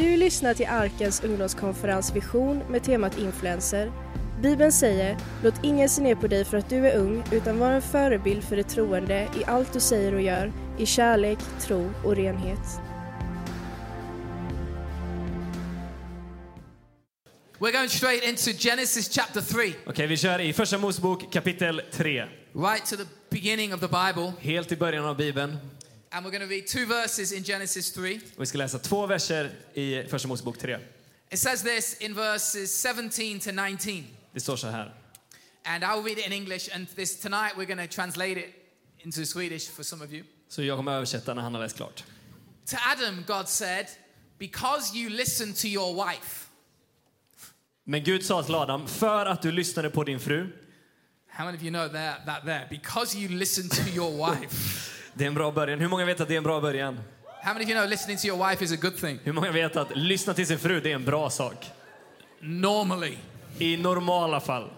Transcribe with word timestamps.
Du 0.00 0.16
lyssnar 0.16 0.54
till 0.54 0.66
Arkens 0.66 1.24
ungdomskonferens 1.24 2.16
Vision 2.16 2.62
med 2.70 2.84
temat 2.84 3.18
influencer. 3.18 3.92
Bibeln 4.42 4.72
säger, 4.72 5.16
låt 5.44 5.54
ingen 5.64 5.88
se 5.88 6.02
ner 6.02 6.14
på 6.14 6.26
dig 6.26 6.44
för 6.44 6.56
att 6.56 6.68
du 6.68 6.88
är 6.88 6.96
ung, 6.96 7.24
utan 7.32 7.58
var 7.58 7.70
en 7.70 7.82
förebild 7.82 8.44
för 8.44 8.56
de 8.56 8.62
troende 8.62 9.28
i 9.40 9.44
allt 9.44 9.72
du 9.72 9.80
säger 9.80 10.14
och 10.14 10.22
gör, 10.22 10.52
i 10.78 10.86
kärlek, 10.86 11.38
tro 11.60 11.90
och 12.04 12.16
renhet. 12.16 12.80
We're 17.58 17.72
going 17.72 17.88
straight 17.88 18.24
into 18.24 18.68
Genesis 18.68 19.14
chapter 19.14 19.40
3, 19.40 19.72
Okej, 19.86 20.06
vi 20.06 20.16
kör 20.16 20.38
i 20.40 20.52
Första 20.52 20.78
Mosebok 20.78 21.32
kapitel 21.32 21.82
3. 21.92 22.24
right 22.52 22.86
to 22.86 22.96
the 22.96 23.06
beginning 23.30 23.74
of 23.74 23.80
the 23.80 23.88
Bible. 23.88 24.32
Helt 24.40 24.72
i 24.72 24.76
början 24.76 25.04
av 25.04 25.16
Bibeln. 25.16 25.56
And 26.12 26.24
we're 26.24 26.32
going 26.32 26.48
to 26.48 26.54
read 26.54 26.66
two 26.66 26.86
verses 26.86 27.32
in 27.32 27.44
Genesis 27.44 27.92
3. 27.92 28.20
Och 28.36 28.42
vi 28.42 28.46
ska 28.46 28.58
läsa 28.58 28.78
två 28.78 29.06
verser 29.06 29.50
i 29.74 30.04
Första 30.08 30.28
Mosebok 30.28 30.58
3. 30.58 30.78
It 31.30 31.38
says 31.38 31.62
this 31.62 31.96
in 32.00 32.14
verses 32.14 32.86
17 32.86 33.40
to 33.40 33.52
19. 33.52 34.04
Det 34.32 34.40
står 34.40 34.56
så 34.56 34.66
här. 34.66 34.94
And 35.64 35.84
I'll 35.84 36.02
read 36.02 36.18
it 36.18 36.26
in 36.26 36.32
English. 36.32 36.68
And 36.74 36.86
this 36.96 37.20
tonight 37.20 37.52
we're 37.56 37.66
going 37.66 37.88
to 37.88 37.94
translate 37.94 38.40
it 38.40 38.54
into 38.98 39.24
Swedish 39.24 39.68
for 39.68 39.82
some 39.82 40.04
of 40.04 40.12
you. 40.12 40.24
Så 40.48 40.62
jag 40.62 40.76
kommer 40.76 40.92
översätta 40.92 41.34
när 41.34 41.42
han 41.42 41.54
har 41.54 41.62
läst 41.62 41.76
klart. 41.76 42.04
To 42.66 42.76
Adam, 42.92 43.24
God 43.26 43.48
said, 43.48 43.86
Because 44.38 44.96
you 44.98 45.10
listened 45.10 45.56
to 45.56 45.66
your 45.66 46.06
wife. 46.06 46.46
Men 47.84 48.04
Gud 48.04 48.24
sa 48.24 48.42
till 48.42 48.54
Adam, 48.54 48.88
för 48.88 49.26
att 49.26 49.42
du 49.42 49.52
lyssnade 49.52 49.90
på 49.90 50.04
din 50.04 50.20
fru. 50.20 50.48
How 51.28 51.44
many 51.44 51.56
of 51.56 51.62
you 51.62 51.70
know 51.70 51.88
that, 51.88 52.26
that 52.26 52.44
there? 52.44 52.66
Because 52.70 53.18
you 53.18 53.28
listened 53.28 53.70
to 53.70 53.90
your 53.94 54.30
wife. 54.30 54.96
Det 55.20 55.24
är 55.24 55.28
en 55.28 55.34
bra 55.34 55.52
början. 55.52 55.80
Hur 55.80 55.88
många 55.88 56.04
vet 56.04 56.20
att 56.20 56.28
det 56.28 56.34
är 56.34 56.38
en 56.38 56.42
bra 56.42 56.60
början? 56.60 57.00
How 57.42 57.52
many 57.52 57.64
of 57.64 57.70
you 57.70 57.78
know 57.78 57.90
listening 57.90 58.16
to 58.16 58.26
your 58.26 58.48
wife 58.48 58.64
is 58.64 58.72
a 58.72 58.76
good 58.76 58.96
thing? 58.96 59.18
Hur 59.24 59.32
många 59.32 59.52
vet 59.52 59.76
att 59.76 59.96
lyssna 59.96 60.34
till 60.34 60.46
sin 60.46 60.58
fru, 60.58 60.80
det 60.80 60.90
är 60.90 60.94
en 60.94 61.04
bra 61.04 61.30
sak? 61.30 61.66
Normally. 62.40 63.18
I 63.58 63.76
normala 63.76 64.40
fall. 64.40 64.70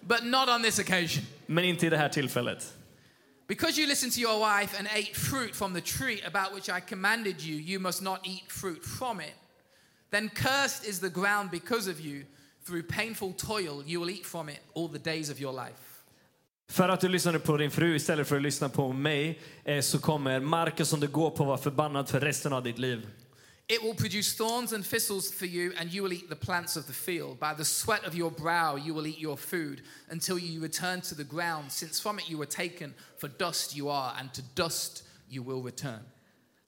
But 0.00 0.24
not 0.24 0.48
on 0.48 0.62
this 0.62 0.78
occasion. 0.78 1.24
Men 1.46 1.64
inte 1.64 1.86
i 1.86 1.90
det 1.90 1.96
här 1.96 2.08
tillfället. 2.08 2.74
Because 3.48 3.80
you 3.80 3.88
listened 3.88 4.12
to 4.12 4.20
your 4.20 4.38
wife 4.38 4.78
and 4.78 4.88
ate 4.88 5.14
fruit 5.14 5.56
from 5.56 5.74
the 5.74 5.80
tree 5.80 6.22
about 6.26 6.54
which 6.54 6.68
I 6.68 6.80
commanded 6.80 7.42
you, 7.42 7.56
you 7.56 7.80
must 7.80 8.02
not 8.02 8.20
eat 8.26 8.52
fruit 8.52 8.84
from 8.98 9.20
it. 9.20 9.34
Then 10.10 10.30
cursed 10.30 10.88
is 10.88 11.00
the 11.00 11.10
ground 11.10 11.50
because 11.50 11.90
of 11.90 12.00
you. 12.00 12.24
Through 12.66 12.82
painful 12.82 13.32
toil, 13.32 13.82
you 13.86 14.00
will 14.00 14.10
eat 14.10 14.26
from 14.26 14.48
it 14.48 14.60
all 14.74 14.88
the 14.88 15.10
days 15.10 15.30
of 15.30 15.40
your 15.40 15.52
life. 15.52 15.89
För 16.70 16.88
att 16.88 17.00
du 17.00 17.08
lyssnade 17.08 17.38
på 17.38 17.56
din 17.56 17.70
fru 17.70 17.96
istället 17.96 18.28
för 18.28 18.36
att 18.36 18.42
lyssna 18.42 18.68
på 18.68 18.92
mig 18.92 19.40
eh, 19.64 19.80
så 19.80 19.98
kommer 19.98 20.40
marken 20.40 20.86
som 20.86 21.00
du 21.00 21.08
går 21.08 21.30
på 21.30 21.44
vara 21.44 21.58
förbannad 21.58 22.08
för 22.08 22.20
resten 22.20 22.52
av 22.52 22.62
ditt 22.62 22.78
liv. 22.78 23.06
It 23.68 23.82
will 23.82 23.94
produce 23.94 24.36
thorns 24.36 24.72
and 24.72 24.84
thistles 24.84 25.32
for 25.32 25.46
you, 25.46 25.72
and 25.80 25.94
you 25.94 26.08
will 26.08 26.12
eat 26.12 26.28
the 26.28 26.46
plants 26.46 26.76
of 26.76 26.86
the 26.86 26.92
field. 26.92 27.38
By 27.38 27.54
the 27.56 27.64
sweat 27.64 28.06
of 28.06 28.14
your 28.14 28.30
brow, 28.30 28.76
you 28.86 28.94
will 28.94 29.06
eat 29.06 29.18
your 29.18 29.36
food 29.36 29.80
until 30.10 30.38
you 30.38 30.62
return 30.62 31.00
to 31.00 31.14
the 31.14 31.24
ground, 31.24 31.70
since 31.72 32.02
from 32.02 32.18
it 32.18 32.30
you 32.30 32.38
were 32.38 32.50
taken. 32.50 32.94
For 33.18 33.28
dust 33.28 33.76
you 33.76 33.88
are, 33.88 34.14
and 34.18 34.34
to 34.34 34.42
dust 34.54 35.04
you 35.28 35.44
will 35.46 35.62
return. 35.62 36.00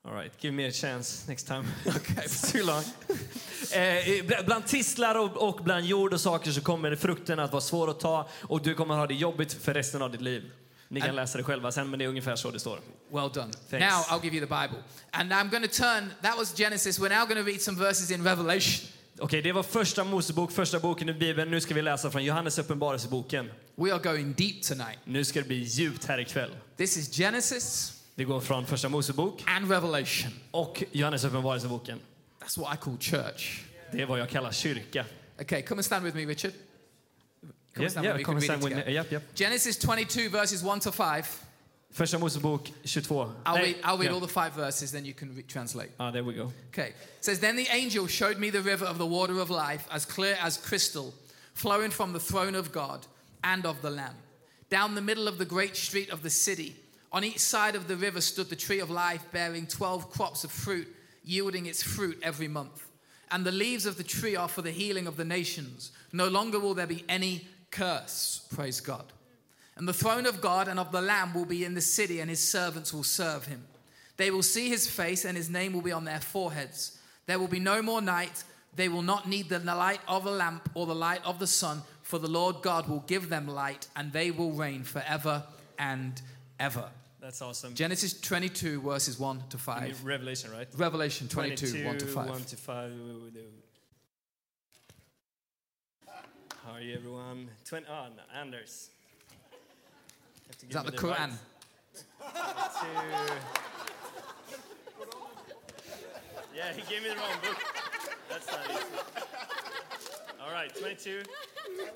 All 0.04 0.14
right, 0.14 0.32
give 0.38 0.54
me 0.54 0.64
a 0.64 0.72
chance 0.72 1.28
next 1.28 1.46
time. 1.46 1.64
okay, 1.86 2.22
it's 2.24 2.52
too 2.52 2.64
long. 2.64 2.84
eh, 3.72 4.24
bl- 4.24 4.44
bland 4.44 4.66
tistlar 4.66 5.14
och, 5.14 5.48
och 5.48 5.64
bland 5.64 5.86
jord 5.86 6.12
och 6.14 6.20
saker 6.20 6.50
så 6.50 6.60
kommer 6.60 6.96
frukten 6.96 7.38
att 7.38 7.52
vara 7.52 7.60
svår 7.60 7.90
att 7.90 8.00
ta 8.00 8.28
och 8.42 8.62
du 8.62 8.74
kommer 8.74 8.94
ha 8.94 9.06
det 9.06 9.14
jobbigt 9.14 9.52
för 9.52 9.74
resten 9.74 10.02
av 10.02 10.10
ditt 10.12 10.20
liv. 10.20 10.50
Ni 10.88 11.00
kan 11.00 11.08
And- 11.10 11.16
läsa 11.16 11.38
det 11.38 11.44
själva 11.44 11.72
sen, 11.72 11.90
men 11.90 11.98
det 11.98 12.04
är 12.04 12.08
ungefär 12.08 12.36
så 12.36 12.50
det 12.50 12.60
står. 12.60 12.80
Well 13.10 13.30
done. 13.34 13.52
Thanks. 13.70 13.86
Now 13.86 14.02
I'll 14.18 14.24
give 14.24 14.36
you 14.36 14.46
the 14.46 14.54
Bible. 14.54 14.82
And 15.10 15.32
I'm 15.32 15.50
going 15.50 15.68
to 15.68 15.74
turn, 15.74 16.10
that 16.22 16.38
was 16.38 16.54
Genesis. 16.58 16.98
We're 16.98 17.18
now 17.18 17.26
going 17.26 17.44
to 17.44 17.50
read 17.50 17.60
some 17.62 17.78
verses 17.78 18.10
in 18.10 18.24
Revelation. 18.24 18.88
Okej, 19.18 19.42
det 19.42 19.52
var 19.52 19.62
första 19.62 20.04
Mosebok, 20.04 20.52
första 20.52 20.78
boken 20.78 21.08
i 21.08 21.12
Bibeln. 21.12 21.50
Nu 21.50 21.60
ska 21.60 21.74
vi 21.74 21.82
läsa 21.82 22.10
från 22.10 22.24
Johannes 22.24 22.58
uppenbarelseboken. 22.58 23.50
We 23.76 23.92
are 23.94 24.02
going 24.02 24.32
deep 24.32 24.62
tonight. 24.62 24.98
Nu 25.04 25.24
ska 25.24 25.40
det 25.40 25.46
bli 25.48 25.56
djupt 25.62 26.04
här 26.04 26.18
ikväll. 26.20 26.50
This 26.76 26.96
is 26.96 27.10
Genesis 27.16 27.92
Vi 28.14 28.24
går 28.24 28.40
från 28.40 28.66
första 28.66 28.88
Mosebok 28.88 29.42
and 29.46 29.70
Revelation. 29.70 30.30
och 30.50 30.82
Johannes 30.92 31.24
uppenbarelseboken. 31.24 31.98
That's 32.42 32.58
what 32.58 32.72
I 32.72 32.76
call 32.76 32.96
church. 32.98 33.64
Det 33.92 34.02
är 34.02 34.06
vad 34.06 34.18
jag 34.20 34.28
kallar 34.28 34.52
kyrka. 34.52 35.04
Okay, 35.40 35.62
come 35.62 35.78
and 35.78 35.84
stand 35.84 36.04
with 36.04 36.16
me, 36.16 36.24
Richard. 36.24 36.52
Come 37.74 37.84
and 37.84 37.90
stand 37.90 38.04
Yeah, 38.04 38.16
with 38.16 38.16
me. 38.16 38.20
yeah, 38.20 38.26
come 38.26 38.36
and 38.36 38.44
stand 38.44 38.62
with 38.62 38.86
me. 38.86 38.92
Yep, 38.92 39.12
yep. 39.12 39.22
Genesis 39.34 39.78
22, 39.78 40.28
verses 40.28 40.62
1 40.62 40.80
to 40.80 40.92
5. 40.92 41.40
Första 41.92 42.18
Mosebok 42.18 42.68
22. 42.84 43.32
I'll 43.46 43.56
read, 43.62 43.76
I'll 43.84 43.98
read 43.98 44.10
ja. 44.10 44.14
all 44.14 44.20
the 44.20 44.32
five 44.32 44.52
verses, 44.54 44.90
then 44.92 45.04
you 45.04 45.14
can 45.14 45.34
re- 45.36 45.42
translate. 45.42 45.90
Ah, 46.00 46.10
there 46.10 46.24
we 46.24 46.34
go. 46.34 46.50
Okay. 46.68 46.88
It 46.88 47.24
says, 47.24 47.38
Then 47.38 47.56
the 47.56 47.68
angel 47.70 48.06
showed 48.08 48.38
me 48.38 48.50
the 48.50 48.62
river 48.62 48.86
of 48.86 48.96
the 48.98 49.06
water 49.06 49.38
of 49.40 49.50
life, 49.50 49.86
as 49.90 50.04
clear 50.06 50.36
as 50.40 50.56
crystal, 50.56 51.12
flowing 51.54 51.90
from 51.92 52.12
the 52.12 52.20
throne 52.20 52.54
of 52.54 52.72
God 52.72 53.06
and 53.44 53.66
of 53.66 53.80
the 53.82 53.90
Lamb. 53.90 54.16
Down 54.70 54.94
the 54.94 55.02
middle 55.02 55.28
of 55.28 55.36
the 55.36 55.44
great 55.44 55.76
street 55.76 56.10
of 56.10 56.22
the 56.22 56.30
city, 56.30 56.74
on 57.12 57.24
each 57.24 57.40
side 57.40 57.74
of 57.76 57.88
the 57.88 57.96
river 57.96 58.22
stood 58.22 58.48
the 58.48 58.56
tree 58.56 58.80
of 58.80 58.88
life, 58.88 59.22
bearing 59.30 59.66
12 59.66 60.10
crops 60.10 60.44
of 60.44 60.50
fruit, 60.50 60.88
yielding 61.24 61.66
its 61.66 61.82
fruit 61.82 62.18
every 62.22 62.48
month. 62.48 62.86
And 63.30 63.44
the 63.44 63.52
leaves 63.52 63.86
of 63.86 63.96
the 63.96 64.04
tree 64.04 64.36
are 64.36 64.48
for 64.48 64.62
the 64.62 64.70
healing 64.70 65.06
of 65.06 65.16
the 65.16 65.24
nations. 65.24 65.92
No 66.12 66.28
longer 66.28 66.58
will 66.58 66.74
there 66.74 66.86
be 66.86 67.04
any 67.08 67.46
curse. 67.70 68.46
Praise 68.54 68.80
God. 68.80 69.06
And 69.76 69.88
the 69.88 69.94
throne 69.94 70.26
of 70.26 70.40
God 70.40 70.68
and 70.68 70.78
of 70.78 70.92
the 70.92 71.00
Lamb 71.00 71.32
will 71.32 71.46
be 71.46 71.64
in 71.64 71.74
the 71.74 71.80
city, 71.80 72.20
and 72.20 72.28
his 72.28 72.46
servants 72.46 72.92
will 72.92 73.04
serve 73.04 73.46
him. 73.46 73.64
They 74.18 74.30
will 74.30 74.42
see 74.42 74.68
his 74.68 74.86
face, 74.86 75.24
and 75.24 75.36
his 75.36 75.48
name 75.48 75.72
will 75.72 75.80
be 75.80 75.92
on 75.92 76.04
their 76.04 76.20
foreheads. 76.20 76.98
There 77.26 77.38
will 77.38 77.48
be 77.48 77.58
no 77.58 77.80
more 77.80 78.02
night. 78.02 78.44
They 78.76 78.88
will 78.88 79.02
not 79.02 79.28
need 79.28 79.48
the 79.48 79.58
light 79.58 80.00
of 80.06 80.26
a 80.26 80.30
lamp 80.30 80.70
or 80.74 80.86
the 80.86 80.94
light 80.94 81.24
of 81.24 81.38
the 81.38 81.46
sun, 81.46 81.82
for 82.02 82.18
the 82.18 82.28
Lord 82.28 82.56
God 82.62 82.88
will 82.88 83.04
give 83.06 83.30
them 83.30 83.48
light, 83.48 83.88
and 83.96 84.12
they 84.12 84.30
will 84.30 84.52
reign 84.52 84.84
forever 84.84 85.44
and 85.78 86.20
ever. 86.60 86.90
That's 87.22 87.40
awesome. 87.40 87.72
Genesis 87.74 88.20
22, 88.20 88.80
verses 88.80 89.16
1 89.16 89.44
to 89.50 89.56
5. 89.56 90.04
Revelation, 90.04 90.50
right? 90.50 90.66
Revelation 90.76 91.28
22, 91.28 91.86
1 91.86 91.98
to 91.98 92.06
5. 92.06 92.28
1 92.28 92.40
to 92.42 92.56
5. 92.56 92.92
How 96.66 96.72
are 96.72 96.80
you, 96.80 96.94
everyone? 96.96 97.48
20, 97.64 97.86
oh, 97.88 98.06
no, 98.16 98.40
Anders. 98.40 98.90
Is 100.68 100.74
that 100.74 100.84
the 100.84 100.90
Quran? 100.90 101.14
right 101.14 101.38
Yeah, 106.54 106.72
he 106.72 106.82
gave 106.92 107.04
me 107.04 107.08
the 107.10 107.14
wrong 107.14 107.38
book. 107.40 107.56
That's 108.28 108.46
not 108.48 108.68
easy. 108.68 108.82
All 110.44 110.52
right, 110.52 110.74
22, 110.76 111.22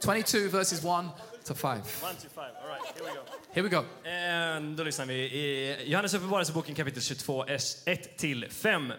22, 0.01 0.49
verses 0.51 0.85
1 0.85 1.11
to 1.47 1.55
5. 1.55 1.79
1 2.03 2.17
to 2.23 2.29
5. 2.35 2.45
All 2.63 2.69
right, 2.69 2.83
here 2.95 3.05
we 3.05 3.15
go. 3.15 3.23
Here 3.53 3.63
we 3.63 3.69
go. 3.69 3.85
Eh, 4.69 4.77
Då 4.77 4.85
lyssnar 4.85 5.07
vi 5.07 5.15
i 5.15 5.77
Johannes 5.87 6.15
uppenbarelseboken 6.15 6.75
kapitel 6.75 7.03
22, 7.03 7.45
1 7.85 8.19
till 8.19 8.51
5. 8.51 8.93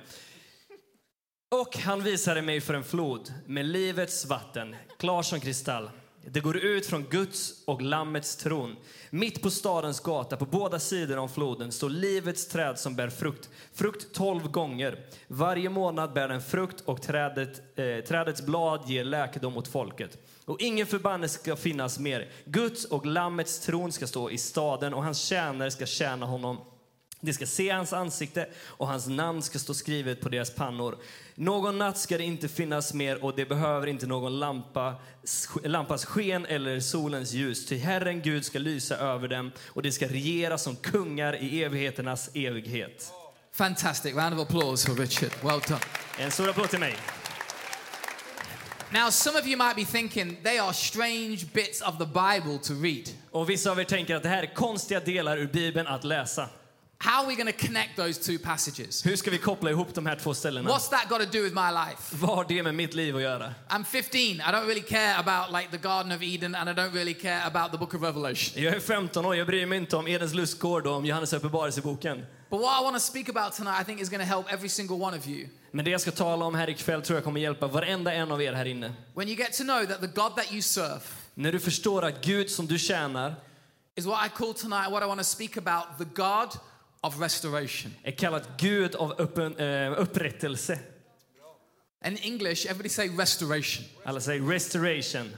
Och 1.52 1.78
han 1.78 2.03
visade 2.03 2.41
mig 2.41 2.62
för 2.62 2.74
en 2.74 2.84
flod 2.84 3.34
med 3.46 3.66
livets 3.66 4.25
vatten, 4.25 4.75
klar 5.00 5.22
som 5.24 5.40
kristall. 5.40 5.90
Det 6.30 6.40
går 6.40 6.57
ut 6.57 6.86
från 6.86 7.03
Guds 7.03 7.63
och 7.66 7.81
Lammets 7.81 8.36
tron. 8.36 8.75
Mitt 9.09 9.41
på 9.41 9.50
stadens 9.52 10.00
gata, 10.00 10.38
på 10.38 10.46
båda 10.46 10.80
sidor 10.80 11.18
om 11.18 11.30
floden, 11.30 11.72
står 11.72 11.90
livets 11.90 12.47
träd 12.47 12.80
som 12.80 12.96
bär 12.96 13.09
frukt. 13.09 13.50
Frukt 13.74 14.13
tolv 14.13 14.52
gånger. 14.52 15.06
Varje 15.28 15.69
månad 15.69 16.13
bär 16.13 16.28
den 16.28 16.41
frukt 16.41 16.81
och 16.86 17.02
trädet, 17.02 17.80
eh, 17.80 18.03
trädets 18.07 18.41
blad 18.41 18.90
ger 18.90 19.03
läkedom 19.03 19.57
åt 19.57 19.68
folket. 19.68 20.18
Och 20.47 20.62
ingen 20.62 20.88
förbannelse 20.88 21.40
ska 21.40 21.56
finnas 21.56 22.00
mer. 22.00 22.30
Guds 22.46 22.85
och 22.85 23.06
Lammets 23.06 23.59
tron 23.59 23.91
ska 23.91 24.08
stå 24.08 24.31
i 24.31 24.38
staden 24.38 24.94
och 24.94 25.03
hans 25.03 25.19
tjänare 25.19 25.72
ska 25.72 25.85
tjäna 25.85 26.25
honom. 26.25 26.58
De 27.22 27.34
ska 27.34 27.46
se 27.46 27.69
hans 27.69 27.94
ansikte 27.94 28.50
och 28.66 28.88
hans 28.88 29.07
namn 29.07 29.41
ska 29.41 29.59
stå 29.59 29.74
skrivet 29.74 30.22
på 30.22 30.30
deras 30.30 30.56
pannor. 30.56 30.98
Någon 31.36 31.77
natt 31.77 31.98
ska 31.98 32.18
det 32.18 32.24
inte 32.24 32.48
finnas 32.48 32.94
mer 32.94 33.24
och 33.24 33.36
det 33.36 33.45
behöver 33.45 33.88
inte 33.88 34.07
någon 34.07 34.39
lampa, 34.39 34.95
lampas 35.63 36.06
sken 36.06 36.45
eller 36.45 36.80
solens 36.80 37.33
ljus. 37.33 37.66
Ty 37.66 37.77
Herren 37.77 38.22
Gud 38.22 38.45
ska 38.45 38.60
lysa 38.60 38.98
över 38.98 39.27
dem 39.27 39.51
och 39.68 39.81
de 39.81 39.92
ska 39.92 40.07
regera 40.07 40.57
som 40.57 40.75
kungar 40.75 41.36
i 41.36 41.63
evigheternas 41.63 42.30
evighet. 42.33 43.12
Fantastic. 43.54 44.16
Round 44.16 44.39
of 44.39 44.50
applause 44.50 44.88
for 44.88 44.95
Richard. 44.95 45.31
Well 45.44 45.60
done. 45.68 45.80
En 46.19 46.31
stor 46.31 46.50
applåd 46.50 46.69
till 46.69 46.80
mig. 46.80 46.95
Now, 48.92 49.10
some 49.10 49.36
of 49.39 49.45
you 49.45 49.57
might 49.57 49.75
be 49.75 49.84
thinking 49.84 50.38
they 50.44 50.60
are 50.60 50.74
strange 50.74 51.54
bits 51.54 51.81
of 51.81 51.98
the 51.98 52.06
Bible 52.06 52.57
to 52.57 52.74
read. 52.74 53.10
Och 53.31 53.50
vissa 53.50 53.72
av 53.72 53.80
er 53.80 53.84
tänker 53.84 54.16
att 54.16 54.24
det 54.24 54.30
här 54.30 54.44
är 54.44 54.54
konstiga 54.54 55.00
delar 55.00 55.38
ur 55.38 55.48
Bibeln 55.48 55.88
att 55.88 56.04
läsa. 56.04 56.50
How 57.00 57.22
are 57.22 57.28
we 57.28 57.36
going 57.36 57.54
to 57.54 57.66
connect 57.68 57.95
those 57.95 58.18
two 58.18 58.44
passages? 58.44 59.06
Hur 59.06 59.16
ska 59.16 59.31
vi 59.31 59.38
koppla 59.38 59.69
ihop 59.69 59.94
de 59.94 60.06
här 60.06 60.16
två 60.16 60.34
ställena? 60.34 60.69
What's 60.69 60.89
that 60.89 61.10
got 61.10 61.19
to 61.19 61.38
do 61.38 61.44
with 61.44 61.56
my 61.56 61.72
life? 61.72 62.16
Vad 62.16 62.36
har 62.36 62.45
det 62.48 62.63
med 62.63 62.75
mitt 62.75 62.94
liv 62.94 63.16
att 63.16 63.22
göra? 63.22 63.54
I'm 63.69 63.84
15. 63.84 64.19
I 64.19 64.39
don't 64.39 64.66
really 64.66 64.81
care 64.81 65.16
about 65.16 65.62
like 65.62 65.72
the 65.72 65.88
Garden 65.88 66.12
of 66.12 66.22
Eden 66.22 66.56
and 66.56 66.69
I 66.69 66.74
don't 66.74 66.94
really 66.94 67.13
care 67.13 67.44
about 67.44 67.72
the 67.72 67.78
book 67.78 67.94
of 67.94 68.01
Revelation. 68.01 68.63
Jag 68.63 68.75
är 68.75 68.80
15 68.80 69.25
år, 69.25 69.36
jag 69.36 69.48
bryr 69.48 69.66
mig 69.66 69.78
inte 69.78 69.95
om 69.95 70.07
Edens 70.07 70.34
lustgård 70.34 70.88
och 70.88 70.95
om 70.95 71.06
Johannes 71.06 71.34
uppenbarelseboken. 71.34 72.25
But 72.50 72.62
what 72.62 72.81
I 72.81 72.84
want 72.84 72.95
to 72.95 73.00
speak 73.00 73.30
about 73.30 73.54
tonight, 73.54 73.81
I 73.81 73.86
think, 73.86 74.01
is 74.01 74.10
going 74.10 74.28
to 74.28 74.36
help 74.36 74.54
every 74.54 74.69
single 74.69 74.95
one 74.95 75.18
of 75.18 75.28
you. 75.28 75.48
Men 75.72 75.86
det 75.86 75.92
jag 75.92 76.02
ska 76.02 76.12
tala 76.12 76.46
om 76.46 76.56
här 76.56 76.69
ikväll 76.69 77.02
tror 77.02 77.18
jag 77.18 77.24
kommer 77.24 77.40
hjälpa 77.40 77.68
varenda 77.68 78.14
en 78.14 78.31
av 78.31 78.42
er 78.42 78.54
här 78.54 78.66
inne. 78.66 78.94
When 79.14 79.28
you 79.28 79.38
get 79.38 79.54
to 79.54 79.64
know 79.64 79.86
that 79.86 80.02
the 80.02 80.08
God 80.08 80.36
that 80.36 80.52
you 80.52 80.62
serve 80.62 81.02
När 81.34 81.52
du 81.52 81.60
förstår 81.60 82.06
att 82.06 82.25
Gud 82.25 82.50
som 82.50 82.68
du 82.68 82.80
tjänar 82.80 83.36
is 83.96 84.06
what 84.06 84.28
I 84.28 84.30
call 84.30 84.54
tonight, 84.54 84.92
what 84.92 85.04
I 85.04 85.06
want 85.06 85.19
to 85.19 85.24
speak 85.24 85.58
about, 85.58 85.98
the 85.98 86.22
God 86.22 86.50
of 87.02 87.22
restoration. 87.22 87.94
är 88.04 88.12
kallad 88.12 88.44
Gud 88.58 88.96
av 88.96 89.22
uppen, 89.22 89.58
eh, 89.58 90.02
upprättelse. 90.02 90.80
In 92.06 92.18
English, 92.18 92.66
everybody 92.66 92.90
say 92.90 93.10
restoration. 93.10 93.86
Alla 94.06 94.20
säger 94.20 94.42
restoration. 94.42 95.31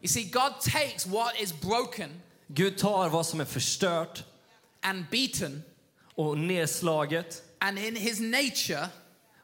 You 0.00 0.08
see, 0.08 0.24
God 0.24 0.60
takes 0.60 1.06
what 1.06 1.40
is 1.40 1.60
broken 1.60 2.22
Gud 2.50 2.78
tar 2.78 3.08
vad 3.08 3.26
som 3.26 3.40
är 3.40 3.44
förstört 3.44 4.24
and 4.80 5.04
beaten, 5.10 5.62
och 6.14 6.38
nedslaget 6.38 7.42
and 7.60 7.78
in 7.78 7.96
his 7.96 8.20
nature, 8.20 8.88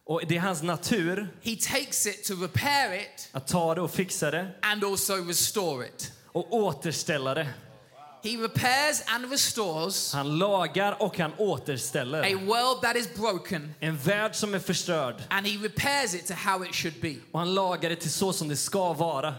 och 0.06 0.22
det 0.28 0.36
är 0.36 0.40
hans 0.40 0.62
natur 0.62 1.28
he 1.42 1.56
takes 1.56 2.06
it 2.06 2.24
to 2.24 2.34
repair 2.34 3.00
it 3.00 3.28
att 3.32 3.46
ta 3.46 3.74
det 3.74 3.80
och 3.80 3.90
fixa 3.90 4.30
det 4.30 4.50
and 4.62 4.84
also 4.84 5.14
restore 5.24 5.86
it. 5.86 6.12
och 6.32 6.54
återställa 6.54 7.34
det. 7.34 7.48
He 8.24 8.36
repairs 8.36 9.02
and 9.06 9.30
restores 9.30 10.12
Han 10.12 10.38
lagar 10.38 11.02
och 11.02 11.18
han 11.18 11.32
a 11.32 12.38
world 12.44 12.82
that 12.82 12.96
is 12.96 13.14
broken 13.14 13.74
En 13.80 13.96
värld 13.96 14.34
som 14.34 14.54
är 14.54 14.58
förstörd 14.58 15.22
and 15.28 15.46
he 15.46 15.58
repairs 15.58 16.14
it 16.14 16.26
to 16.26 16.34
how 16.34 16.64
it 16.64 16.74
should 16.74 17.00
be. 17.00 17.16
och 17.32 17.38
han 17.38 17.54
lagar 17.54 17.90
det 17.90 17.96
till 17.96 18.10
så 18.10 18.32
som 18.32 18.48
det 18.48 18.56
ska 18.56 18.92
vara. 18.92 19.34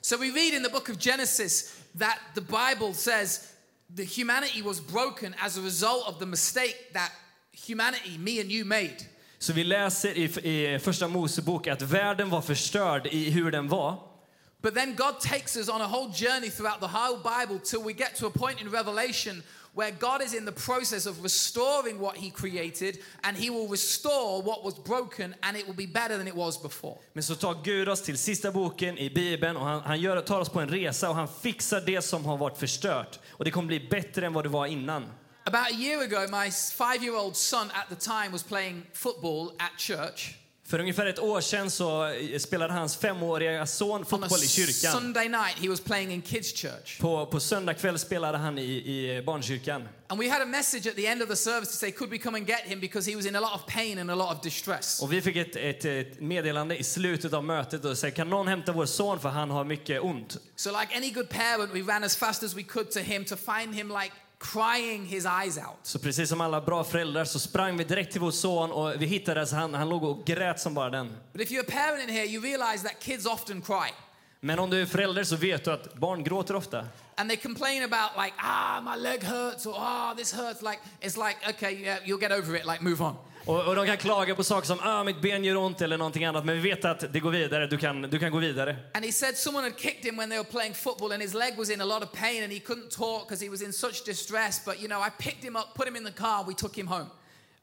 So 0.00 0.16
we 0.16 0.26
read 0.26 0.54
in 0.54 0.62
the 0.62 0.70
book 0.70 0.88
of 0.88 0.98
Genesis 0.98 1.74
that 1.98 2.18
the 2.34 2.40
Bible 2.40 2.94
says 2.94 3.40
the 3.96 4.04
humanity 4.04 4.62
was 4.62 4.80
broken 4.80 5.34
as 5.38 5.58
a 5.58 5.60
result 5.60 6.08
of 6.08 6.18
the 6.18 6.26
mistake 6.26 6.92
that 6.92 7.10
humanity, 7.66 8.18
me 8.18 8.40
and 8.40 8.50
you, 8.50 8.64
made. 8.64 8.96
Så 9.38 9.52
vi 9.52 9.64
läser 9.64 10.18
i, 10.18 10.74
i 10.74 10.78
första 10.78 11.08
Mosebok 11.08 11.66
att 11.66 11.82
världen 11.82 12.30
var 12.30 12.42
förstörd 12.42 13.06
i 13.06 13.30
hur 13.30 13.50
den 13.50 13.68
var. 13.68 14.14
But 14.62 14.74
then 14.74 14.94
God 14.96 15.20
takes 15.20 15.56
us 15.56 15.68
on 15.68 15.82
a 15.82 15.88
whole 15.88 16.12
journey 16.12 16.50
throughout 16.50 16.80
the 16.80 16.86
whole 16.86 17.18
Bible 17.18 17.58
till 17.58 17.80
we 17.80 17.92
get 17.92 18.16
to 18.16 18.26
a 18.26 18.30
point 18.30 18.60
in 18.60 18.70
Revelation 18.70 19.42
where 19.74 19.90
God 19.90 20.22
is 20.22 20.34
in 20.34 20.46
the 20.46 20.52
process 20.52 21.06
of 21.06 21.22
restoring 21.22 21.98
what 21.98 22.16
He 22.16 22.30
created 22.30 22.98
and 23.22 23.36
He 23.36 23.50
will 23.50 23.68
restore 23.68 24.42
what 24.42 24.64
was 24.64 24.74
broken 24.74 25.34
and 25.42 25.56
it 25.56 25.66
will 25.66 25.74
be 25.74 25.86
better 25.86 26.16
than 26.16 26.28
it 26.28 26.34
was 26.34 26.62
before. 26.62 26.96
Men 27.12 27.22
så 27.22 27.34
tar 27.34 27.64
Gud 27.64 27.88
oss 27.88 28.02
till 28.02 28.18
sista 28.18 28.50
boken 28.50 28.98
i 28.98 29.10
Bibeln 29.10 29.56
och 29.56 29.66
han, 29.66 29.80
han 29.80 30.00
gör, 30.00 30.20
tar 30.20 30.40
oss 30.40 30.48
på 30.48 30.60
en 30.60 30.68
resa 30.68 31.10
och 31.10 31.16
han 31.16 31.28
fixar 31.42 31.80
det 31.80 32.02
som 32.02 32.24
har 32.24 32.36
varit 32.36 32.58
förstört. 32.58 33.18
Och 33.30 33.44
det 33.44 33.50
kommer 33.50 33.66
bli 33.66 33.80
bättre 33.80 34.26
än 34.26 34.32
vad 34.32 34.44
det 34.44 34.48
var 34.48 34.66
innan. 34.66 35.04
About 35.46 35.72
a 35.72 35.74
year 35.74 36.02
ago, 36.02 36.26
my 36.30 36.50
five 36.50 37.02
year 37.02 37.14
old 37.14 37.36
son 37.36 37.70
at 37.74 37.90
the 37.90 37.96
time 37.96 38.32
was 38.32 38.42
playing 38.42 38.86
football 38.92 39.52
at 39.58 39.78
church. 39.78 40.38
För 40.66 40.78
ungefär 40.78 41.06
ett 41.06 41.18
år 41.18 41.40
sedan 41.40 41.70
så 41.70 42.06
eh, 42.06 42.38
spelade 42.38 42.72
hans 42.72 42.96
femåriga 42.96 43.66
son 43.66 44.04
fotboll 44.04 44.42
i 44.42 44.48
kyrkan. 44.48 44.92
Sunday 44.92 45.28
night, 45.28 45.58
he 45.60 45.68
was 45.68 45.80
playing 45.80 46.12
in 46.12 46.22
kids' 46.22 46.56
church. 46.56 47.00
På, 47.00 47.26
på 47.26 47.40
söndag 47.40 47.74
kväll 47.74 47.98
spelade 47.98 48.38
han 48.38 48.58
i, 48.58 48.62
i 48.62 49.22
barnkyrkan. 49.26 49.88
And 50.08 50.20
we 50.20 50.30
had 50.30 50.42
a 50.42 50.46
message 50.46 50.86
at 50.86 50.96
the 50.96 51.06
end 51.06 51.22
of 51.22 51.28
the 51.28 51.36
service 51.36 51.70
to 51.70 51.76
say, 51.76 51.90
could 51.90 52.10
we 52.10 52.18
come 52.18 52.38
and 52.38 52.46
get 52.46 52.60
him 52.60 52.80
because 52.80 53.10
he 53.10 53.16
was 53.16 53.26
in 53.26 53.36
a 53.36 53.40
lot 53.40 53.54
of 53.54 53.66
pain 53.66 53.98
and 53.98 54.10
a 54.10 54.14
lot 54.14 54.36
of 54.36 54.42
distress. 54.42 55.02
Och 55.02 55.12
vi 55.12 55.22
fick 55.22 55.36
ett, 55.36 55.56
ett, 55.56 55.84
ett 55.84 56.20
meddelande 56.20 56.76
i 56.76 56.84
slutet 56.84 57.32
av 57.32 57.44
mötet 57.44 57.84
och 57.84 57.98
sa 57.98 58.10
kan 58.10 58.30
någon 58.30 58.48
hämta 58.48 58.72
vår 58.72 58.86
son 58.86 59.20
för 59.20 59.28
han 59.28 59.50
har 59.50 59.64
mycket 59.64 60.02
ont. 60.02 60.36
So, 60.56 60.70
like 60.80 60.96
any 60.96 61.10
good 61.10 61.28
parent, 61.28 61.74
we 61.74 61.92
ran 61.92 62.04
as 62.04 62.16
fast 62.16 62.42
as 62.42 62.56
we 62.56 62.62
could 62.62 62.90
to 62.90 63.00
him 63.00 63.24
to 63.24 63.36
find 63.36 63.74
him 63.74 63.88
like 63.88 64.12
crying 64.52 65.06
his 65.06 65.26
eyes 65.26 65.58
out. 65.58 65.78
Så 65.82 65.98
precis 65.98 66.28
som 66.28 66.40
alla 66.40 66.60
bra 66.60 66.84
föräldrar 66.84 67.24
så 67.24 67.38
sprang 67.38 67.76
vi 67.76 67.84
direkt 67.84 68.12
till 68.12 68.20
vår 68.20 68.30
son 68.30 68.72
och 68.72 69.02
vi 69.02 69.06
hittade 69.06 69.46
så 69.46 69.56
han, 69.56 69.74
han 69.74 69.88
låg 69.88 70.04
och 70.04 70.26
grät 70.26 70.60
som 70.60 70.74
bara 70.74 70.90
den. 70.90 71.16
But 71.32 71.42
if 71.42 71.50
you're 71.50 71.60
a 71.60 71.72
parent 71.72 72.08
in 72.08 72.14
here, 72.14 72.26
you 72.26 72.42
realize 72.42 72.88
that 72.88 73.00
kids 73.00 73.26
often 73.26 73.62
cry. 73.62 73.90
Men 74.40 74.58
om 74.58 74.70
du 74.70 74.82
är 74.82 74.86
förälder 74.86 75.24
så 75.24 75.36
vet 75.36 75.64
du 75.64 75.72
att 75.72 75.94
barn 75.94 76.24
gråter 76.24 76.56
ofta. 76.56 76.86
And 77.16 77.30
they 77.30 77.36
complain 77.36 77.82
about 77.82 78.24
like, 78.24 78.34
ah, 78.38 78.80
my 78.80 79.02
leg 79.02 79.22
hurts 79.22 79.66
or 79.66 79.74
ah, 79.76 80.14
this 80.14 80.32
hurts. 80.32 80.62
Like, 80.62 80.78
it's 81.00 81.28
like, 81.28 81.36
okay, 81.50 81.84
yeah, 81.84 81.98
you'll 82.04 82.20
get 82.20 82.32
over 82.32 82.56
it, 82.56 82.66
like 82.66 82.82
move 82.82 83.00
on. 83.04 83.16
Och, 83.46 83.66
och 83.68 83.76
de 83.76 83.86
kan 83.86 83.96
klaga 83.96 84.34
på 84.34 84.44
saker 84.44 84.66
som 84.66 84.78
ah, 84.82 85.04
mitt 85.04 85.20
ben 85.20 85.44
gör 85.44 85.56
ont 85.56 85.80
eller 85.80 85.98
någonting 85.98 86.24
annat. 86.24 86.44
Men 86.44 86.54
vi 86.54 86.70
vet 86.70 86.84
att 86.84 87.12
det 87.12 87.20
går 87.20 87.30
vidare, 87.30 87.66
du 87.66 87.78
kan, 87.78 88.02
du 88.02 88.18
kan 88.18 88.32
gå 88.32 88.38
vidare. 88.38 88.76
And 88.94 89.04
he 89.04 89.12
said 89.12 89.36
someone 89.36 89.64
had 89.64 89.78
kicked 89.78 90.04
him 90.04 90.16
when 90.16 90.30
they 90.30 90.38
were 90.38 90.50
playing 90.50 90.74
football 90.74 91.12
and 91.12 91.22
his 91.22 91.34
leg 91.34 91.58
was 91.58 91.70
in 91.70 91.80
a 91.80 91.84
lot 91.84 92.02
of 92.02 92.12
pain 92.12 92.42
and 92.42 92.52
he 92.52 92.60
couldn't 92.60 92.90
talk 92.90 93.28
because 93.28 93.44
he 93.44 93.50
was 93.50 93.62
in 93.62 93.72
such 93.72 94.04
distress. 94.06 94.64
But 94.64 94.80
you 94.80 94.88
know, 94.88 95.00
I 95.00 95.10
picked 95.10 95.44
him 95.44 95.56
up, 95.56 95.74
put 95.74 95.88
him 95.88 95.96
in 95.96 96.04
the 96.04 96.12
car, 96.12 96.44
we 96.46 96.54
took 96.54 96.78
him 96.78 96.86
home. 96.86 97.10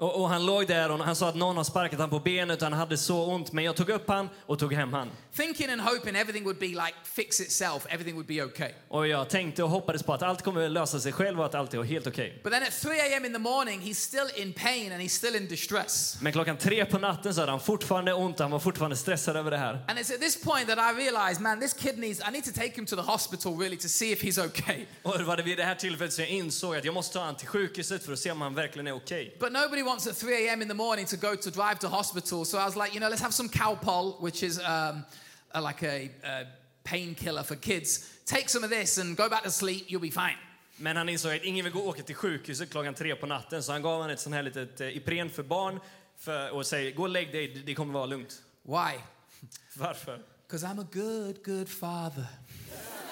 Och, 0.02 0.22
och 0.22 0.30
han 0.30 0.46
låg 0.46 0.68
där 0.68 0.92
och 0.92 1.00
han 1.00 1.16
sa 1.16 1.30
att 1.30 1.36
någon 1.36 1.58
har 1.58 1.64
sparkat 1.64 2.00
han 2.00 2.10
på 2.10 2.20
benet 2.20 2.62
och 2.62 2.64
han 2.64 2.74
hade 2.74 2.98
så 2.98 3.26
ont. 3.26 3.52
Men 3.52 3.64
jag 3.64 3.76
tog 3.76 3.90
upp 3.90 4.08
han 4.08 4.30
och 4.46 4.60
tog 4.60 4.74
hem 4.74 4.94
han. 4.94 5.10
Thinking 5.36 5.70
and 5.70 5.82
hoping 5.82 6.16
everything 6.16 6.44
would 6.44 6.60
be 6.60 6.68
like 6.68 6.94
fix 7.04 7.42
itself, 7.42 7.86
everything 7.90 8.16
would 8.16 8.28
be 8.28 8.44
okay. 8.44 8.72
Och 8.88 9.08
jag 9.08 9.30
tänkte 9.30 9.64
och 9.64 9.70
hoppades 9.70 10.04
på 10.04 10.14
att 10.14 10.24
allt 10.24 10.42
kommer 10.42 10.70
lösa 10.70 11.00
sig 11.00 11.12
själv 11.12 11.40
och 11.40 11.46
att 11.46 11.56
allt 11.56 11.74
är 11.74 11.84
helt 11.84 12.08
okej. 12.08 12.40
But 12.44 12.54
then 12.54 12.64
at 12.64 12.82
3 12.82 13.00
a.m. 13.00 13.26
in 13.26 13.34
the 13.34 13.40
morning, 13.40 13.82
he's 13.82 13.94
still 13.94 14.44
in 14.44 14.54
pain 14.54 14.92
and 14.92 15.02
he's 15.02 15.18
still 15.18 15.36
in 15.36 15.48
distress. 15.48 16.18
Men 16.22 16.34
klockan 16.34 16.58
tre 16.58 16.86
på 16.86 16.98
natten 16.98 17.34
så 17.34 17.40
hade 17.40 17.52
han 17.52 17.60
fortfarande 17.60 18.14
ont 18.14 18.40
han 18.40 18.52
var 18.52 18.60
fortfarande 18.60 18.96
stressad 18.96 19.36
över 19.38 19.52
det 19.52 19.58
här. 19.58 19.86
And 19.88 20.00
it's 20.00 20.14
at 20.14 20.22
this 20.22 20.44
point 20.44 20.68
that 20.68 20.78
I 20.78 21.04
realized, 21.04 21.42
man, 21.42 21.60
this 21.60 21.74
kid 21.74 21.98
needs, 21.98 22.20
I 22.30 22.32
need 22.32 22.44
to 22.44 22.52
take 22.52 22.72
him 22.76 22.86
to 22.86 22.96
the 22.96 23.02
hospital 23.12 23.60
really 23.60 23.78
to 23.78 23.88
see 23.88 24.12
if 24.12 24.24
he's 24.24 24.46
okay. 24.46 24.86
Och 25.04 25.18
det 25.18 25.24
var 25.24 25.38
det 25.38 25.44
vid 25.44 25.58
det 25.58 25.64
här 25.64 25.76
tillfället 25.76 26.14
som 26.14 26.24
jag 26.24 26.32
insåg 26.32 26.76
att 26.76 26.86
jag 26.86 26.94
måste 26.94 27.14
ta 27.14 27.20
honom 27.20 27.36
till 27.36 27.48
sjukhuset 27.48 28.06
för 28.06 28.14
att 28.14 28.20
se 28.20 28.32
om 28.32 28.42
han 28.42 28.56
verkligen 28.56 28.88
är 28.88 28.96
okej. 28.96 29.38
But 29.40 29.52
nobody 29.52 29.91
wants 29.92 30.08
at 30.08 30.16
3 30.16 30.48
a.m. 30.48 30.62
in 30.62 30.68
the 30.68 30.74
morning 30.74 31.06
to 31.08 31.18
go 31.18 31.36
to 31.36 31.52
drive 31.52 31.78
to 31.80 31.90
hospital. 31.90 32.46
So 32.46 32.58
I 32.58 32.66
was 32.66 32.76
like, 32.76 32.94
you 32.94 33.00
know, 33.00 33.10
let's 33.10 33.22
have 33.22 33.34
some 33.34 33.50
Calpol, 33.50 34.20
which 34.22 34.44
is 34.44 34.60
um, 34.60 35.04
a, 35.52 35.62
like 35.62 35.84
a, 35.84 36.10
a 36.24 36.46
painkiller 36.84 37.44
for 37.44 37.56
kids. 37.56 38.10
Take 38.26 38.50
some 38.50 38.64
of 38.64 38.70
this 38.70 38.98
and 38.98 39.18
go 39.18 39.30
back 39.30 39.44
to 39.44 39.52
sleep. 39.52 39.86
You'll 39.90 40.02
be 40.02 40.12
fine. 40.12 40.38
Men 40.78 40.98
han 40.98 41.10
insåg 41.10 41.32
att 41.36 41.44
ingen 41.44 41.64
vill 41.66 41.74
gå 41.74 41.80
och 41.80 41.88
åka 41.88 42.04
till 42.04 42.16
sjukhuset 42.16 42.70
klockan 42.72 42.94
tre 42.94 43.16
på 43.16 43.26
natten 43.26 43.64
så 43.64 43.72
han 43.72 43.82
gav 43.82 43.92
honom 43.94 44.10
ett 44.10 44.20
sånt 44.20 44.36
här 44.36 44.44
litet 44.44 44.82
eh, 44.82 44.98
Ipren 44.98 45.30
för 45.30 45.44
barn 45.44 45.80
för, 46.20 46.50
och 46.52 46.66
säger 46.66 46.92
gå 46.92 47.04
och 47.04 47.10
lägg 47.10 47.32
dig, 47.32 47.48
det- 47.48 47.60
det 47.60 47.76
kommer 47.76 47.94
vara 47.94 48.06
lugnt. 48.06 48.42
Why? 48.64 49.00
Varför? 49.76 50.20
Because 50.48 50.68
I'm 50.68 50.82
a 50.82 50.88
good, 50.92 51.44
good 51.46 51.70
father. 51.70 52.26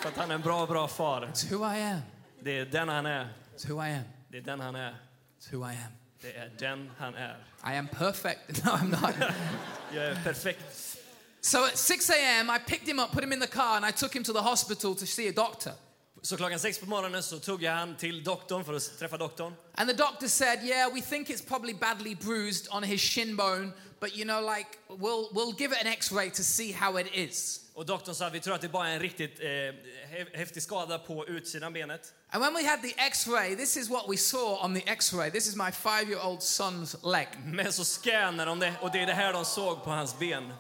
För 0.02 0.10
att 0.10 0.16
han 0.18 0.32
är 0.32 0.36
en 0.36 0.42
bra, 0.42 0.66
bra 0.66 0.88
far. 0.88 1.22
It's 1.34 1.50
who 1.52 1.74
I 1.76 1.82
am. 1.82 2.00
Det 2.44 2.58
är 2.60 2.66
den 2.66 2.90
han 2.90 3.06
är. 3.06 3.34
It's 3.58 3.68
who 3.70 3.86
I 3.86 3.92
am. 3.94 4.04
Det 4.30 4.38
är 4.38 4.42
den 4.42 4.60
han 4.60 4.76
är. 4.76 4.96
It's 5.40 5.52
who 5.56 5.66
I 5.72 5.76
am. 5.76 5.92
Det 6.22 6.32
är 6.38 6.52
den 6.60 6.92
han 6.98 7.16
är. 7.16 7.38
I 7.66 7.78
am 7.78 7.88
perfect. 7.88 8.40
No, 8.66 8.70
I'm 8.72 9.02
not. 9.02 9.16
Jag 9.94 10.06
är 10.06 10.24
perfekt. 10.24 10.98
so 11.42 11.64
at 11.66 11.78
6 11.78 12.10
a.m., 12.10 12.50
I 12.50 12.60
picked 12.60 12.88
him 12.88 13.00
up, 13.00 13.12
put 13.12 13.24
him 13.24 13.34
in 13.34 13.40
the 13.40 13.48
car, 13.48 13.76
and 13.78 13.86
I 13.86 13.92
took 13.92 14.16
him 14.16 14.24
to 14.24 14.34
the 14.34 14.42
hospital 14.42 14.96
to 14.96 15.06
see 15.06 15.28
a 15.30 15.32
doctor. 15.32 15.74
Så 16.22 16.38
klockan 16.38 16.60
sex 16.60 16.80
på 16.80 16.86
morgonen 16.86 17.24
så 17.24 17.40
tog 17.40 17.64
jag 17.64 17.72
han 17.72 17.96
till 17.98 18.24
doktorn 18.24 18.64
för 18.66 18.74
att 18.74 19.00
träffa 19.00 19.18
doktorn. 19.18 19.54
And 19.76 19.90
the 19.90 19.96
doctor 19.96 20.28
said, 20.28 20.64
"Yeah, 20.64 20.94
we 20.94 21.02
think 21.02 21.30
it's 21.30 21.48
probably 21.48 21.74
badly 21.74 22.16
bruised 22.16 22.68
on 22.72 22.84
his 22.84 23.02
shin 23.02 23.36
bone, 23.36 23.72
but 24.00 24.16
you 24.18 24.26
know, 24.26 24.56
like 24.58 24.70
we'll 24.88 25.30
we'll 25.34 25.56
give 25.60 25.76
it 25.76 25.82
an 25.82 25.88
X-ray 25.88 26.30
to 26.30 26.44
see 26.44 26.72
how 26.74 27.00
it 27.00 27.08
is." 27.14 27.60
Och 27.80 27.86
doktorn 27.86 28.16
sa 28.16 28.30
vi 28.30 28.40
tror 28.40 28.56
att 28.56 28.62
det 28.62 28.70
bara 28.70 28.90
är 28.90 28.94
en 28.94 29.00
riktigt 29.00 29.40
eh, 29.40 29.46
hä- 29.46 30.38
häftig 30.38 30.64
skada 30.64 31.00
på 31.00 31.28
utsidan 31.28 31.74
benet. 31.74 32.14
And 32.30 32.44
when 32.44 32.54
we 32.54 32.70
had 32.70 32.82
the 32.82 32.94
X-ray, 32.98 33.56
this 33.56 33.78
is 33.78 33.90
what 33.90 34.06
we 34.10 34.18
saw 34.18 34.66
on 34.66 34.76
the 34.76 34.90
X-ray. 34.92 35.32
This 35.32 35.48
is 35.48 35.56
my 35.56 35.72
five-year-old 35.72 36.40
son's 36.40 37.12
leg, 37.12 37.28
Men 37.46 37.74
så 37.74 37.84
scannar 37.86 38.46
de 38.46 38.60
det 38.60 38.74
och 38.82 38.92
det 38.92 39.00
är 39.00 39.06
det 39.08 39.14
här 39.14 39.34
de 39.34 39.46
såg 39.46 39.84
på 39.84 39.90
hans 39.90 40.20
ben. 40.20 40.54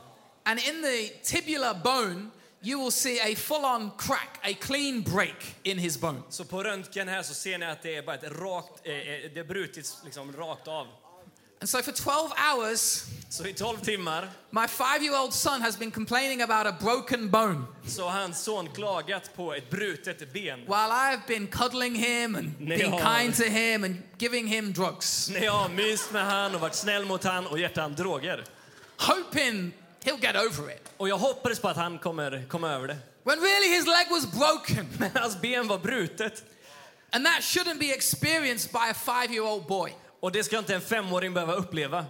and 0.43 0.59
in 0.59 0.81
the 0.83 1.07
tibular 1.23 1.73
bone, 1.83 2.29
you 2.61 2.83
will 2.83 2.91
see 2.91 3.19
a 3.33 3.35
full-on 3.35 3.91
crack, 3.97 4.39
a 4.43 4.53
clean 4.61 5.01
break 5.01 5.55
in 5.63 5.77
his 5.77 5.97
bone. 5.99 6.21
Så 6.29 6.45
på 6.45 6.63
röntgen 6.63 7.07
här 7.07 7.23
så 7.23 7.33
ser 7.33 7.57
ni 7.57 7.65
att 7.65 7.81
det 7.81 7.95
är 7.95 8.01
bara 8.01 8.15
ett 8.15 8.23
rakt, 8.31 8.87
eh, 8.87 8.93
eh, 8.93 9.31
det 9.35 9.43
brutits 9.43 9.97
liksom 10.05 10.33
rakt 10.33 10.67
av. 10.67 10.87
And 11.61 11.69
so 11.69 11.81
for 11.81 11.91
12 11.91 12.31
hours, 12.37 13.05
Så 13.29 13.43
i 13.47 13.53
12 13.53 13.77
timmar 13.81 14.29
my 14.51 14.67
five-year-old 14.67 15.33
son 15.33 15.61
has 15.61 15.77
been 15.77 15.91
complaining 15.91 16.41
about 16.41 16.67
a 16.67 16.77
broken 16.81 17.29
bone, 17.31 17.65
så 17.87 18.07
har 18.09 18.21
hans 18.21 18.39
son 18.43 18.69
klagat 18.73 19.29
på 19.35 19.53
ett 19.53 19.69
brutet 19.69 20.33
ben. 20.33 20.59
while 20.59 20.91
I've 20.91 21.27
been 21.27 21.47
cuddling 21.47 21.95
him 21.95 22.35
and 22.35 22.57
being 22.57 22.93
Ja. 22.93 23.17
kind 23.19 23.35
to 23.35 23.43
him 23.43 23.83
and 23.83 23.95
giving 24.17 24.47
him 24.47 24.73
drugs. 24.73 25.29
När 25.29 25.41
jag 25.43 25.51
har 25.51 25.69
myst 25.69 26.11
med 26.11 26.25
han 26.25 26.55
och 26.55 26.61
varit 26.61 26.75
snäll 26.75 27.05
mot 27.05 27.23
han 27.23 27.47
och 27.47 27.59
gett 27.59 27.77
han 27.77 27.95
droger. 27.95 28.43
hoping 28.97 29.73
he'll 30.03 30.19
get 30.21 30.35
over 30.35 30.71
it. 30.71 30.83
Och 30.97 31.09
jag 31.09 31.17
hoppades 31.17 31.59
på 31.59 31.67
att 31.67 31.77
han 31.77 31.99
kommer 31.99 32.45
komma 32.49 32.69
över 32.71 32.87
det. 32.87 32.97
When 33.23 33.39
really 33.39 33.75
his 33.77 33.85
leg 33.85 34.07
was 34.09 34.25
broken. 34.31 34.87
Men 34.99 35.11
hans 35.21 35.41
ben 35.41 35.67
var 35.67 35.77
brutet. 35.77 36.43
And 37.11 37.25
that 37.25 37.41
shouldn't 37.43 37.79
be 37.79 37.91
experienced 37.93 38.71
by 38.71 38.89
a 38.91 38.93
five 38.93 39.33
year 39.33 39.45
old 39.45 39.67
boy. 39.67 39.93
Och 40.19 40.31
det 40.31 40.43
ska 40.43 40.57
inte 40.57 40.75
en 40.75 40.81
femåring 40.81 41.33
behöva 41.33 41.53
uppleva. 41.53 42.05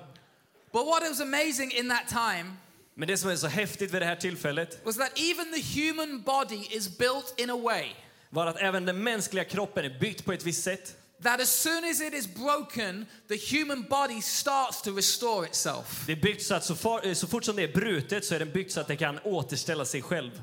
But 0.72 0.86
what 0.86 1.02
was 1.02 1.22
amazing 1.22 1.72
in 1.72 1.90
that 1.90 2.08
time 2.08 2.56
Men 2.96 3.08
det 3.08 3.18
som 3.18 3.30
är 3.30 3.36
så 3.36 3.48
häftigt 3.48 3.94
vid 3.94 4.02
det 4.02 4.06
här 4.06 4.16
tillfället 4.16 4.86
was 4.86 4.98
that 4.98 5.12
even 5.20 5.54
the 5.54 5.82
human 5.82 6.22
body 6.22 6.68
is 6.70 6.98
built 6.98 7.34
in 7.38 7.50
a 7.50 7.58
way 7.58 7.86
var 8.30 8.46
att 8.48 8.58
även 8.58 8.86
den 8.86 9.04
mänskliga 9.04 9.44
kroppen 9.44 9.86
är 9.86 10.00
byggd 10.00 10.26
på 10.26 10.34
ett 10.34 10.44
visst 10.44 10.64
sätt. 10.64 10.96
that 11.24 11.42
as 11.42 11.50
soon 11.50 11.84
as 11.84 12.02
it 12.02 12.14
is 12.14 12.28
broken, 12.28 13.06
the 13.28 13.58
human 13.58 13.86
body 13.90 14.22
starts 14.22 14.82
to 14.82 14.92
restore 14.96 15.48
itself. 15.48 16.04
Det 16.06 16.12
är 16.12 16.16
byggt 16.22 16.44
så 16.44 16.56
att 16.56 16.66
så, 16.66 17.00
eh, 17.00 17.16
fort 17.16 17.44
som 17.44 17.56
det 17.56 17.64
är 17.64 17.74
brutet 17.74 18.26
så 18.26 18.36
är 18.36 18.40
den 18.40 18.52
byggt 18.52 18.72
så 18.72 18.80
att 18.80 18.88
det 18.88 18.96
kan 18.96 19.20
återställa 19.24 19.86
sig 19.86 20.02
själv. 20.02 20.42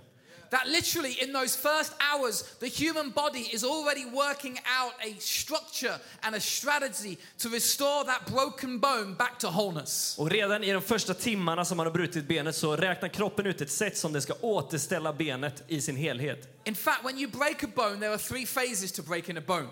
That 0.56 0.68
literally, 0.68 1.12
in 1.22 1.32
those 1.32 1.54
first 1.54 1.92
hours, 2.00 2.42
the 2.60 2.68
human 2.68 3.10
body 3.10 3.40
is 3.52 3.64
already 3.64 4.04
working 4.06 4.58
out 4.80 4.94
a 5.00 5.14
structure 5.20 5.98
and 6.22 6.34
a 6.34 6.40
strategy 6.40 7.18
to 7.38 7.48
restore 7.50 8.04
that 8.04 8.26
broken 8.26 8.78
bone 8.78 9.14
back 9.14 9.38
to 9.38 9.48
wholeness. 9.48 10.18
Och 10.18 10.30
redan 10.30 10.64
i 10.64 10.72
de 10.72 10.82
första 10.82 11.14
timmarna 11.14 11.64
som 11.64 11.76
man 11.76 11.86
har 11.86 11.92
brutit 11.92 12.28
benet 12.28 12.56
så 12.56 12.76
räknar 12.76 13.08
kroppen 13.08 13.46
ut 13.46 13.60
ett 13.60 13.70
sätt 13.70 13.98
som 13.98 14.12
det 14.12 14.20
ska 14.20 14.34
återställa 14.40 15.12
benet 15.12 15.62
i 15.68 15.80
sin 15.80 15.96
helhet. 15.96 16.48
In 16.64 16.74
fact, 16.74 17.04
when 17.04 17.18
you 17.18 17.30
break 17.30 17.64
a 17.64 17.68
bone, 17.74 18.00
there 18.00 18.10
are 18.10 18.18
three 18.18 18.46
phases 18.46 18.92
to 18.92 19.02
breaking 19.02 19.36
a 19.36 19.42
bone. 19.46 19.68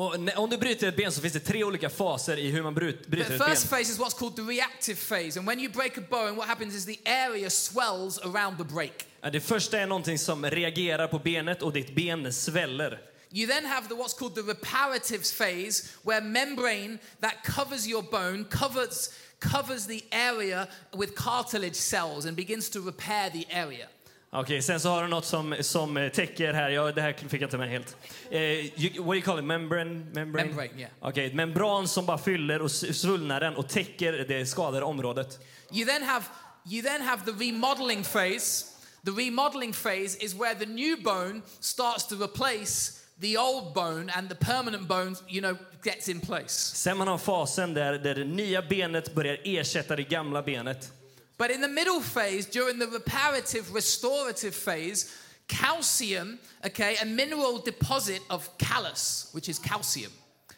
Och 0.00 0.20
när- 0.20 0.38
om 0.38 0.50
du 0.50 0.56
bryter 0.56 0.88
ett 0.88 0.96
ben 0.96 1.12
så 1.12 1.20
finns 1.20 1.32
det 1.32 1.40
tre 1.40 1.64
olika 1.64 1.90
faser 1.90 2.36
i 2.36 2.50
hur 2.50 2.62
man 2.62 2.74
The 2.74 2.80
bryter 2.80 3.20
ett 3.20 3.28
ben. 3.38 3.48
first 3.48 3.70
phase 3.70 3.80
is 3.92 3.98
what's 3.98 4.18
called 4.18 4.36
the 4.36 4.42
reactive 4.42 4.96
phase. 5.08 5.38
And 5.38 5.48
when 5.48 5.60
you 5.60 5.72
break 5.72 5.98
a 5.98 6.02
bone, 6.10 6.32
what 6.36 6.48
happens 6.48 6.74
is 6.74 6.84
the 6.86 6.98
area 7.10 7.50
swells 7.50 8.18
around 8.18 8.58
the 8.58 8.64
break. 8.64 9.04
Det 9.32 9.40
första 9.40 9.78
är 9.80 9.86
någonting 9.86 10.18
som 10.18 10.44
reagerar 10.50 11.06
på 11.08 11.18
benet 11.18 11.62
och 11.62 11.72
ditt 11.72 11.94
ben 11.94 12.32
sväller. 12.32 13.00
You 13.32 13.46
then 13.46 13.64
have 13.66 13.88
the 13.88 13.94
what's 13.94 14.18
called 14.18 14.34
the 14.34 14.40
reparative 14.42 15.22
phase, 15.38 15.84
where 16.02 16.20
membrane 16.20 16.98
that 17.20 17.34
covers 17.44 17.86
your 17.86 18.02
bone 18.02 18.44
covers, 18.50 19.10
covers 19.38 19.86
the 19.86 20.00
area 20.10 20.66
with 20.92 21.12
cartilage 21.16 21.76
cells 21.76 22.26
and 22.26 22.36
begins 22.36 22.70
to 22.70 22.80
repair 22.80 23.30
the 23.30 23.46
area. 23.50 23.86
Okej, 24.32 24.62
sen 24.62 24.80
så 24.80 24.88
har 24.88 25.02
du 25.02 25.08
något 25.08 25.24
som, 25.24 25.56
som 25.60 25.96
eh, 25.96 26.08
täcker 26.08 26.52
här. 26.52 26.70
Ja, 26.70 26.92
det 26.92 27.02
här 27.02 27.12
fick 27.12 27.42
jag 27.42 27.46
inte 27.46 27.58
med 27.58 27.68
helt. 27.68 27.96
Eh, 28.30 28.40
you, 28.40 29.04
what 29.04 29.06
do 29.06 29.14
you 29.14 29.22
call 29.22 29.38
it? 29.38 29.44
Membrane? 29.44 29.90
Membrane, 29.90 30.46
Membrane, 30.46 30.80
yeah. 30.80 30.90
Okej, 31.00 31.26
ett 31.26 31.34
membran 31.34 31.88
som 31.88 32.06
bara 32.06 32.18
fyller 32.18 32.62
och 32.62 32.70
svullnar 32.70 33.40
den 33.40 33.56
och 33.56 33.68
täcker 33.68 34.12
det 34.12 34.46
skadade 34.46 34.84
området. 34.84 35.38
You 35.72 35.86
then 35.86 36.02
have 36.02 36.24
you 36.70 36.82
then 36.82 37.02
have 37.02 37.24
the 37.24 37.32
remodeling 37.44 38.02
phase. 38.02 38.66
The 39.04 39.10
remodeling 39.10 39.72
phase 39.72 40.24
is 40.24 40.34
where 40.34 40.54
the 40.54 40.66
new 40.66 41.02
bone 41.02 41.40
starts 41.60 42.06
to 42.06 42.14
replace 42.14 43.00
the 43.20 43.38
old 43.38 43.74
bone 43.74 44.12
and 44.12 44.28
the 44.28 44.34
permanent 44.34 44.88
bone, 44.88 45.16
you 45.28 45.40
know, 45.40 45.56
gets 45.82 46.08
in 46.08 46.20
place. 46.20 46.76
Sen 46.76 46.98
man 46.98 47.08
har 47.08 47.18
fasen 47.18 47.74
där, 47.74 47.92
där 47.92 48.14
det 48.14 48.24
nya 48.24 48.62
benet 48.62 49.14
börjar 49.14 49.38
ersätta 49.44 49.96
det 49.96 50.02
gamla 50.02 50.42
benet. 50.42 50.92
But 51.40 51.50
in 51.50 51.62
the 51.62 51.68
middle 51.68 52.00
phase, 52.02 52.50
during 52.52 52.78
the 52.80 52.86
reparative, 52.86 53.74
restorative 53.74 54.54
phase, 54.54 55.06
calcium, 55.46 56.38
okay, 56.66 56.96
a 57.02 57.04
mineral 57.04 57.62
deposit 57.64 58.20
of 58.28 58.48
callus, 58.58 59.30
which 59.34 59.48
is 59.48 59.58
calcium, 59.58 60.12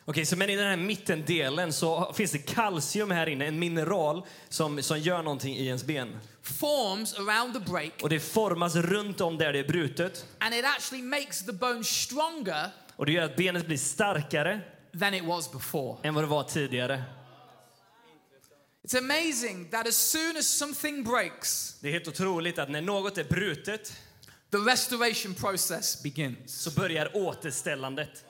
Okej, 0.05 0.27
så 0.27 0.37
men 0.37 0.51
i 0.51 0.57
den 0.57 0.67
här 0.67 0.77
mittendelen 0.77 1.73
så 1.73 2.13
finns 2.15 2.33
det 2.33 2.39
kalcium 2.39 3.11
här 3.11 3.29
inne, 3.29 3.47
en 3.47 3.59
mineral 3.59 4.27
som, 4.49 4.83
som 4.83 4.99
gör 4.99 5.23
någonting 5.23 5.57
i 5.57 5.67
ens 5.67 5.85
ben. 5.85 6.19
forms 6.43 7.15
around 7.19 7.55
the 7.55 7.61
break, 7.61 7.93
Och 8.03 8.09
det 8.09 8.21
formas 8.21 8.77
runt 8.77 9.21
om 9.21 9.39
där 9.39 9.53
det 9.53 9.59
är 9.59 9.65
brutet. 9.69 10.27
and 10.39 10.55
it 10.55 10.65
actually 10.65 11.05
makes 11.05 11.47
the 11.47 11.53
bone 11.53 11.85
stronger 11.85 12.71
Och 12.97 13.07
det 13.07 13.13
gör 13.13 13.23
att 13.23 13.37
benet 13.37 13.67
blir 13.67 13.77
starkare 13.79 14.61
than 15.01 15.15
it 15.15 15.25
was 15.25 15.53
before. 15.53 15.97
än 16.03 16.15
vad 16.15 16.25
det 16.25 16.29
var 16.29 16.43
tidigare. 16.45 17.03
It's 18.85 18.99
amazing 18.99 19.71
that 19.71 19.87
as 19.87 19.97
soon 19.97 20.37
as 20.37 20.47
something 20.47 21.05
breaks, 21.05 21.77
Det 21.81 21.89
är 21.89 21.93
helt 21.93 22.09
otroligt 22.09 22.59
att 22.59 22.71
när 22.71 22.81
något 22.81 23.19
är 23.19 23.25
brutet 23.25 23.93
the 24.51 24.59
restoration 24.59 25.35
process 25.35 26.03
begins. 26.03 26.61
så 26.63 26.71
börjar 26.71 27.17
återställandet. 27.17 28.25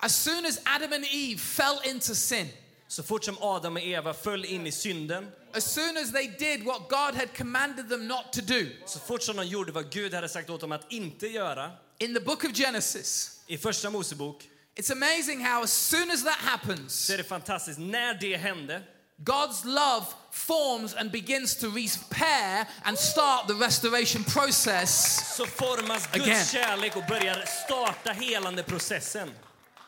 As 0.00 0.22
soon 0.24 0.46
as 0.46 0.58
Adam 0.64 0.92
and 0.92 1.04
Eve 1.10 1.38
fell 1.38 1.78
into 1.84 2.14
sin, 2.14 2.48
Så 2.90 3.02
fort 3.02 3.24
som 3.24 3.36
Adam 3.40 3.76
och 3.76 3.82
Eva 3.82 4.14
föll 4.14 4.44
in 4.44 4.66
i 4.66 4.72
synden, 4.72 5.26
as 5.52 5.74
soon 5.74 5.96
as 5.96 6.12
they 6.12 6.28
did 6.38 6.64
what 6.64 6.88
God 6.88 7.14
had 7.14 7.36
commanded 7.36 7.88
them 7.88 8.08
not 8.08 8.32
to 8.32 8.40
do, 8.40 8.66
så 8.86 8.98
fort 8.98 9.22
som 9.22 9.36
de 9.36 9.46
gjorde 9.46 9.72
vad 9.72 9.90
Gud 9.92 10.14
hade 10.14 10.28
sagt 10.28 10.50
åt 10.50 10.60
dem 10.60 10.72
att 10.72 10.92
inte 10.92 11.26
göra, 11.26 11.70
in 11.98 12.14
the 12.14 12.20
book 12.20 12.44
of 12.44 12.52
Genesis, 12.54 13.40
i 13.46 13.58
första 13.58 13.90
Mosebok, 13.90 14.48
it's 14.76 14.92
amazing 14.92 15.44
how 15.44 15.62
as 15.62 15.72
soon 15.88 16.10
as 16.10 16.24
that 16.24 16.34
happens, 16.38 16.92
så 17.06 17.12
är 17.12 17.16
det 17.16 17.24
fantastiskt. 17.24 17.78
När 17.78 18.14
det 18.14 18.36
hände 18.36 18.82
God's 19.24 19.64
love 19.64 20.06
forms 20.30 20.94
and 20.94 21.10
begins 21.10 21.56
to 21.56 21.68
repair 21.70 22.66
and 22.84 22.98
start 22.98 23.48
the 23.48 23.54
restoration 23.54 24.24
process. 24.24 25.36
så 25.36 25.46
formas 25.46 26.06
Guds 26.12 26.26
Again. 26.26 26.44
kärlek 26.44 26.96
och 26.96 27.04
börjar 27.08 27.44
starta 27.64 28.12
helande 28.12 28.62
processen. 28.62 29.30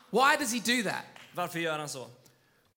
Why 0.09 0.35
does 0.39 0.53
he 0.53 0.59
do 0.59 0.83
that? 0.89 1.03
Varför 1.35 1.59
gör 1.59 1.79
han 1.79 1.89
så? 1.89 2.07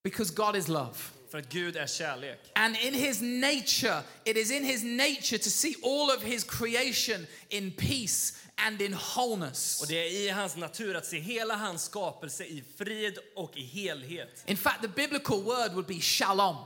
Because 0.03 0.35
God 0.35 0.57
is 0.57 0.69
love. 0.69 0.95
För 1.31 1.39
att 1.39 1.49
Gud 1.49 1.77
är 1.77 1.87
kärlek. 1.87 2.39
And 2.55 2.77
in 2.77 2.95
his 2.95 3.21
nature, 3.21 4.03
it 4.25 4.37
is 4.37 4.51
in 4.51 4.65
his 4.65 4.83
nature 4.85 5.39
to 5.39 5.51
see 5.51 5.75
all 5.83 6.11
of 6.17 6.23
his 6.23 6.45
creation 6.45 7.27
in 7.49 7.73
peace 7.73 8.35
and 8.57 8.83
in 8.83 8.97
wholeness. 9.17 9.81
Och 9.81 9.87
det 9.89 9.95
är 10.07 10.11
i 10.11 10.29
hans 10.29 10.57
natur 10.57 10.95
att 10.97 11.07
se 11.07 11.19
hela 11.19 11.57
hans 11.57 11.85
skapelse 11.85 12.45
i 12.45 12.65
frid 12.79 13.19
och 13.37 13.57
i 13.57 13.63
helhet. 13.65 14.43
In 14.47 14.57
fact, 14.57 14.83
the 14.83 14.89
biblical 14.89 15.43
word 15.43 15.73
would 15.73 15.87
be 15.87 16.01
shalom. 16.01 16.57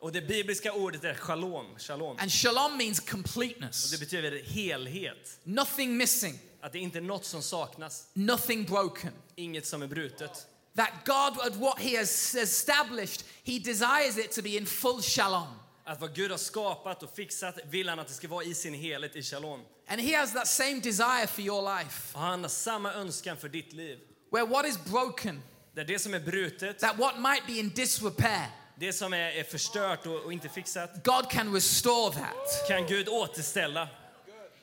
Och 0.00 0.12
det 0.12 0.20
bibliska 0.22 0.72
ordet 0.72 1.04
är 1.04 1.14
shalom. 1.14 1.78
shalom. 1.78 2.16
And 2.20 2.32
shalom 2.32 2.76
means 2.76 2.98
Och 2.98 3.04
det 3.04 3.10
completeness. 3.10 4.00
betyder 4.00 4.42
helhet. 4.44 5.40
Nothing 5.44 5.96
missing, 5.96 6.38
Att 6.60 6.72
det 6.72 6.78
inte 6.78 6.98
är 6.98 7.02
något 7.02 7.24
som 7.24 7.42
saknas, 7.42 8.08
nothing 8.12 8.64
broken. 8.64 9.12
inget 9.36 9.66
som 9.66 9.82
är 9.82 9.86
brutet. 9.86 10.46
That 10.76 10.90
God, 11.06 11.46
at 11.46 11.56
what 11.56 11.78
he 11.80 11.96
has 11.98 12.34
established, 12.34 13.24
he 13.44 13.58
desires 13.58 14.18
it 14.18 14.32
to 14.32 14.42
be 14.42 14.50
in 14.50 14.66
full 14.66 15.02
shalom. 15.02 15.48
Att 15.88 16.00
vad 16.00 16.14
Gud 16.14 16.30
har 16.30 16.38
skapat 16.38 17.02
och 17.02 17.14
fixat 17.16 17.58
vill 17.64 17.88
han 17.88 17.98
att 17.98 18.08
det 18.08 18.14
ska 18.14 18.28
vara 18.28 18.44
i 18.44 18.54
sin 18.54 18.74
helhet 18.74 19.16
i 19.16 19.22
shalom. 19.22 19.60
And 19.86 20.00
he 20.00 20.16
has 20.16 20.32
that 20.32 20.46
same 20.48 20.80
desire 20.80 21.26
for 21.26 21.40
your 21.44 21.78
life, 21.78 22.14
Och 22.14 22.20
han 22.20 22.42
har 22.42 22.48
samma 22.48 22.92
önskan 22.92 23.36
för 23.36 23.48
ditt 23.48 23.72
liv. 23.72 23.98
where 24.32 24.46
what 24.46 24.66
is 24.66 24.84
broken, 24.84 25.42
Där 25.74 25.84
det 25.84 25.98
som 25.98 26.14
är 26.14 26.20
brutet, 26.20 26.78
that 26.78 26.96
what 26.98 27.14
might 27.18 27.46
be 27.46 27.52
in 27.52 27.68
disrepair, 27.70 28.46
det 28.78 28.92
som 28.92 29.12
är, 29.12 29.30
är 29.32 29.44
förstört 29.44 30.06
och, 30.06 30.14
och 30.24 30.32
inte 30.32 30.48
fixat, 30.48 31.04
God 31.04 31.30
can 31.30 31.54
restore 31.54 32.14
that. 32.14 32.68
kan 32.68 32.86
Gud 32.86 33.08
återställa. 33.08 33.88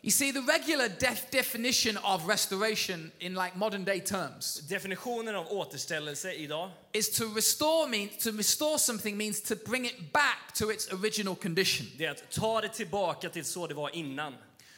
You 0.05 0.11
see, 0.11 0.31
the 0.31 0.41
regular 0.41 0.87
def- 0.87 1.31
definition 1.31 1.97
of 1.97 2.27
restoration 2.27 3.11
in 3.19 3.33
like 3.33 3.55
modern 3.55 3.83
day 3.83 3.99
terms 3.99 4.61
Definitionen 4.69 5.35
av 5.35 5.47
återställelse 5.51 6.33
idag, 6.33 6.71
is 6.93 7.09
to 7.09 7.23
restore 7.35 7.87
mean 7.87 8.09
to 8.19 8.31
restore 8.31 8.77
something 8.77 9.17
means 9.17 9.41
to 9.41 9.55
bring 9.55 9.85
it 9.85 10.13
back 10.13 10.53
to 10.53 10.71
its 10.71 10.93
original 10.93 11.35
condition. 11.35 11.87
det 11.97 12.05
är 12.05 12.11
att 12.11 12.31
ta 12.31 12.61
det 12.61 12.69
tillbaka 12.69 13.29
till 13.29 13.45
så 13.45 13.67
det 13.67 13.73
var 13.73 13.95
innan. 13.95 14.33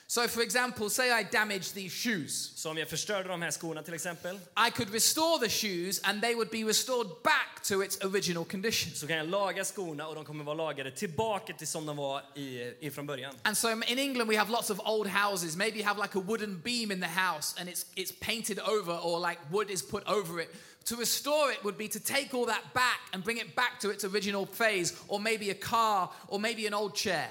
So, 0.09 0.25
for 0.27 0.41
example, 0.41 0.89
say 0.89 1.11
I 1.11 1.23
damage 1.23 1.73
these 1.73 1.89
shoes. 1.89 2.51
Så 2.55 2.69
om 2.69 2.77
jag 2.77 2.89
förstörde 2.89 3.29
de 3.29 3.41
här 3.41 3.51
skorna 3.51 3.83
till 3.83 3.93
exempel, 3.93 4.39
I 4.67 4.71
could 4.71 4.93
restore 4.93 5.39
the 5.39 5.49
shoes 5.49 5.99
and 6.03 6.21
they 6.21 6.35
would 6.35 6.49
be 6.49 6.63
restored 6.63 7.07
back 7.23 7.63
to 7.63 7.83
its 7.83 7.97
original 8.01 8.45
condition. 8.45 8.95
så 8.95 9.07
kan 9.07 9.17
jag 9.17 9.29
laga 9.29 9.65
skorna 9.65 10.07
och 10.07 10.15
de 10.15 10.25
kommer 10.25 10.43
vara 10.43 10.55
lagade 10.55 10.91
tillbaka 10.91 11.53
till 11.53 11.67
som 11.67 11.85
de 11.85 11.97
var 11.97 12.21
i, 12.35 12.73
i 12.79 12.91
från 12.91 13.05
början. 13.05 13.35
And 13.43 13.57
so 13.57 13.69
in 13.71 13.99
England, 13.99 14.29
we 14.29 14.37
have 14.37 14.51
lots 14.51 14.69
of 14.69 14.79
old 14.85 15.07
houses. 15.07 15.55
Maybe 15.55 15.77
you 15.77 15.87
have 15.87 16.01
like 16.01 16.17
a 16.17 16.21
wooden 16.27 16.61
beam 16.63 16.91
in 16.91 17.01
the 17.01 17.19
house 17.19 17.55
and 17.59 17.69
it's, 17.69 17.85
it's 17.95 18.13
painted 18.19 18.59
over 18.59 18.93
or 18.93 19.29
like 19.29 19.39
wood 19.51 19.69
is 19.69 19.81
put 19.81 20.03
over 20.07 20.41
it. 20.41 20.55
To 20.85 20.95
restore 20.95 21.51
it 21.51 21.63
would 21.63 21.77
be 21.77 21.89
to 21.89 21.99
take 21.99 22.33
all 22.33 22.45
that 22.45 22.73
back 22.73 22.99
and 23.11 23.23
bring 23.23 23.37
it 23.37 23.55
back 23.55 23.79
to 23.81 23.89
its 23.89 24.05
original 24.05 24.45
phase, 24.45 24.93
or 25.09 25.19
maybe 25.19 25.49
a 25.49 25.53
car, 25.53 26.09
or 26.29 26.39
maybe 26.39 26.65
an 26.65 26.73
old 26.73 26.95
chair. 26.95 27.27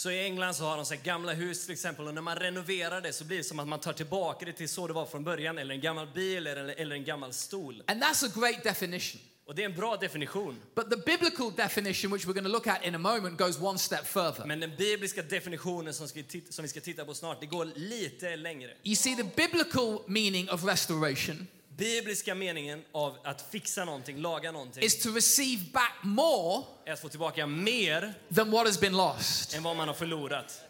Så 0.00 0.10
i 0.10 0.24
England 0.24 0.54
så 0.54 0.64
har 0.64 0.76
de 0.76 0.86
så 0.86 0.94
gamla 1.02 1.32
hus 1.32 1.64
till 1.64 1.72
exempel 1.72 2.06
och 2.06 2.14
när 2.14 2.22
man 2.22 2.36
renoverar 2.36 3.00
det 3.00 3.12
så 3.12 3.24
blir 3.24 3.38
det 3.38 3.44
som 3.44 3.58
att 3.58 3.68
man 3.68 3.80
tar 3.80 3.92
tillbaka 3.92 4.46
det 4.46 4.52
till 4.52 4.68
så 4.68 4.86
det 4.86 4.92
var 4.92 5.06
från 5.06 5.24
början 5.24 5.58
eller 5.58 5.74
en 5.74 5.80
gammal 5.80 6.06
bil 6.14 6.46
eller, 6.46 6.64
eller 6.80 6.96
en 6.96 7.04
gammal 7.04 7.32
stol. 7.32 7.82
And 7.86 8.02
that's 8.02 8.26
a 8.26 8.30
great 8.34 8.62
definition. 8.62 9.20
Och 9.46 9.54
det 9.54 9.62
är 9.62 9.66
en 9.66 9.76
bra 9.76 9.96
definition. 9.96 10.56
But 10.74 10.90
the 10.90 10.96
biblical 10.96 11.52
definition, 11.56 12.12
which 12.12 12.26
we're 12.26 12.32
going 12.32 12.44
to 12.44 12.50
look 12.50 12.66
at 12.66 12.84
in 12.84 12.94
a 12.94 12.98
moment, 12.98 13.38
goes 13.38 13.60
one 13.60 13.78
step 13.78 14.06
further. 14.06 14.46
Men 14.46 14.60
den 14.60 14.76
bibliska 14.76 15.22
definitionen 15.22 15.94
som, 15.94 16.08
ska 16.08 16.20
som 16.50 16.62
vi 16.62 16.68
ska 16.68 16.80
titta 16.80 17.04
på 17.04 17.14
snart, 17.14 17.40
det 17.40 17.46
går 17.46 17.64
lite 17.74 18.36
längre. 18.36 18.70
You 18.82 18.96
see, 18.96 19.16
the 19.16 19.24
biblical 19.36 19.98
meaning 20.06 20.50
of 20.50 20.64
restoration 20.64 21.46
Bibliska 21.80 22.34
meningen 22.34 22.84
av 22.92 23.16
att 23.24 23.50
fixa 23.52 23.84
någonting, 23.84 24.16
laga 24.20 24.52
någonting, 24.52 24.82
is 24.82 25.02
to 25.02 25.08
receive 25.08 25.64
back 25.72 25.94
more 26.02 26.64
är 26.86 26.92
att 26.92 27.00
få 27.00 27.08
tillbaka 27.08 27.46
mer 27.46 28.14
than 28.34 28.50
what 28.50 28.66
has 28.66 28.80
been 28.80 28.96
lost. 28.96 29.54
än 29.54 29.62
vad 29.62 29.76
man 29.76 29.88
har 29.88 29.94
förlorat. 29.94 30.60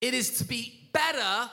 It 0.00 0.14
is 0.14 0.38
to 0.38 0.44
be 0.44 0.64
better 0.92 1.48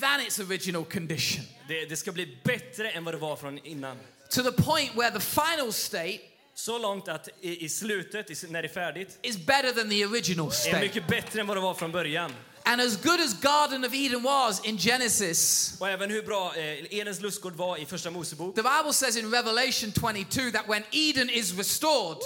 than 0.00 0.20
its 0.26 0.38
original 0.38 0.84
condition. 0.84 1.44
Det, 1.68 1.84
det 1.84 1.96
ska 1.96 2.12
bli 2.12 2.38
bättre 2.44 2.90
än 2.90 3.04
vad 3.04 3.14
det 3.14 3.18
var 3.18 3.36
från 3.36 3.58
innan. 3.66 3.96
To 4.30 4.42
the 4.42 4.62
point 4.62 4.94
where 4.96 5.10
the 5.10 5.20
final 5.20 5.72
state 5.72 6.20
Så 6.54 6.78
långt 6.78 7.08
att 7.08 7.28
i, 7.40 7.64
i 7.64 7.68
slutet, 7.68 8.30
i, 8.44 8.46
när 8.48 8.62
det 8.62 8.68
är 8.68 8.72
färdigt, 8.72 9.18
is 9.22 9.36
better 9.36 9.72
than 9.72 9.90
the 9.90 10.06
original 10.06 10.46
är 10.46 10.50
state. 10.50 10.80
mycket 10.80 11.08
bättre 11.08 11.40
än 11.40 11.46
vad 11.46 11.56
det 11.56 11.60
var 11.60 11.74
från 11.74 11.92
början. 11.92 12.32
And 12.68 12.80
as 12.80 12.96
good 12.96 13.20
as 13.20 13.34
Garden 13.34 13.84
of 13.84 13.94
Eden 13.94 14.22
was 14.22 14.60
in 14.64 14.76
Genesis, 14.76 15.72
Och 15.80 15.88
även 15.88 16.10
hur 16.10 16.22
bra 16.22 16.54
eh, 16.56 16.94
Edens 16.94 17.20
lustgård 17.20 17.54
var 17.56 17.76
i 17.76 17.86
första 17.86 18.10
Mosebok, 18.10 18.54
the 18.54 18.62
Bible 18.62 18.92
says 18.92 19.16
in 19.16 19.30
Revelation 19.30 19.92
22 19.92 20.50
that 20.50 20.68
when 20.68 20.82
Eden 20.90 21.30
is 21.30 21.52
restored, 21.58 22.18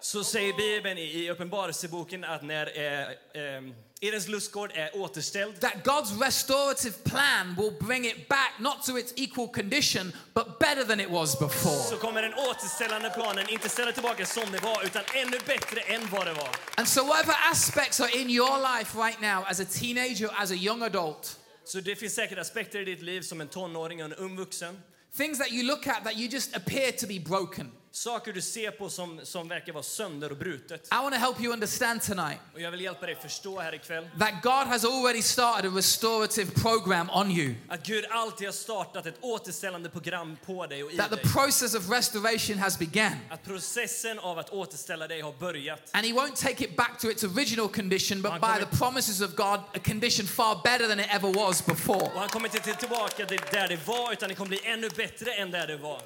så 0.00 0.24
säger 0.24 0.52
Bibeln 0.52 0.98
i, 0.98 1.30
Uppenbarelseboken 1.30 2.24
att 2.24 2.42
när 2.42 2.66
eh, 2.78 3.02
eh, 3.02 3.62
Edens 4.00 4.28
lustgård 4.28 4.72
är 4.74 4.90
eh, 4.94 5.00
återställd, 5.00 5.60
that 5.60 5.74
God's 5.84 6.20
restorative 6.24 6.94
plan 7.04 7.54
will 7.58 7.72
bring 7.86 8.04
it 8.06 8.28
back 8.28 8.52
not 8.58 8.82
to 8.86 8.98
its 8.98 9.12
equal 9.16 9.48
condition, 9.48 10.12
but 10.34 10.58
better 10.60 10.84
than 10.84 11.00
it 11.00 11.10
was 11.10 11.38
before. 11.38 11.82
så 11.90 11.96
kommer 11.96 12.22
den 12.22 12.34
återställande 12.34 13.10
planen 13.10 13.48
inte 13.48 13.68
ställa 13.68 13.92
tillbaka 13.92 14.26
som 14.26 14.52
det 14.52 14.62
var, 14.62 14.84
utan 14.84 15.02
ännu 15.14 15.38
bättre 15.46 15.80
än 15.80 16.08
vad 16.10 16.26
det 16.26 16.32
var. 16.32 16.48
And 16.76 16.88
so, 16.88 17.04
whatever 17.04 17.34
aspects 17.50 18.00
are 18.00 18.10
in 18.20 18.30
your 18.30 18.78
life 18.78 18.98
right 18.98 19.20
now, 19.20 19.44
as 19.46 19.60
a 19.60 19.64
teenager, 19.64 20.30
as 20.36 20.50
a 20.50 20.54
young 20.54 20.82
adult, 20.82 21.38
Så 21.64 21.80
det 21.80 21.96
finns 21.96 22.14
säkert 22.14 22.38
aspekter 22.38 22.80
i 22.80 22.84
ditt 22.84 23.02
liv 23.02 23.22
som 23.22 23.40
en 23.40 23.48
tonåring 23.48 24.04
och 24.04 24.10
en 24.10 24.14
ung 24.14 24.36
vuxen. 24.36 24.82
things 25.16 25.38
that 25.38 25.50
you 25.52 25.62
look 25.64 25.86
at 25.86 26.04
that 26.04 26.16
you 26.16 26.28
just 26.28 26.56
appear 26.56 26.92
to 26.92 27.06
be 27.06 27.18
broken. 27.18 27.72
Saker 27.92 28.32
du 28.32 28.40
ser 28.42 28.70
på 28.70 28.90
som, 28.90 29.20
som 29.24 29.48
verkar 29.48 29.72
vara 29.72 29.82
sönder 29.82 30.30
och 30.30 30.36
brutet. 30.38 30.86
I 30.92 30.94
want 30.96 31.14
to 31.14 31.20
help 31.20 31.40
you 31.40 31.52
understand 31.52 32.02
tonight 32.02 32.38
Och 32.54 32.60
jag 32.60 32.70
vill 32.70 32.80
hjälpa 32.80 33.06
dig 33.06 33.14
förstå 33.22 33.60
här 33.60 33.74
ikväll 33.74 34.08
that 34.18 34.42
God 34.42 34.66
has 34.66 34.84
already 34.84 35.22
started 35.22 35.72
a 35.72 35.74
restorative 35.76 36.50
program 36.50 37.10
on 37.14 37.30
you. 37.30 37.54
att 37.68 37.86
Gud 37.86 38.04
alltid 38.10 38.48
har 38.48 38.52
startat 38.52 39.06
ett 39.06 39.14
återställande 39.20 39.88
program 39.90 40.36
på 40.46 40.66
dig 40.66 40.84
och 40.84 40.92
i 40.92 40.96
That 40.96 41.10
dig. 41.10 41.18
the 41.22 41.28
process 41.28 41.74
of 41.74 41.90
restoration 41.90 42.58
has 42.58 42.78
begun. 42.78 43.12
Att 43.30 43.44
processen 43.44 44.18
av 44.18 44.38
att 44.38 44.50
återställa 44.50 45.08
dig 45.08 45.20
har 45.20 45.32
börjat. 45.32 45.80
And 45.92 46.06
he 46.06 46.12
won't 46.12 46.34
take 46.36 46.64
it 46.64 46.76
back 46.76 46.98
to 47.00 47.10
its 47.10 47.24
original 47.24 47.68
condition, 47.68 48.22
but 48.22 48.32
by 48.32 48.64
the 48.64 48.76
promises 48.76 49.20
of 49.20 49.34
God, 49.36 49.60
a 49.74 49.78
condition 49.84 50.26
far 50.26 50.60
better 50.64 50.88
than 50.88 51.00
it 51.00 51.06
ever 51.10 51.32
was 51.32 51.66
before. 51.66 52.10
Och 52.14 52.20
han 52.20 52.28
kommer 52.28 52.46
inte 52.48 52.60
till- 52.60 52.74
tillbaka 52.74 53.26
till 53.26 53.40
där 53.52 53.68
det 53.68 53.86
var, 53.86 54.12
utan 54.12 54.28
det 54.28 54.34
kommer 54.34 54.48
bli 54.48 54.60
ännu 54.64 54.88
bättre 54.88 55.32
än 55.32 55.50
där 55.50 55.66
det 55.66 55.76
var. 55.76 56.02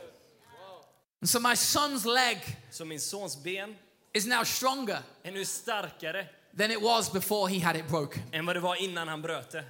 And 1.23 1.29
so 1.31 1.41
my 1.41 1.55
son's 1.57 2.05
leg 2.05 2.57
Så 2.71 2.85
min 2.85 3.01
sons 3.01 3.43
ben 3.43 3.75
is 4.15 4.27
now 4.27 4.45
stronger 4.45 4.99
är 5.23 5.33
nu 5.33 5.45
starkare 5.45 6.27
than 6.59 6.71
it 6.71 6.83
was 6.83 7.13
before 7.13 7.49
he 7.49 7.61
had 7.61 7.77
it 7.77 7.89
broken. 7.89 8.23
än 8.33 8.47
vad 8.47 8.57
det 8.57 8.61
var 8.61 8.77
innan 8.83 9.09
han 9.09 9.23
bröt 9.23 9.51
det. 9.51 9.65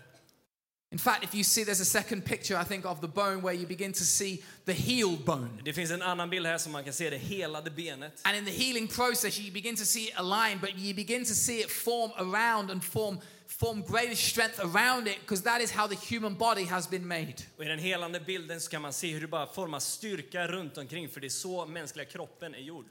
In 0.93 0.99
fact, 0.99 1.25
if 1.25 1.35
you 1.35 1.43
see, 1.45 1.65
there's 1.65 1.81
a 1.81 1.85
second 1.87 2.23
picture, 2.25 2.55
I 2.55 2.65
think, 2.65 2.85
of 2.85 3.01
the 3.01 3.09
bone 3.09 3.41
where 3.41 3.55
you 3.55 3.67
begin 3.67 3.93
to 3.93 4.05
see 4.05 4.43
the 4.67 4.73
healed 4.75 5.25
bone. 5.25 5.49
Det 5.65 5.73
finns 5.73 5.91
en 5.91 6.03
annan 6.03 6.31
bild 6.31 6.47
här 6.47 6.59
som 6.59 6.73
man 6.73 6.85
kan 6.85 6.93
se 6.93 7.11
det 7.11 7.19
helade 7.19 7.71
benet. 7.71 8.21
And 8.25 8.37
in 8.37 8.45
the 8.45 8.51
healing 8.51 8.89
process, 8.89 9.39
you 9.39 9.51
begin 9.53 9.77
to 9.77 9.85
see 9.85 10.01
it 10.09 10.13
align, 10.17 10.59
but 10.61 10.71
you 10.77 10.95
begin 10.95 11.25
to 11.25 11.35
see 11.35 11.61
it 11.61 11.71
form 11.71 12.11
around 12.17 12.71
and 12.71 12.85
form, 12.85 13.19
form 13.53 13.83
greater 13.83 14.15
strength 14.15 14.61
around 14.61 15.09
it, 15.09 15.21
because 15.21 15.43
that 15.43 15.61
is 15.61 15.71
how 15.71 15.87
the 15.87 15.95
human 15.95 16.35
body 16.35 16.65
has 16.65 16.91
been 16.91 17.09
made. 17.09 17.35
Och 17.57 17.65
i 17.65 17.69
den 17.69 17.79
helande 17.79 18.21
bilden 18.21 18.61
så 18.61 18.71
kan 18.71 18.83
man 18.83 18.93
se 18.93 19.13
hur 19.13 19.21
det 19.21 19.27
bara 19.27 19.47
formar 19.47 19.81
styrka 19.81 20.47
runt 20.47 20.79
omkring, 20.79 21.09
för 21.09 21.21
det 21.21 21.27
är 21.27 21.29
så 21.29 21.67
mänskliga 21.67 22.07
kroppen 22.07 22.55
är 22.55 22.59
gjord. 22.59 22.87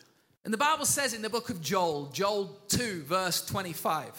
And 0.45 0.53
the 0.53 0.57
Bible 0.57 0.85
says 0.85 1.13
in 1.13 1.21
the 1.21 1.29
book 1.29 1.49
of 1.49 1.57
Joel, 1.61 2.11
Joel 2.13 2.47
2, 2.67 2.83
verse 3.07 3.45
25, 3.45 4.11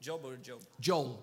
Job 0.00 0.24
or 0.24 0.38
Job. 0.42 0.60
Joel. 0.76 1.16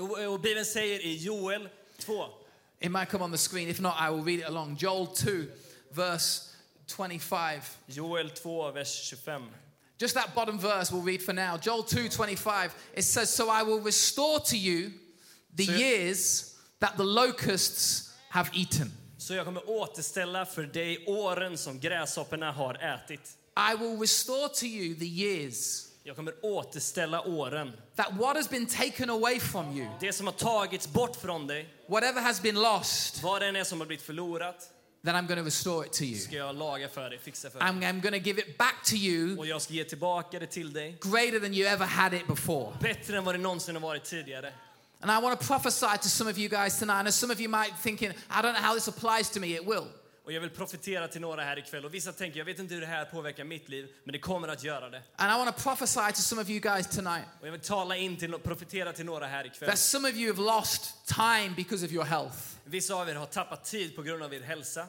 Och, 0.00 0.32
och 0.32 0.40
Bibeln 0.40 0.64
säger 0.64 1.00
i 1.00 1.16
Joel 1.16 1.68
2, 1.98 2.42
It 2.80 2.90
might 2.90 3.08
come 3.10 3.24
on 3.24 3.30
the 3.30 3.38
screen. 3.38 3.68
If 3.68 3.80
not, 3.80 3.94
I 4.00 4.10
will 4.10 4.24
read 4.24 4.40
it 4.40 4.46
along. 4.46 4.76
Joel 4.76 5.06
2, 5.06 5.46
verse 5.90 6.48
25. 6.86 7.60
Joel 7.86 8.30
2, 8.30 8.72
vers 8.72 8.88
25. 8.88 9.42
Just 10.02 10.14
that 10.14 10.34
bottom 10.34 10.58
verse 10.58 10.90
we'll 10.94 11.02
read 11.06 11.22
for 11.22 11.32
now. 11.32 11.56
Joel 11.62 11.82
2 11.82 12.08
25. 12.08 12.74
It 12.94 13.04
says, 13.04 13.30
So 13.34 13.48
I 13.48 13.62
will 13.62 13.80
restore 13.80 14.40
to 14.40 14.56
you 14.56 14.90
the 15.56 15.64
So- 15.66 15.72
years 15.72 16.44
that 16.80 16.96
the 16.96 17.04
locusts 17.04 18.10
have 18.28 18.50
eaten. 18.54 18.92
Så 19.18 19.34
jag 19.34 19.44
kommer 19.44 19.70
återställa 19.70 20.46
för 20.46 20.62
dig 20.62 21.04
åren 21.06 21.58
som 21.58 21.80
gräshopporna 21.80 22.52
har 22.52 22.74
ätit. 22.74 23.20
I 23.72 23.76
will 23.76 23.98
restore 24.00 24.48
to 24.48 24.64
you 24.66 24.94
the 24.98 25.04
years 25.06 25.84
Jag 26.04 26.16
kommer 26.16 26.34
återställa 26.42 27.20
åren. 27.22 27.72
that 27.96 28.12
what 28.12 28.36
has 28.36 28.48
been 28.50 28.66
taken 28.66 29.10
away 29.10 29.40
from 29.40 29.76
you, 29.78 29.86
Det 30.00 30.12
som 30.12 30.26
har 30.26 30.32
tagits 30.34 30.88
bort 30.88 31.16
från 31.16 31.46
dig, 31.46 31.68
whatever 31.88 32.20
has 32.20 32.42
been 32.42 32.54
lost, 32.62 33.22
vad 33.22 33.42
det 33.42 33.46
än 33.48 33.56
är 33.56 33.64
som 33.64 33.80
har 33.80 33.86
blivit 33.86 34.04
förlorat, 34.06 34.68
then 35.04 35.16
I'm 35.16 35.26
going 35.26 35.38
to 35.38 35.44
restore 35.44 35.86
it 35.86 35.92
to 35.92 36.04
you. 36.04 36.18
ska 36.18 36.36
jag 36.36 36.56
laga 36.56 36.88
för 36.88 37.10
dig, 37.10 37.18
fixa 37.18 37.50
för 37.50 37.58
dig. 37.58 37.68
I'm, 37.68 37.82
I'm 37.82 38.00
going 38.00 38.22
to 38.22 38.28
give 38.28 38.40
it 38.40 38.58
back 38.58 38.84
to 38.84 38.94
you 38.94 39.38
Och 39.38 39.46
jag 39.46 39.62
ska 39.62 39.72
ge 39.72 39.84
tillbaka 39.84 40.38
det 40.38 40.46
till 40.46 40.72
dig. 40.72 40.98
greater 41.02 41.40
than 41.40 41.54
you 41.54 41.68
ever 41.68 41.86
had 41.86 42.14
it 42.14 42.26
before. 42.26 42.76
Bättre 42.80 43.18
än 43.18 43.24
vad 43.24 43.34
det 43.34 43.38
någonsin 43.38 43.74
har 43.74 43.82
varit 43.82 44.04
tidigare. 44.04 44.52
And 45.00 45.10
I 45.10 45.20
want 45.22 45.40
to 45.40 45.46
prophesy 45.46 45.98
to 46.02 46.08
some 46.08 46.30
of 46.30 46.38
you 46.38 46.48
guys 46.48 46.78
tonight. 46.78 47.06
And 47.06 47.14
some 47.14 47.32
of 47.32 47.40
you 47.40 47.48
might 47.48 47.72
thinking, 47.82 48.10
I 48.10 48.42
don't 48.42 48.54
know 48.54 48.62
how 48.62 48.74
this 48.74 48.88
applies 48.88 49.30
to 49.30 49.40
me. 49.40 49.56
It 49.56 49.66
will. 49.66 49.88
Och 50.24 50.32
jag 50.32 50.40
vill 50.40 50.50
profetera 50.50 51.08
till 51.08 51.20
några 51.20 51.42
här 51.42 51.58
ikväll. 51.58 51.84
Och 51.84 51.94
vissa 51.94 52.12
tänker, 52.12 52.38
jag 52.38 52.44
vet 52.44 52.58
inte 52.58 52.74
hur 52.74 52.80
det 52.80 52.86
här 52.86 53.04
påverkar 53.04 53.44
mitt 53.44 53.68
liv, 53.68 53.88
men 54.04 54.12
det 54.12 54.18
kommer 54.18 54.48
att 54.48 54.64
göra 54.64 54.88
det. 54.90 55.02
And 55.16 55.32
I 55.32 55.44
want 55.44 55.56
to 55.56 55.62
prophesy 55.62 56.12
to 56.14 56.20
some 56.20 56.42
of 56.42 56.50
you 56.50 56.60
guys 56.60 56.86
tonight 56.86 57.24
Och 57.40 57.46
jag 57.46 57.52
vill 57.52 57.60
tala 57.60 57.96
in 57.96 58.16
till, 58.16 58.32
profetera 58.32 58.92
till 58.92 59.06
några 59.06 59.26
här 59.26 59.46
ikväll. 59.46 59.68
that 59.68 59.78
some 59.78 60.08
of 60.08 60.14
you 60.14 60.34
have 60.34 60.42
lost 60.42 61.06
time 61.06 61.54
because 61.56 61.86
of 61.86 61.92
your 61.92 62.04
health 62.04 62.36
Vissa 62.64 62.94
av 62.94 63.08
er 63.08 63.14
har 63.14 63.26
tappat 63.26 63.64
tid 63.64 63.96
på 63.96 64.02
grund 64.02 64.22
av 64.22 64.34
er 64.34 64.40
hälsa, 64.40 64.86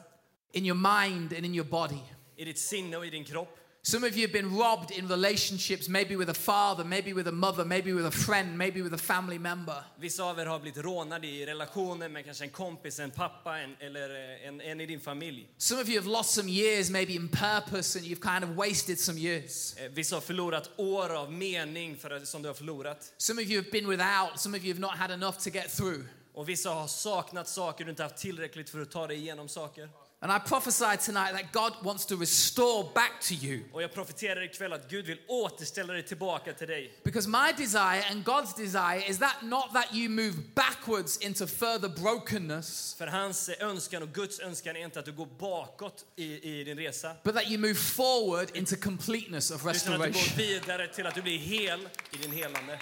in 0.52 0.66
your 0.66 0.76
mind 0.76 1.32
and 1.32 1.44
in 1.46 1.54
your 1.54 1.68
body. 1.68 2.00
i 2.36 2.44
ditt 2.44 2.58
sinne 2.58 2.96
och 2.96 3.06
i 3.06 3.10
din 3.10 3.24
kropp. 3.24 3.58
Some 3.86 4.06
of 4.08 4.16
you 4.16 4.22
have 4.26 4.32
been 4.32 4.56
robbed 4.56 4.90
in 4.90 5.08
relationships, 5.08 5.88
maybe 5.88 6.16
with 6.16 6.30
a 6.30 6.34
father, 6.34 6.84
maybe 6.84 7.12
with 7.12 7.28
a 7.28 7.32
mother, 7.32 7.64
maybe 7.66 7.92
with 7.92 8.06
a 8.06 8.10
friend, 8.10 8.56
maybe 8.56 8.80
with 8.82 8.94
a 8.94 8.98
family 8.98 9.38
member. 9.38 9.84
Vissa 9.98 10.24
av 10.24 10.38
er 10.38 10.46
har 10.46 10.58
blivit 10.58 10.84
rånade 10.84 11.26
i 11.26 11.46
relationer 11.46 12.08
med 12.08 12.24
kanske 12.24 12.44
en 12.44 12.50
kompis, 12.50 12.98
en 12.98 13.10
pappa 13.10 13.58
en, 13.58 13.76
eller 13.80 14.10
eh, 14.10 14.48
en, 14.48 14.60
en 14.60 14.80
i 14.80 14.86
din 14.86 15.00
familj. 15.00 15.46
Some 15.58 15.80
of 15.82 15.88
you 15.88 16.00
have 16.00 16.10
lost 16.10 16.30
some 16.30 16.48
years, 16.48 16.90
maybe 16.90 17.14
in 17.14 17.28
purpose, 17.28 17.98
and 17.98 18.06
you've 18.06 18.22
kind 18.22 18.44
of 18.44 18.56
wasted 18.56 18.98
some 18.98 19.18
years. 19.18 19.76
Eh, 19.76 19.90
Vissa 19.92 20.16
har 20.16 20.20
förlorat 20.20 20.70
år 20.76 21.14
av 21.16 21.32
mening 21.32 21.96
för 21.96 22.20
som 22.20 22.42
du 22.42 22.48
har 22.48 22.54
förlorat. 22.54 23.12
Some 23.18 23.42
of 23.42 23.48
you 23.48 23.62
have 23.62 23.70
been 23.70 23.88
without, 23.88 24.40
some 24.40 24.56
of 24.58 24.64
you 24.64 24.72
have 24.74 24.80
not 24.80 24.96
had 24.96 25.10
enough 25.10 25.38
to 25.38 25.50
get 25.50 25.76
through. 25.76 26.04
Och 26.34 26.48
vissa 26.48 26.70
har 26.70 26.86
saknat 26.86 27.48
saker 27.48 27.84
du 27.84 27.90
inte 27.90 28.02
haft 28.02 28.16
tillräckligt 28.16 28.70
för 28.70 28.80
att 28.82 28.90
ta 28.90 29.06
dig 29.06 29.16
igenom 29.16 29.48
saker. 29.48 29.88
And 30.20 30.32
I 30.32 30.48
prophesy 30.48 30.96
tonight 30.96 31.32
that 31.32 31.52
God 31.52 31.72
wants 31.84 32.06
to 32.06 32.16
restore 32.16 32.84
back 32.94 33.12
to 33.28 33.34
you. 33.34 33.60
Och 33.72 33.82
jag 33.82 33.92
profeterar 33.94 34.42
ikväll 34.44 34.72
att 34.72 34.88
Gud 34.90 35.06
vill 35.06 35.18
återställa 35.28 35.92
dig 35.92 36.02
tillbaka 36.02 36.52
till 36.52 36.66
dig. 36.68 37.00
Because 37.04 37.28
my 37.28 37.52
desire 37.56 38.04
and 38.10 38.24
God's 38.24 38.56
desire 38.56 39.04
is 39.08 39.18
that 39.18 39.36
not 39.42 39.72
that 39.74 39.94
you 39.94 40.08
move 40.08 40.32
backwards 40.54 41.18
into 41.18 41.46
further 41.46 41.88
brokenness, 41.88 42.94
För 42.98 43.06
hans 43.06 43.48
önskan 43.48 44.02
och 44.02 44.08
Guds 44.08 44.40
önskan 44.40 44.76
är 44.76 44.84
inte 44.84 44.98
att 44.98 45.04
du 45.04 45.12
går 45.12 45.26
bakåt 45.38 46.04
i, 46.16 46.60
i 46.60 46.64
din 46.64 46.78
resa. 46.78 47.16
but 47.24 47.34
that 47.34 47.46
you 47.50 47.58
move 47.58 47.74
forward 47.74 48.56
into 48.56 48.76
completeness 48.76 49.50
of 49.50 49.60
Utan 49.60 49.70
att 49.70 49.84
du 49.84 49.90
går 49.90 49.98
restoration. 50.06 50.36
vidare 50.36 50.88
till 50.88 51.06
att 51.06 51.14
du 51.14 51.22
blir 51.22 51.38
hel 51.38 51.88
i 52.10 52.16
din 52.16 52.32
helande. 52.32 52.72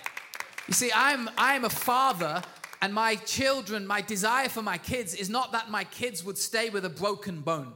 You 0.68 0.74
see, 0.74 0.90
I'm, 0.90 1.28
I'm 1.36 1.66
a 1.66 1.70
father, 1.70 2.42
and 2.82 2.92
my 2.94 3.16
children, 3.26 3.86
my 3.86 4.00
desire 4.00 4.48
for 4.48 4.62
my 4.62 4.76
kids 4.76 5.14
is 5.14 5.30
not 5.30 5.52
that 5.52 5.70
my 5.70 5.84
kids 5.84 6.24
would 6.24 6.36
stay 6.36 6.68
with 6.68 6.84
a 6.84 6.88
broken 6.88 7.40
bone. 7.40 7.72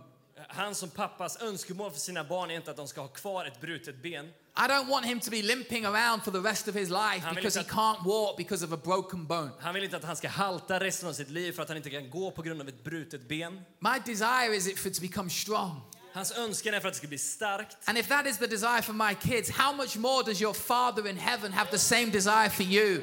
Han 0.48 0.74
som 0.74 0.90
pappas 0.90 1.42
önskemål 1.42 1.90
för 1.90 2.00
sina 2.00 2.24
barn 2.24 2.50
är 2.50 2.54
inte 2.54 2.70
att 2.70 2.76
de 2.76 2.88
ska 2.88 3.00
ha 3.00 3.08
kvar 3.08 3.44
ett 3.44 3.60
brutet 3.60 4.02
ben. 4.02 4.32
I 4.56 4.68
don't 4.68 4.88
want 4.88 5.06
him 5.06 5.20
to 5.20 5.30
be 5.30 5.42
limping 5.42 5.84
around 5.84 6.22
for 6.22 6.30
the 6.30 6.38
rest 6.38 6.68
of 6.68 6.74
his 6.74 6.88
life 6.88 7.34
because 7.34 7.58
he 7.58 7.64
can't 7.64 8.04
walk 8.04 8.36
because 8.36 8.64
of 8.64 8.72
a 8.72 8.76
broken 8.76 9.26
bone. 9.26 9.50
Han 9.60 9.74
vill 9.74 9.84
inte 9.84 9.96
att 9.96 10.04
han 10.04 10.16
ska 10.16 10.28
halta 10.28 10.80
resten 10.80 11.08
av 11.08 11.12
sitt 11.12 11.30
liv 11.30 11.52
för 11.52 11.62
att 11.62 11.68
han 11.68 11.76
inte 11.76 11.90
kan 11.90 12.10
gå 12.10 12.30
på 12.30 12.42
grund 12.42 12.60
av 12.60 12.68
ett 12.68 12.84
brutet 12.84 13.28
ben. 13.28 13.60
My 13.78 13.98
desire 14.06 14.56
is 14.56 14.68
it 14.68 14.78
for 14.78 14.88
it 14.88 14.94
to 14.94 15.00
become 15.00 15.30
strong. 15.30 15.80
Hans 16.12 16.32
önskan 16.32 16.74
är 16.74 16.80
för 16.80 16.88
att 16.88 16.94
det 16.94 16.98
ska 16.98 17.08
bli 17.08 17.18
starkt. 17.18 17.76
And 17.84 17.98
if 17.98 18.08
that 18.08 18.26
is 18.26 18.38
the 18.38 18.46
desire 18.46 18.82
for 18.82 18.92
my 18.92 19.14
kids, 19.14 19.50
how 19.50 19.72
much 19.72 19.96
more 19.96 20.22
does 20.22 20.42
your 20.42 20.54
Father 20.54 21.08
in 21.08 21.16
heaven 21.16 21.52
have 21.52 21.70
the 21.70 21.78
same 21.78 22.06
desire 22.06 22.50
for 22.50 22.64
you? 22.64 23.02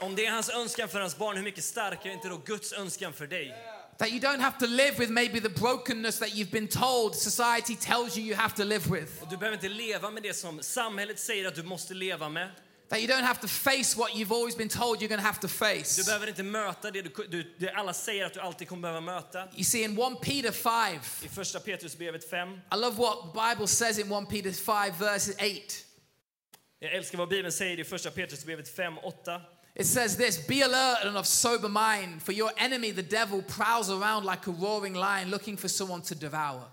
Om 0.00 0.14
det 0.16 0.26
är 0.26 0.30
hans 0.30 0.50
önskan 0.50 0.88
för 0.88 1.00
hans 1.00 1.16
barn, 1.16 1.36
hur 1.36 1.44
mycket 1.44 1.64
starkare 1.64 2.12
är 2.12 2.14
inte 2.14 2.28
då 2.28 2.36
Guds 2.36 2.72
önskan 2.72 3.12
för 3.12 3.26
dig? 3.26 3.54
That 3.98 4.08
you 4.08 4.20
don't 4.20 4.40
have 4.40 4.58
to 4.58 4.66
live 4.66 4.98
with 4.98 5.12
maybe 5.12 5.40
the 5.40 5.48
brokenness 5.48 6.18
that 6.18 6.28
you've 6.28 6.50
been 6.50 6.68
told 6.68 7.14
society 7.14 7.76
tells 7.76 8.16
you 8.18 8.26
you 8.26 8.36
have 8.36 8.54
to 8.56 8.64
live 8.64 8.84
with. 9.00 9.22
Och 9.22 9.28
du 9.30 9.36
behöver 9.36 9.56
inte 9.56 9.68
leva 9.68 10.10
med 10.10 10.22
det 10.22 10.34
som 10.34 10.62
samhället 10.62 11.18
säger 11.18 11.48
att 11.48 11.54
du 11.54 11.62
måste 11.62 11.94
leva 11.94 12.28
med. 12.28 12.50
That 12.88 12.98
you 12.98 13.08
don't 13.08 13.22
have 13.24 13.40
to 13.40 13.48
face 13.48 13.96
what 13.98 14.10
you've 14.10 14.34
always 14.34 14.56
been 14.56 14.68
told 14.68 14.98
you're 15.02 15.08
going 15.08 15.20
to 15.20 15.26
have 15.26 15.40
to 15.40 15.46
Du 15.46 15.52
face. 15.52 16.04
behöver 16.06 16.26
inte 16.26 16.42
möta 16.42 16.90
det, 16.90 17.02
du, 17.02 17.26
du, 17.28 17.54
det 17.58 17.70
alla 17.70 17.92
säger 17.94 18.24
att 18.24 18.34
du 18.34 18.40
alltid 18.40 18.68
kommer 18.68 18.82
behöva 18.82 19.00
möta. 19.00 19.48
You 19.54 19.64
see, 19.64 19.82
in 19.84 19.98
1 19.98 20.20
Peter 20.22 20.52
5, 20.52 21.00
I 21.22 21.28
första 21.28 21.60
Petrusbrevet 21.60 22.30
5. 22.30 22.52
I 22.52 22.76
love 22.76 22.96
what 22.96 23.18
the 23.34 23.40
Bible 23.48 23.66
says 23.68 23.98
in 23.98 24.12
1 24.12 24.28
Peter 24.30 24.52
5, 24.52 24.92
verse 24.98 25.32
8. 25.32 25.40
Jag 26.78 26.92
älskar 26.94 27.18
vad 27.18 27.28
Bibeln 27.28 27.52
säger 27.52 27.80
i 27.80 27.84
första 27.84 28.10
Petrusbrevet 28.10 28.76
5, 28.76 28.98
8. 28.98 29.40
It 29.74 29.86
says 29.86 30.16
this 30.16 30.38
Be 30.38 30.62
alert 30.62 30.98
and 31.04 31.16
of 31.16 31.26
sober 31.26 31.68
mind, 31.68 32.22
for 32.22 32.32
your 32.32 32.52
enemy, 32.58 32.90
the 32.90 33.02
devil, 33.02 33.42
prowls 33.42 33.90
around 33.90 34.24
like 34.24 34.46
a 34.46 34.52
roaring 34.52 34.94
lion 34.94 35.30
looking 35.30 35.56
for 35.56 35.68
someone 35.68 36.02
to 36.02 36.14
devour. 36.14 36.64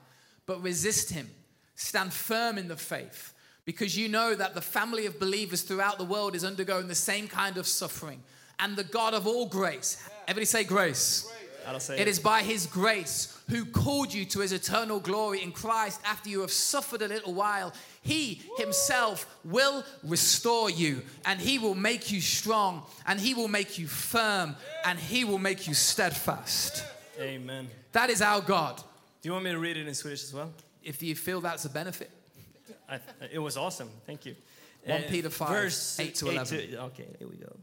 But 0.46 0.62
resist 0.62 1.12
him. 1.12 1.30
Stand 1.76 2.14
firm 2.14 2.58
in 2.58 2.68
the 2.68 2.78
faith, 2.78 3.34
because 3.66 3.98
you 3.98 4.08
know 4.08 4.36
that 4.36 4.54
the 4.54 4.62
family 4.62 5.06
of 5.08 5.20
believers 5.20 5.64
throughout 5.64 5.98
the 5.98 6.06
world 6.06 6.36
is 6.36 6.44
undergoing 6.44 6.88
the 6.88 6.96
same 6.96 7.28
kind 7.28 7.58
of 7.58 7.66
suffering. 7.66 8.22
And 8.60 8.76
the 8.76 8.84
God 8.84 9.16
of 9.16 9.26
all 9.26 9.48
grace, 9.48 10.08
everybody 10.28 10.46
say 10.46 10.64
grace. 10.64 11.28
It 11.76 12.08
is 12.08 12.20
by 12.20 12.42
his 12.42 12.66
grace 12.66 13.38
who 13.50 13.66
called 13.66 14.14
you 14.14 14.26
to 14.26 14.40
his 14.40 14.52
eternal 14.52 15.00
glory 15.00 15.42
in 15.42 15.52
Christ 15.52 16.00
after 16.06 16.30
you 16.30 16.42
have 16.42 16.52
suffered 16.52 17.02
a 17.02 17.08
little 17.08 17.34
while. 17.34 17.74
He 18.02 18.42
himself 18.58 19.26
will 19.44 19.84
restore 20.04 20.70
you 20.70 21.02
and 21.26 21.40
he 21.40 21.60
will 21.60 21.76
make 21.76 22.12
you 22.12 22.22
strong 22.22 22.84
and 23.06 23.20
he 23.20 23.34
will 23.34 23.48
make 23.48 23.78
you 23.78 23.88
firm 23.88 24.56
and 24.86 25.00
he 25.00 25.24
will 25.24 25.40
make 25.40 25.68
you 25.68 25.74
steadfast. 25.74 26.84
Amen. 27.20 27.68
That 27.92 28.10
is 28.10 28.22
our 28.22 28.42
God. 28.42 28.78
Do 29.22 29.30
you 29.30 29.34
want 29.34 29.46
me 29.46 29.52
to 29.52 29.60
read 29.60 29.78
it 29.78 29.88
in 29.88 29.94
Swedish 29.94 30.24
as 30.24 30.34
well? 30.34 30.52
If 30.84 31.04
you 31.04 31.16
feel 31.16 31.42
that's 31.42 31.66
a 31.66 31.70
benefit. 31.70 32.10
I, 32.90 33.00
it 33.32 33.40
was 33.40 33.58
awesome. 33.58 33.90
Thank 34.06 34.26
you. 34.26 34.36
1 34.86 35.04
Peter 35.04 35.30
5, 35.30 35.50
verse 35.50 36.00
8 36.00 36.16
to 36.16 36.30
11. 36.30 36.58
Okay, 36.76 37.06
here 37.20 37.28
we 37.28 37.38
go. 37.38 37.56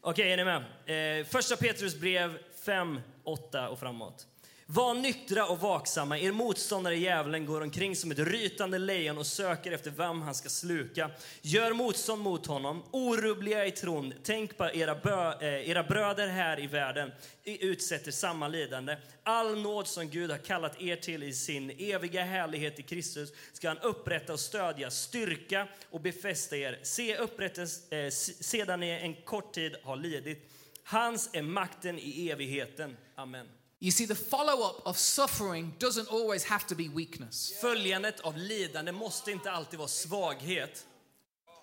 Okej, 0.00 0.32
är 0.32 0.36
ni 0.36 0.44
med? 0.44 1.20
Eh, 1.20 1.26
första 1.26 1.56
Petrus 1.56 1.94
brev 1.94 2.38
5, 2.64 3.00
8 3.28 3.68
och 3.68 3.78
framåt. 3.78 4.26
Var 4.70 4.94
nyktra 4.94 5.46
och 5.46 5.60
vaksamma. 5.60 6.18
Er 6.18 6.32
motståndare 6.32 6.96
djävulen 6.96 7.46
går 7.46 7.60
omkring 7.60 7.96
som 7.96 8.10
ett 8.10 8.18
rytande 8.18 8.78
lejon 8.78 9.18
och 9.18 9.26
söker 9.26 9.72
efter 9.72 9.90
vem 9.90 10.22
han 10.22 10.34
ska 10.34 10.48
sluka. 10.48 11.10
Gör 11.42 11.72
motstånd 11.72 12.22
mot 12.22 12.46
honom, 12.46 12.82
orubbliga 12.90 13.66
i 13.66 13.70
tron. 13.70 14.14
Tänk 14.22 14.56
på 14.56 14.70
era, 14.74 14.94
bö, 14.94 15.32
eh, 15.40 15.70
era 15.70 15.82
bröder 15.82 16.28
här 16.28 16.60
i 16.60 16.66
världen 16.66 17.12
utsätter 17.44 18.10
samma 18.10 18.48
lidande. 18.48 18.96
All 19.22 19.58
nåd 19.58 19.86
som 19.86 20.08
Gud 20.08 20.30
har 20.30 20.38
kallat 20.38 20.80
er 20.80 20.96
till 20.96 21.22
i 21.22 21.32
sin 21.32 21.70
eviga 21.78 22.24
härlighet 22.24 22.78
i 22.78 22.82
Kristus 22.82 23.32
ska 23.52 23.68
han 23.68 23.78
upprätta 23.78 24.32
och 24.32 24.40
stödja, 24.40 24.90
styrka 24.90 25.68
och 25.90 26.00
befästa 26.00 26.56
er. 26.56 26.78
Se 26.82 27.16
upprättas, 27.16 27.92
eh, 27.92 28.10
sedan 28.40 28.80
ni 28.80 28.90
en 28.90 29.14
kort 29.14 29.52
tid 29.52 29.76
har 29.82 29.96
lidit. 29.96 30.50
Hans 30.82 31.30
är 31.32 31.42
makten 31.42 31.98
i 31.98 32.30
evigheten. 32.30 32.96
Amen. 33.18 33.46
You 33.80 33.90
see, 33.90 34.06
the 34.06 34.14
follow 34.14 34.68
up 34.68 34.82
of 34.86 34.98
suffering 34.98 35.74
doesn't 35.78 36.08
always 36.08 36.44
have 36.44 36.66
to 36.66 36.74
be 36.74 36.88
weakness. 36.88 37.52
Följandet 37.60 38.20
av 38.20 38.36
lidande 38.36 38.92
måste 38.92 39.30
inte 39.30 39.50
alltid 39.50 39.78
vara 39.78 39.88
svaghet. 39.88 40.86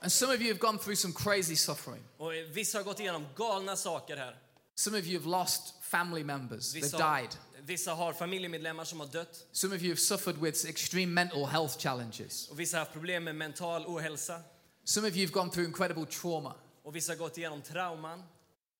And 0.01 0.11
some 0.11 0.33
of 0.33 0.41
you 0.41 0.47
have 0.49 0.59
gone 0.59 0.77
through 0.77 0.95
some 0.95 1.13
crazy 1.13 1.55
suffering. 1.55 2.03
Och 2.17 2.31
vissa 2.51 2.77
har 2.77 2.83
gått 2.83 2.99
igenom 2.99 3.25
galna 3.35 3.75
saker 3.75 4.17
här. 4.17 4.35
Some 4.75 4.99
of 4.99 5.05
you 5.05 5.19
have 5.19 5.29
lost 5.29 5.73
family 5.81 6.23
members, 6.23 6.73
they've 6.73 6.81
Vissa, 6.81 6.97
died. 6.97 7.29
vissa 7.65 7.93
har 7.93 8.13
familjemedlemmar 8.13 8.83
som 8.83 8.99
har 8.99 9.07
dött. 9.07 9.45
Some 9.51 9.75
of 9.75 9.81
you 9.81 9.91
have 9.91 9.99
suffered 9.99 10.37
with 10.37 10.65
extreme 10.65 11.13
mental 11.13 11.45
health 11.45 11.77
challenges. 11.77 12.49
Och 12.49 12.59
vissa 12.59 12.77
har 12.77 12.79
haft 12.79 12.93
problem 12.93 13.23
med 13.23 13.35
mental 13.35 13.85
ohälsa. 13.85 14.41
Some 14.83 15.07
of 15.07 15.15
you 15.15 15.25
have 15.25 15.33
gone 15.33 15.51
through 15.51 15.67
incredible 15.67 16.05
trauma. 16.05 16.55
Och 16.83 16.95
vissa 16.95 17.11
har 17.11 17.17
gått 17.17 17.37
igenom 17.37 17.61
trauman. 17.61 18.23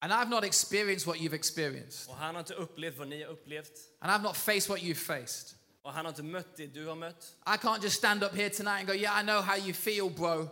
And 0.06 0.14
I've 0.14 0.30
not 0.30 0.44
experienced 0.44 1.08
what 1.08 1.18
you've 1.18 1.34
experienced. 1.34 2.10
Och 2.10 2.16
han 2.16 2.36
har 2.36 2.40
inte 2.40 2.54
upplevt 2.54 2.98
vad 2.98 3.08
ni 3.08 3.24
har 3.24 3.32
upplevt. 3.32 3.72
And 4.00 4.12
I've 4.12 4.22
not 4.24 4.38
faced 4.38 4.70
what 4.70 4.80
you've 4.80 4.94
faced. 4.94 5.56
Och 5.82 5.94
han 5.94 6.06
har 6.06 6.12
inte 6.12 6.24
mött 6.24 6.58
det 6.58 6.68
du 6.68 6.86
har 6.86 6.96
mött. 6.96 7.36
I 7.46 7.58
can't 7.58 7.84
just 7.84 7.96
stand 7.98 8.24
up 8.24 8.36
here 8.36 8.50
tonight 8.50 8.80
and 8.80 8.88
go, 8.88 8.94
Yeah, 8.94 9.20
I 9.22 9.24
know 9.24 9.42
how 9.42 9.58
you 9.58 9.74
feel, 9.74 10.10
bro, 10.10 10.50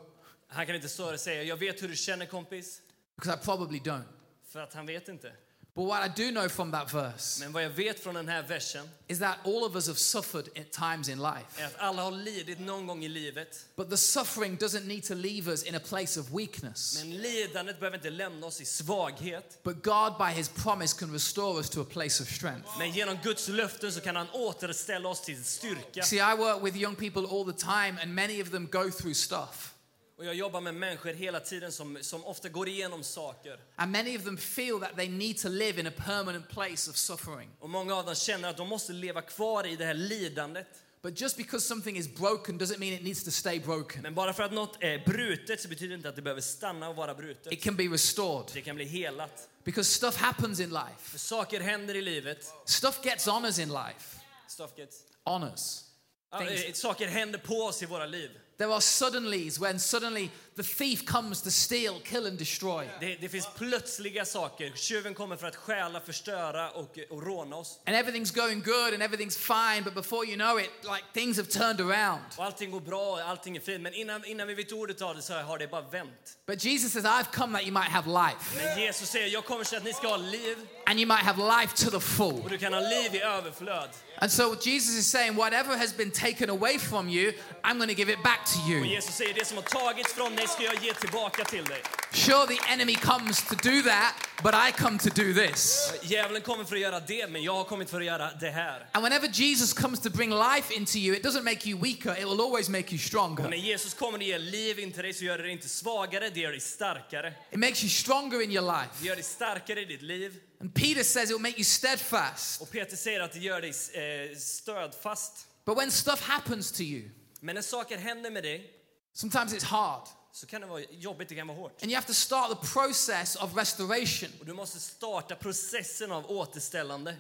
Han 0.48 0.66
kan 0.66 0.76
inte 0.76 0.90
stå 0.90 1.06
där 1.06 1.14
och 1.14 1.20
säga, 1.20 1.44
jag 1.44 1.58
vet 1.58 1.84
hur 1.84 1.88
du 1.88 1.96
känner 1.96 2.26
kompis. 2.26 2.82
because 3.16 3.40
I 3.42 3.46
probably 3.46 3.80
don't. 3.80 4.04
För 4.48 4.60
att 4.60 4.74
han 4.74 4.86
vet 4.86 5.08
inte. 5.08 5.34
But 5.76 5.86
what 5.86 6.04
I 6.04 6.24
do 6.24 6.32
know 6.32 6.50
from 6.50 6.72
that 6.72 6.92
verse 6.92 7.40
Men 7.40 7.52
vad 7.52 7.64
jag 7.64 7.70
vet 7.70 8.00
från 8.00 8.16
den 8.16 8.28
här 8.28 8.44
versen 8.44 8.90
is 9.08 9.20
that 9.20 9.38
all 9.44 9.64
of 9.64 9.76
us 9.76 9.88
have 9.88 9.98
suffered 9.98 10.48
at 10.56 10.72
times 10.72 11.10
in 11.10 11.22
life. 11.22 11.62
är 11.62 11.66
att 11.66 11.78
alla 11.78 12.04
har 12.04 12.12
lidit 12.12 12.60
någon 12.60 12.88
gång 12.88 13.04
i 13.04 13.10
livet. 13.10 13.66
But 13.76 13.90
the 13.90 13.98
suffering 13.98 14.58
doesn't 14.58 14.86
need 14.86 15.04
to 15.04 15.16
leave 15.16 15.52
us 15.52 15.64
in 15.64 15.76
a 15.76 15.80
place 15.80 16.20
of 16.20 16.30
weakness. 16.32 17.00
Men 17.00 17.18
lidandet 17.18 17.80
behöver 17.80 17.98
inte 17.98 18.10
lämna 18.10 18.48
oss 18.48 18.62
i 18.62 18.66
svaghet. 18.66 19.64
But 19.64 19.84
God, 19.84 20.18
by 20.18 20.34
His 20.40 20.50
promise, 20.50 21.00
can 21.00 21.12
restore 21.14 21.58
us 21.60 21.70
to 21.70 21.82
a 21.82 21.86
place 21.90 22.24
of 22.24 22.30
strength. 22.30 22.70
Men 22.80 22.92
genom 22.92 23.18
Guds 23.24 23.48
löften 23.48 23.92
så 23.92 24.02
kan 24.02 24.16
han 24.16 24.28
återställa 24.34 25.10
oss 25.10 25.22
till 25.22 25.44
styrka. 25.44 26.04
See, 26.04 26.20
I 26.20 26.36
work 26.38 26.64
with 26.64 26.78
young 26.78 26.96
people 26.96 27.22
all 27.22 27.54
the 27.54 27.60
time, 27.60 28.02
and 28.02 28.16
many 28.16 28.42
of 28.44 28.52
them 28.52 28.68
go 28.72 28.92
through 28.92 29.16
stuff. 29.16 29.73
Och 30.18 30.26
jag 30.26 30.36
jobbar 30.36 30.62
med 30.62 30.74
människor 30.76 31.14
hela 31.14 31.40
tiden 31.40 31.72
som, 31.72 31.98
som 32.02 32.26
ofta 32.26 32.50
går 32.50 32.68
igenom 32.68 33.04
saker. 33.04 33.60
And 33.76 33.92
many 33.92 34.18
of 34.18 34.24
them 34.24 34.38
feel 34.38 34.80
that 34.80 34.96
they 34.96 35.10
need 35.10 35.38
to 35.38 35.50
live 35.50 35.80
in 35.80 35.88
a 35.88 35.92
permanent 35.98 36.50
place 36.50 36.90
of 36.90 36.98
suffering. 36.98 37.50
Och 37.60 37.70
många 37.70 37.96
av 37.96 38.06
dem 38.06 38.16
känner 38.16 38.50
att 38.50 38.58
de 38.58 38.68
måste 38.68 38.94
leva 38.94 39.22
kvar 39.22 39.68
i 39.68 39.76
det 39.76 39.86
här 39.86 39.94
lidandet. 39.94 40.68
But 41.02 41.22
just 41.22 41.38
because 41.38 41.68
something 41.68 41.98
is 41.98 42.08
broken 42.08 42.60
doesn't 42.60 42.78
mean 42.80 42.94
it 42.94 43.04
needs 43.04 43.24
to 43.24 43.32
stay 43.32 43.60
broken. 43.60 44.02
Men 44.02 44.16
bara 44.16 44.34
för 44.34 44.44
att 44.44 44.54
något 44.54 44.84
är 44.84 45.04
brutet 45.06 45.62
så 45.62 45.68
betyder 45.68 45.90
det 45.90 45.96
inte 45.96 46.10
att 46.10 46.16
det 46.16 46.22
behöver 46.22 46.42
stanna 46.42 46.90
och 46.90 46.96
vara 46.96 47.14
brutet. 47.16 47.54
It 47.54 47.64
can 47.64 47.76
be 47.76 47.84
restored. 47.84 48.52
Det 48.54 48.62
kan 48.62 48.76
bli 48.76 48.86
helat. 48.86 49.50
Because 49.64 49.92
stuff 49.94 50.16
happens 50.16 50.60
in 50.60 50.70
life. 50.70 51.00
För 51.00 51.18
saker 51.18 51.60
händer 51.60 51.96
i 51.96 52.02
livet. 52.02 52.54
Stuff 52.66 53.00
gets 53.04 53.28
on 53.28 53.46
us 53.46 53.60
in 53.60 53.70
life. 53.70 54.20
Stuff 54.48 54.72
gets-. 54.76 55.00
Ja, 55.26 56.40
Things- 56.40 56.66
eh, 56.68 56.74
Saker 56.74 57.08
händer 57.08 57.40
på 57.40 57.56
oss 57.56 57.84
i 57.84 57.86
våra 57.86 58.06
liv. 58.06 58.32
There 58.64 58.72
are 58.72 58.80
suddenlies 58.80 59.60
when 59.60 59.78
suddenly 59.78 60.32
the 60.56 60.64
thief 60.64 61.06
comes 61.06 61.42
to 61.42 61.52
steal, 61.52 62.00
kill, 62.06 62.28
and 62.28 62.38
destroy. 62.38 62.90
Det, 63.00 63.16
det 63.22 63.30
finns 63.30 63.48
plötsliga 63.58 64.26
saker. 64.26 64.72
Tjuven 64.76 65.14
kommer 65.14 65.36
för 65.36 65.48
att 65.48 65.56
stjäla, 65.56 66.02
förstöra 66.02 66.72
och, 66.72 67.00
och 67.10 67.24
råna 67.24 67.56
oss. 67.56 67.80
And 67.86 67.96
everything's 67.96 68.36
going 68.36 68.62
good 68.62 68.94
and 68.94 69.04
everything's 69.04 69.38
fine, 69.38 69.84
but 69.84 69.94
before 69.94 70.26
you 70.26 70.36
know 70.36 70.60
it, 70.60 70.70
like 70.84 71.04
things 71.14 71.38
have 71.38 71.48
turned 71.50 71.82
around. 71.82 72.22
Och 72.38 72.46
allting 72.46 72.72
går 72.72 72.80
bra 72.80 73.12
och 73.12 73.20
allting 73.22 73.56
är 73.56 73.62
fint. 73.62 73.82
Men 73.82 73.94
innan, 73.94 74.26
innan 74.26 74.48
vi 74.48 74.54
vet 74.54 74.72
ordet 74.72 75.02
av 75.02 75.16
det 75.16 75.22
så 75.22 75.34
har 75.34 75.58
det 75.58 75.68
bara 75.68 75.82
vänt. 75.82 76.38
But 76.46 76.64
Jesus 76.66 76.94
says, 76.94 77.06
I've 77.06 77.32
come 77.32 77.58
that 77.58 77.64
you 77.68 77.72
might 77.74 77.92
have 77.92 78.08
life, 78.08 78.66
Men 78.66 78.80
Jesus 78.84 79.10
säger, 79.10 79.28
jag 79.28 79.46
kommer 79.46 79.64
så 79.64 79.78
att 79.78 79.84
ni 79.84 79.94
ska 79.94 80.08
ha 80.08 80.18
liv 80.18 80.58
and 80.86 81.00
you 81.00 81.08
might 81.08 81.26
have 81.26 81.62
life 81.62 81.86
to 81.86 81.92
the 81.92 82.00
full. 82.00 82.42
och 82.44 82.50
du 82.50 82.58
kan 82.58 82.74
ha 82.74 82.80
liv 82.80 83.16
i 83.16 83.22
överflöd. 83.22 83.90
And 84.18 84.32
so 84.32 84.56
Jesus 84.62 84.96
is 84.96 85.08
saying, 85.12 85.36
whatever 85.36 85.78
has 85.78 85.98
been 85.98 86.12
taken 86.12 86.50
away 86.50 86.78
from 86.80 87.10
you, 87.10 87.34
I'm 87.64 87.78
going 87.78 87.90
to 87.90 87.96
give 87.96 88.10
it 88.14 88.24
back 88.24 88.46
to 88.54 88.60
Och 88.60 88.70
you. 88.70 88.86
Jesus 88.86 89.16
säger, 89.16 89.34
det 89.34 89.46
som 89.46 89.58
har 89.58 89.64
tagits 89.64 90.14
från 90.14 90.36
dig 90.36 90.43
ska 90.48 90.64
jag 90.64 90.84
ge 90.84 90.94
tillbaka 90.94 91.44
till 91.46 91.64
dig. 91.66 91.84
Sure, 92.12 92.48
the 92.48 92.72
enemy 92.74 92.96
comes 92.96 93.44
to 93.44 93.56
do 93.56 93.82
that, 93.84 94.14
but 94.44 94.54
I 94.54 94.72
come 94.72 94.98
to 95.00 95.10
do 95.10 95.34
this. 95.34 95.92
Djävulen 96.04 96.42
kommer 96.42 96.64
för 96.64 96.76
att 96.76 96.82
göra 96.82 97.00
det, 97.00 97.28
men 97.30 97.44
jag 97.44 97.54
har 97.56 97.64
kommit 97.64 97.90
för 97.90 98.00
att 98.00 98.06
göra 98.06 98.32
det 98.40 98.50
här. 98.50 98.88
And 98.92 99.04
whenever 99.04 99.28
Jesus 99.28 99.74
comes 99.74 100.00
to 100.00 100.10
bring 100.10 100.30
life 100.30 100.74
into 100.74 100.98
you, 100.98 101.16
it 101.16 101.26
doesn't 101.26 101.44
make 101.44 101.70
you 101.70 101.80
weaker, 101.82 102.12
it 102.12 102.28
will 102.28 102.42
always 102.42 102.70
make 102.70 102.92
you 102.92 102.98
stronger. 103.00 103.50
när 103.50 103.58
Jesus 103.58 103.94
kommer 103.94 104.18
och 104.18 104.24
ger 104.24 104.40
liv 104.40 104.80
in 104.80 104.92
till 104.92 105.04
dig 105.04 105.14
så 105.14 105.24
gör 105.24 105.38
det 105.38 105.44
dig 105.44 105.52
inte 105.52 105.70
svagare, 105.70 106.30
det 106.30 106.40
gör 106.40 106.52
dig 106.52 106.60
starkare. 106.60 107.34
It 107.52 107.60
makes 107.60 107.84
you 107.84 107.90
stronger 107.90 108.42
in 108.42 108.52
your 108.52 108.66
Det 108.72 108.78
life. 108.82 109.06
gör 109.08 109.16
dig 109.16 109.24
starkare 109.24 109.82
i 109.82 109.86
ditt 109.86 110.02
liv. 110.02 110.40
And 110.62 110.74
Peter 110.76 111.04
says 111.04 111.24
it 111.30 111.36
will 111.36 111.42
make 111.42 111.56
you 111.58 111.64
steadfast. 111.64 112.62
Och 112.62 112.72
Peter 112.72 112.98
säger 112.98 113.20
att 113.20 113.34
det 113.34 113.40
gör 113.40 113.62
dig 113.62 113.70
eh, 113.70 114.38
stödfast. 114.38 115.48
But 115.66 115.78
when 115.78 115.92
stuff 115.92 116.22
happens 116.22 116.72
to 116.72 116.82
you, 116.82 117.10
Men 117.40 117.56
när 117.56 117.62
saker 117.62 117.98
händer 117.98 118.32
med 118.32 118.44
dig 118.44 118.72
sometimes 119.14 119.54
it's 119.54 119.66
hard. 119.66 120.08
Så 120.34 120.46
kan 120.46 120.62
det 120.62 120.68
vara 120.68 120.82
jobbigt, 120.82 121.30
det 121.30 121.36
kan 121.36 121.48
vara 121.48 121.58
hårt. 121.58 121.84
And 121.84 121.92
you 121.92 121.96
have 121.96 122.08
to 122.08 122.14
start 122.14 122.50
the 122.50 122.68
process 122.68 123.36
of 123.36 123.58
restoration. 123.58 124.30
Och 124.40 124.46
du 124.46 124.54
måste 124.54 124.80
starta 124.80 125.36
processen 125.36 126.12
av 126.12 126.32
återställande. 126.32 127.16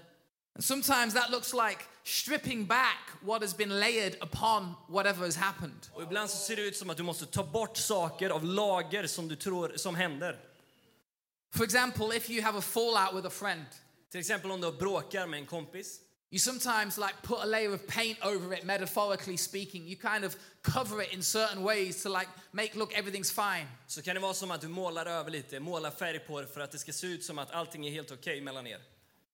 And 0.55 0.65
sometimes 0.65 1.13
that 1.13 1.29
looks 1.29 1.53
like 1.53 1.77
stripping 2.03 2.65
back 2.65 2.99
what 3.21 3.41
has 3.41 3.57
been 3.57 3.79
layered 3.79 4.15
upon 4.21 4.73
whatever 4.87 5.25
has 5.25 5.35
happened. 5.35 5.89
Och 5.93 6.03
ibland 6.03 6.29
så 6.29 6.37
ser 6.37 6.55
det 6.55 6.61
ut 6.61 6.77
som 6.77 6.89
att 6.89 6.97
du 6.97 7.03
måste 7.03 7.25
ta 7.25 7.43
bort 7.43 7.77
saker 7.77 8.29
av 8.29 8.45
lager 8.45 9.07
som 9.07 9.27
du 9.27 9.35
tror 9.35 9.73
som 9.75 9.95
händer. 9.95 10.39
For 11.51 11.63
example, 11.63 12.17
if 12.17 12.29
you 12.29 12.43
have 12.43 12.57
a 12.57 12.61
fallout 12.61 13.15
with 13.15 13.27
a 13.27 13.29
friend, 13.29 13.65
Till 14.09 14.19
exempel 14.19 14.51
om 14.51 14.61
du 14.61 14.71
bråkar 14.71 15.27
med 15.27 15.39
en 15.39 15.45
kompis. 15.45 15.99
You 16.33 16.39
sometimes 16.39 16.97
like 16.97 17.13
put 17.21 17.43
a 17.43 17.45
layer 17.45 17.71
of 17.73 17.87
paint 17.87 18.17
over 18.23 18.53
it, 18.55 18.65
metaphorically 18.65 19.37
speaking. 19.37 19.85
You 19.85 19.95
kind 19.95 20.25
of 20.25 20.35
cover 20.63 20.99
it 21.03 21.13
in 21.13 21.21
certain 21.21 21.61
ways 21.61 22.01
to 22.03 22.09
like 22.09 22.27
make 22.51 22.75
look 22.75 22.91
everything's 22.93 23.31
fine. 23.31 23.67
Så 23.87 24.01
kan 24.01 24.15
det 24.15 24.21
vara 24.21 24.33
som 24.33 24.51
att 24.51 24.61
du 24.61 24.67
målar 24.67 25.05
över 25.05 25.31
lite, 25.31 25.59
målar 25.59 25.91
färg 25.91 26.19
på 26.19 26.41
det 26.41 26.47
för 26.47 26.61
att 26.61 26.71
det 26.71 26.79
ska 26.79 26.93
se 26.93 27.07
ut 27.07 27.23
som 27.23 27.39
att 27.39 27.51
allting 27.51 27.87
är 27.87 27.91
helt 27.91 28.11
okej 28.11 28.41
mellan 28.41 28.67
er. 28.67 28.79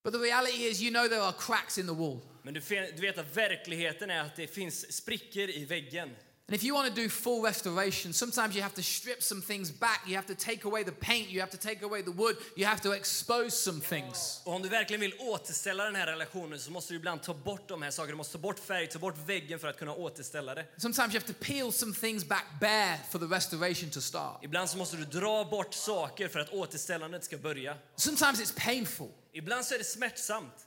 But 0.02 0.12
the 0.12 0.18
reality 0.18 0.64
is, 0.64 0.82
you 0.82 0.90
know 0.90 1.08
there 1.08 1.22
are 1.22 1.34
cracks 1.38 1.78
in 1.78 1.86
the 1.86 1.94
wall. 1.94 2.20
Men 2.42 2.54
du, 2.54 2.60
vet 3.00 3.18
att 3.18 3.36
verkligheten 3.36 4.10
är 4.10 4.20
att 4.20 4.36
det 4.36 4.46
finns 4.46 4.92
sprickor 4.92 5.50
i 5.50 5.64
väggen. 5.64 6.16
And 6.50 6.56
if 6.56 6.64
you 6.64 6.74
want 6.74 6.88
to 6.94 7.02
do 7.02 7.08
full 7.08 7.42
restoration, 7.44 8.12
sometimes 8.12 8.56
you 8.56 8.62
have 8.62 8.74
to 8.74 8.82
strip 8.82 9.22
some 9.22 9.40
things 9.40 9.70
back. 9.70 10.00
You 10.08 10.16
have 10.16 10.26
to 10.26 10.34
take 10.34 10.64
away 10.64 10.82
the 10.82 10.90
paint, 10.92 11.28
you 11.30 11.38
have 11.40 11.50
to 11.52 11.56
take 11.56 11.82
away 11.84 12.02
the 12.02 12.10
wood, 12.10 12.36
you 12.56 12.66
have 12.66 12.80
to 12.80 12.90
expose 12.92 13.50
some 13.62 13.80
things. 13.80 14.40
Och 14.44 14.54
om 14.54 14.62
du 14.62 14.68
verkligen 14.68 15.00
vill 15.00 15.14
återställa 15.18 15.84
den 15.84 15.94
här 15.94 16.06
relationen 16.06 16.58
så 16.60 16.70
måste 16.70 16.92
du 16.92 16.96
ibland 16.96 17.22
ta 17.22 17.34
bort 17.34 17.68
de 17.68 17.82
här 17.82 17.90
sakerna. 17.90 18.10
Du 18.12 18.16
måste 18.16 18.32
ta 18.32 18.38
bort 18.38 18.58
färg, 18.58 18.86
ta 18.86 18.98
bort 18.98 19.14
väggen 19.26 19.58
för 19.58 19.68
att 19.68 19.78
kunna 19.78 19.94
återställa 19.94 20.54
det. 20.54 20.66
Sometimes 20.76 21.14
you 21.14 21.20
have 21.20 21.32
to 21.32 21.38
peel 21.44 21.72
some 21.72 21.94
things 21.94 22.24
back 22.28 22.44
bare 22.60 22.98
for 23.10 23.18
the 23.18 23.26
restoration 23.34 23.90
to 23.90 24.00
start. 24.00 24.44
Ibland 24.44 24.70
så 24.70 24.76
måste 24.78 24.96
du 24.96 25.04
dra 25.04 25.44
bort 25.44 25.74
saker 25.74 26.28
för 26.28 26.38
att 26.40 26.50
återställandet 26.52 27.24
ska 27.24 27.38
börja. 27.38 27.76
Sometimes 27.96 28.40
it's 28.40 28.64
painful 28.64 29.08
Ibland 29.32 29.64
så 29.64 29.74
är 29.74 29.78
det 29.78 29.84
smärtsamt. 29.84 30.66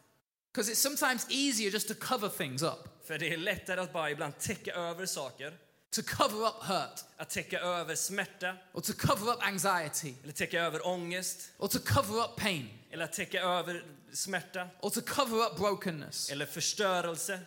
because 0.53 0.71
it's 0.71 0.81
sometimes 0.81 1.25
easier 1.29 1.69
just 1.71 1.87
to 1.87 1.93
cover 1.95 2.29
things 2.29 2.61
up, 2.61 2.87
För 3.07 3.17
det 3.17 3.33
är 3.33 3.37
lättare 3.37 3.81
att 3.81 3.93
bara 3.93 4.11
ibland 4.11 4.39
täcka 4.39 4.73
över 4.73 5.05
saker. 5.05 5.53
To 5.93 6.01
cover 6.01 6.47
up 6.47 6.63
hurt, 6.63 6.99
Att 7.17 7.29
täcka 7.29 7.59
över 7.59 7.95
smärta, 7.95 8.55
or 8.73 8.81
to 8.81 8.93
cover 8.93 9.33
up 9.33 9.43
anxiety, 9.43 10.13
eller 10.23 10.33
täcka 10.33 10.61
över 10.61 10.87
ångest, 10.87 11.51
or 11.57 11.67
to 11.67 11.79
cover 11.79 12.23
up 12.23 12.35
pain, 12.35 12.69
eller 12.91 13.03
att 13.03 13.13
täcka 13.13 13.41
över 13.41 13.83
smärta, 14.13 14.67
or 14.81 14.89
to 14.89 15.01
cover 15.01 15.37
up 15.45 15.57
brokenness. 15.57 16.29
eller 16.31 16.45
förstörelse. 16.45 17.39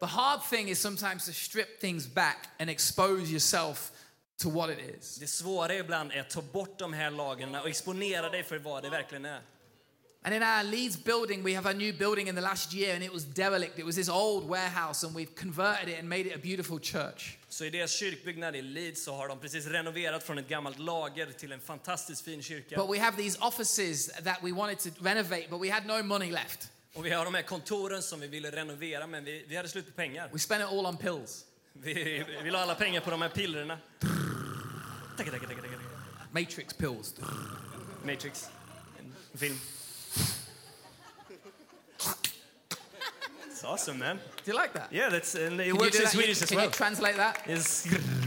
The 0.00 0.06
hard 0.06 0.40
thing 0.50 0.68
is 0.68 0.80
sometimes 0.80 1.26
to 1.26 1.32
strip 1.32 1.80
things 1.80 2.06
back 2.06 2.48
and 2.58 2.70
expose 2.70 3.30
yourself 3.30 3.92
to 4.42 4.50
what 4.50 4.70
it 4.70 4.78
is. 4.98 5.16
Det 5.16 5.26
svåra 5.26 5.74
ibland 5.74 6.12
är 6.12 6.20
att 6.20 6.30
ta 6.30 6.42
bort 6.42 6.78
de 6.78 6.92
här 6.92 7.10
lagren 7.10 7.54
och 7.54 7.68
exponera 7.68 8.30
dig 8.30 8.44
för 8.44 8.58
vad 8.58 8.82
det 8.82 8.90
verkligen 8.90 9.24
är. 9.24 9.40
And 10.26 10.34
in 10.34 10.42
our 10.42 10.64
Leeds 10.64 10.96
building, 10.96 11.44
we 11.44 11.54
have 11.54 11.66
a 11.66 11.72
new 11.72 11.92
building 11.92 12.26
in 12.26 12.34
the 12.34 12.40
last 12.40 12.74
year, 12.74 12.94
and 12.94 13.04
it 13.04 13.12
was 13.12 13.24
derelict. 13.24 13.78
It 13.78 13.86
was 13.86 13.94
this 13.94 14.08
old 14.08 14.48
warehouse, 14.48 15.06
and 15.06 15.14
we've 15.14 15.32
converted 15.36 15.88
it 15.88 16.00
and 16.00 16.08
made 16.08 16.26
it 16.26 16.34
a 16.34 16.38
beautiful 16.38 16.80
church. 16.80 17.38
Så 17.48 17.64
i 17.64 17.70
deras 17.70 17.90
kyrkbyggnad 17.90 18.56
i 18.56 18.62
Leeds 18.62 19.04
så 19.04 19.14
har 19.14 19.28
de 19.28 19.38
precis 19.38 19.66
renoverat 19.66 20.22
från 20.22 20.38
ett 20.38 20.48
gammalt 20.48 20.78
lager 20.78 21.26
till 21.32 21.52
en 21.52 21.60
fantastiskt 21.60 22.24
fin 22.24 22.42
kyrka. 22.42 22.76
But 22.76 22.90
we 22.90 22.98
have 22.98 23.16
these 23.16 23.38
offices 23.40 24.06
that 24.06 24.38
we 24.42 24.52
wanted 24.52 24.78
to 24.78 24.90
renovate, 25.04 25.46
but 25.50 25.60
we 25.60 25.70
had 25.70 25.86
no 25.86 26.02
money 26.02 26.32
left. 26.32 26.70
Och 26.94 27.06
vi 27.06 27.10
har 27.10 27.24
de 27.24 27.34
här 27.34 27.42
kontoren 27.42 28.02
som 28.02 28.20
vi 28.20 28.26
ville 28.26 28.50
renovera 28.50 29.06
men 29.06 29.24
vi, 29.24 29.44
vi 29.48 29.56
hade 29.56 29.68
slut 29.68 29.86
på 29.86 29.92
pengar. 29.92 30.30
We 30.32 30.38
spent 30.38 30.60
it 30.60 30.68
all 30.68 30.86
on 30.86 30.96
pills, 30.96 31.44
Vi, 31.72 32.24
vi 32.44 32.50
la 32.50 32.58
alla 32.58 32.74
pengar 32.74 33.00
på 33.00 33.10
de 33.10 33.22
här 33.22 33.28
pillerna. 33.28 33.78
Matrix 36.30 36.74
pills. 36.74 37.14
Matrix. 38.04 38.48
En 38.98 39.38
film. 39.38 39.58
It's 43.46 43.64
awesome 43.64 43.98
man. 43.98 44.20
Do 44.44 44.50
you 44.50 44.56
like 44.56 44.72
that? 44.74 44.92
Yeah, 44.92 45.08
that's, 45.08 45.34
and 45.34 45.60
it 45.60 45.68
Can 45.68 45.76
works 45.78 45.98
in? 45.98 46.06
Swedish 46.06 46.42
as 46.42 46.48
Can 46.48 46.56
well. 46.56 46.66
Can 46.66 46.72
you 46.72 46.76
translate 46.76 47.16
that? 47.16 47.42
It's... 47.46 47.86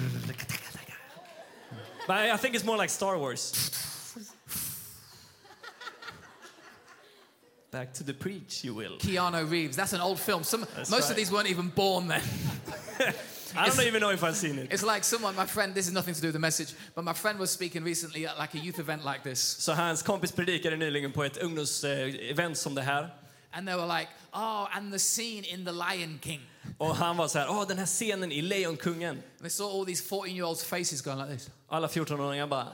But 2.09 2.17
I 2.17 2.37
think 2.37 2.55
it's 2.55 2.65
more 2.65 2.75
like 2.75 2.89
Star 2.89 3.19
Wars. 3.19 3.51
Back 7.71 7.93
to 7.93 8.03
the 8.03 8.15
preach, 8.15 8.63
you 8.63 8.73
will. 8.73 8.97
Keanu 8.97 9.47
Reeves. 9.47 9.75
That's 9.75 9.93
an 9.93 10.01
old 10.01 10.19
film. 10.19 10.43
Some, 10.43 10.65
That's 10.75 10.89
most 10.89 11.11
of 11.11 11.15
these 11.15 11.31
weren't 11.31 11.51
even 11.51 11.69
born 11.69 12.07
then. 12.07 12.23
I 13.55 13.69
don't 13.69 13.85
even 13.85 14.01
know 14.01 14.09
if 14.09 14.23
I've 14.23 14.35
seen 14.35 14.57
it. 14.57 14.73
It's 14.73 14.81
like 14.81 15.03
someone, 15.03 15.35
my 15.35 15.45
friend, 15.45 15.75
this 15.75 15.85
is 15.85 15.93
nothing 15.93 16.15
to 16.15 16.21
do 16.21 16.29
with 16.29 16.33
the 16.33 16.39
message, 16.39 16.73
but 16.95 17.03
my 17.03 17.13
friend 17.13 17.37
was 17.37 17.51
speaking 17.51 17.83
recently 17.83 18.25
at 18.25 18.39
like 18.39 18.55
a 18.55 18.57
youth 18.57 18.79
event 18.79 19.05
like 19.05 19.21
this. 19.23 19.39
Så 19.39 19.73
hans 19.73 20.01
kompis 20.01 20.31
predikade 20.31 20.77
nyligen 20.77 21.11
på 21.11 21.23
ett 21.23 21.37
ungdomsevent 21.37 22.57
som 22.57 22.75
det 22.75 22.81
här. 22.81 23.09
And 23.51 23.67
they 23.67 23.75
were 23.75 23.87
like, 23.87 24.09
oh, 24.33 24.67
and 24.73 24.93
the 24.93 24.99
scene 24.99 25.43
in 25.43 25.65
The 25.65 25.71
Lion 25.71 26.19
King. 26.21 26.41
Och 26.77 26.95
han 26.95 27.17
var 27.17 27.27
så 27.27 27.39
här, 27.39 27.49
åh 27.49 27.67
den 27.67 27.77
här 27.77 27.85
scenen 27.85 28.31
i 28.31 28.41
Lejonkungen. 28.41 29.09
And 29.09 29.41
they 29.41 29.49
saw 29.49 29.79
all 29.79 29.85
these 29.85 30.03
14 30.03 30.35
year 30.35 30.45
olds' 30.45 30.63
faces 30.63 31.01
going 31.01 31.17
like 31.17 31.37
this 31.37 31.49
Alla 31.69 31.87
14-åringar 31.87 32.47
bara, 32.47 32.67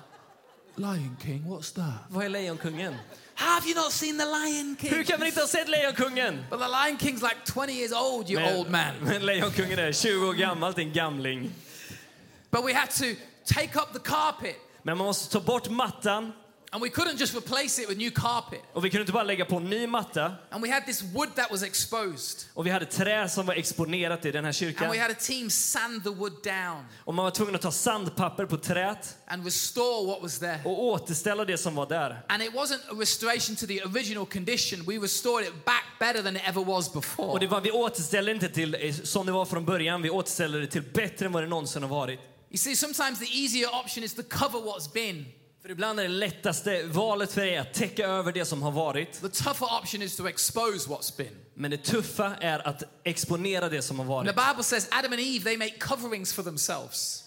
Lion 0.76 1.18
King, 1.24 1.44
what's 1.48 1.72
that? 1.76 1.94
vad 2.10 2.26
är 2.26 2.30
Lejonkungen? 2.30 2.96
Have 3.36 3.68
you 3.68 3.76
not 3.76 3.92
seen 3.92 4.18
The 4.18 4.26
Lion 4.26 4.78
King? 4.80 4.90
Hur 4.90 5.04
kan 5.04 5.20
man 5.20 5.28
inte 5.28 5.42
ha 5.42 5.48
sett 5.48 5.68
Lejonkungen? 5.70 6.46
But 6.50 6.60
the 6.60 6.68
Lion 6.68 6.98
King's 6.98 7.22
like 7.22 7.36
20 7.46 7.74
years 7.74 7.92
old, 7.94 8.30
you 8.30 8.58
old 8.58 8.70
man. 8.70 8.94
men 9.02 9.26
Lejonkungen 9.26 9.80
är 9.80 9.92
20 9.92 10.28
år 10.28 10.34
gammal, 10.34 10.74
en 10.80 10.94
gamling. 10.94 11.52
But 12.52 12.66
we 12.66 12.74
had 12.74 12.90
to 12.90 13.06
take 13.46 13.76
up 13.76 13.94
the 13.94 14.00
carpet, 14.00 14.56
Men 14.84 14.98
man 14.98 15.08
måste 15.08 15.34
ta 15.34 15.40
bort 15.40 15.70
mattan 15.70 16.34
and 16.76 16.84
we 16.84 16.90
couldn't 16.90 17.18
just 17.18 17.34
replace 17.34 17.80
it 17.80 17.90
with 17.90 17.98
new 17.98 18.12
carpet. 18.12 18.60
och 18.74 18.86
vi 18.86 18.90
kunde 18.90 19.02
inte 19.02 19.14
bara 19.14 19.24
lägga 19.24 19.46
på 19.46 19.56
en 19.56 19.70
ny 19.70 19.88
matta. 19.88 20.32
And 20.50 20.64
we 20.64 20.72
had 20.74 20.86
this 20.86 21.02
wood 21.02 21.36
that 21.36 21.52
was 21.52 21.64
exposed, 21.64 22.50
Och 22.54 22.66
vi 22.66 22.70
hade 22.70 22.86
trä 22.86 23.30
som 23.30 23.46
var 23.46 23.54
exponerat 23.54 24.26
i 24.26 24.32
den 24.32 24.46
här 24.46 24.84
and 24.84 24.92
we 24.92 25.00
had 25.00 25.12
a 25.12 25.16
team 25.20 25.50
sand 25.50 26.04
the 26.04 26.10
wood 26.10 26.44
down 26.44 26.86
Och 27.06 27.14
man 27.14 27.26
var 27.26 27.32
tvungen 27.32 27.56
att 27.56 27.62
ta 27.62 27.72
sandpapper 27.72 28.46
på 28.46 28.58
träet 28.58 29.18
and 29.28 29.46
restore 29.46 30.08
what 30.08 30.22
was 30.22 30.40
there. 30.40 30.60
och 30.66 30.84
återställa 30.84 31.46
det 31.46 31.58
som 31.58 31.76
var 31.76 31.86
där. 31.86 32.22
And 32.28 32.44
it 32.44 32.54
wasn't 32.54 32.92
a 32.92 32.96
restoration 33.00 33.56
to 33.56 33.68
the 33.68 33.84
original 33.84 34.26
condition. 34.26 34.86
We 34.86 34.98
restored 34.98 35.48
it 35.48 35.66
back 35.66 35.86
better 36.00 36.24
than 36.24 36.36
it 36.36 36.42
ever 36.46 36.66
was 36.66 36.94
before. 36.94 37.28
Och 37.28 37.40
det 37.40 37.48
var, 37.48 37.62
vi 37.62 37.72
återställde 37.72 38.32
inte 38.32 38.50
till 38.50 38.76
eh, 38.80 38.96
som 38.96 39.26
det 39.26 39.32
var 39.32 39.46
från 39.46 39.66
början, 39.66 40.02
vi 40.02 40.10
återställde 40.10 40.60
det 40.62 40.68
till 40.68 40.84
bättre 40.94 41.26
än 41.26 41.32
vad 41.32 41.44
det 41.44 41.48
någonsin 41.48 41.82
har 41.84 41.90
varit. 41.90 42.20
You 42.50 42.58
see, 42.58 42.76
sometimes 42.76 43.20
the 43.20 43.44
easier 43.44 43.70
option 43.84 44.04
is 44.04 44.14
to 44.14 44.24
cover 44.24 44.60
what's 44.60 44.94
been. 44.94 45.26
För 45.66 45.72
ibland 45.72 46.00
är 46.00 46.04
det 46.04 46.10
lättaste 46.10 46.84
valet 46.84 47.32
för 47.32 47.42
er 47.42 47.62
att 47.62 47.74
täcka 47.74 48.08
över 48.08 48.32
det 48.32 48.46
som 48.46 48.62
har 48.62 48.72
varit. 48.72 49.22
The 49.22 49.30
tougher 49.30 49.82
option 49.82 50.02
is 50.02 50.16
to 50.18 50.28
expose 50.28 50.90
what's 50.90 51.18
been. 51.18 51.36
Men 51.54 51.72
det 51.72 51.78
tuffa 51.78 52.36
är 52.36 52.68
att 52.68 52.84
exponera 53.04 53.70
det 53.70 53.82
som 53.82 54.00
har 54.00 54.20
And 54.20 54.28
the 54.28 54.34
varit. 54.34 54.50
Bible 54.50 54.64
says 54.64 54.88
Adam 54.92 55.14
and 55.14 55.22
Eve, 55.22 55.44
they 55.44 55.58
make 55.58 55.80
coverings 55.80 56.34
for 56.34 56.44
themselves. 56.44 57.24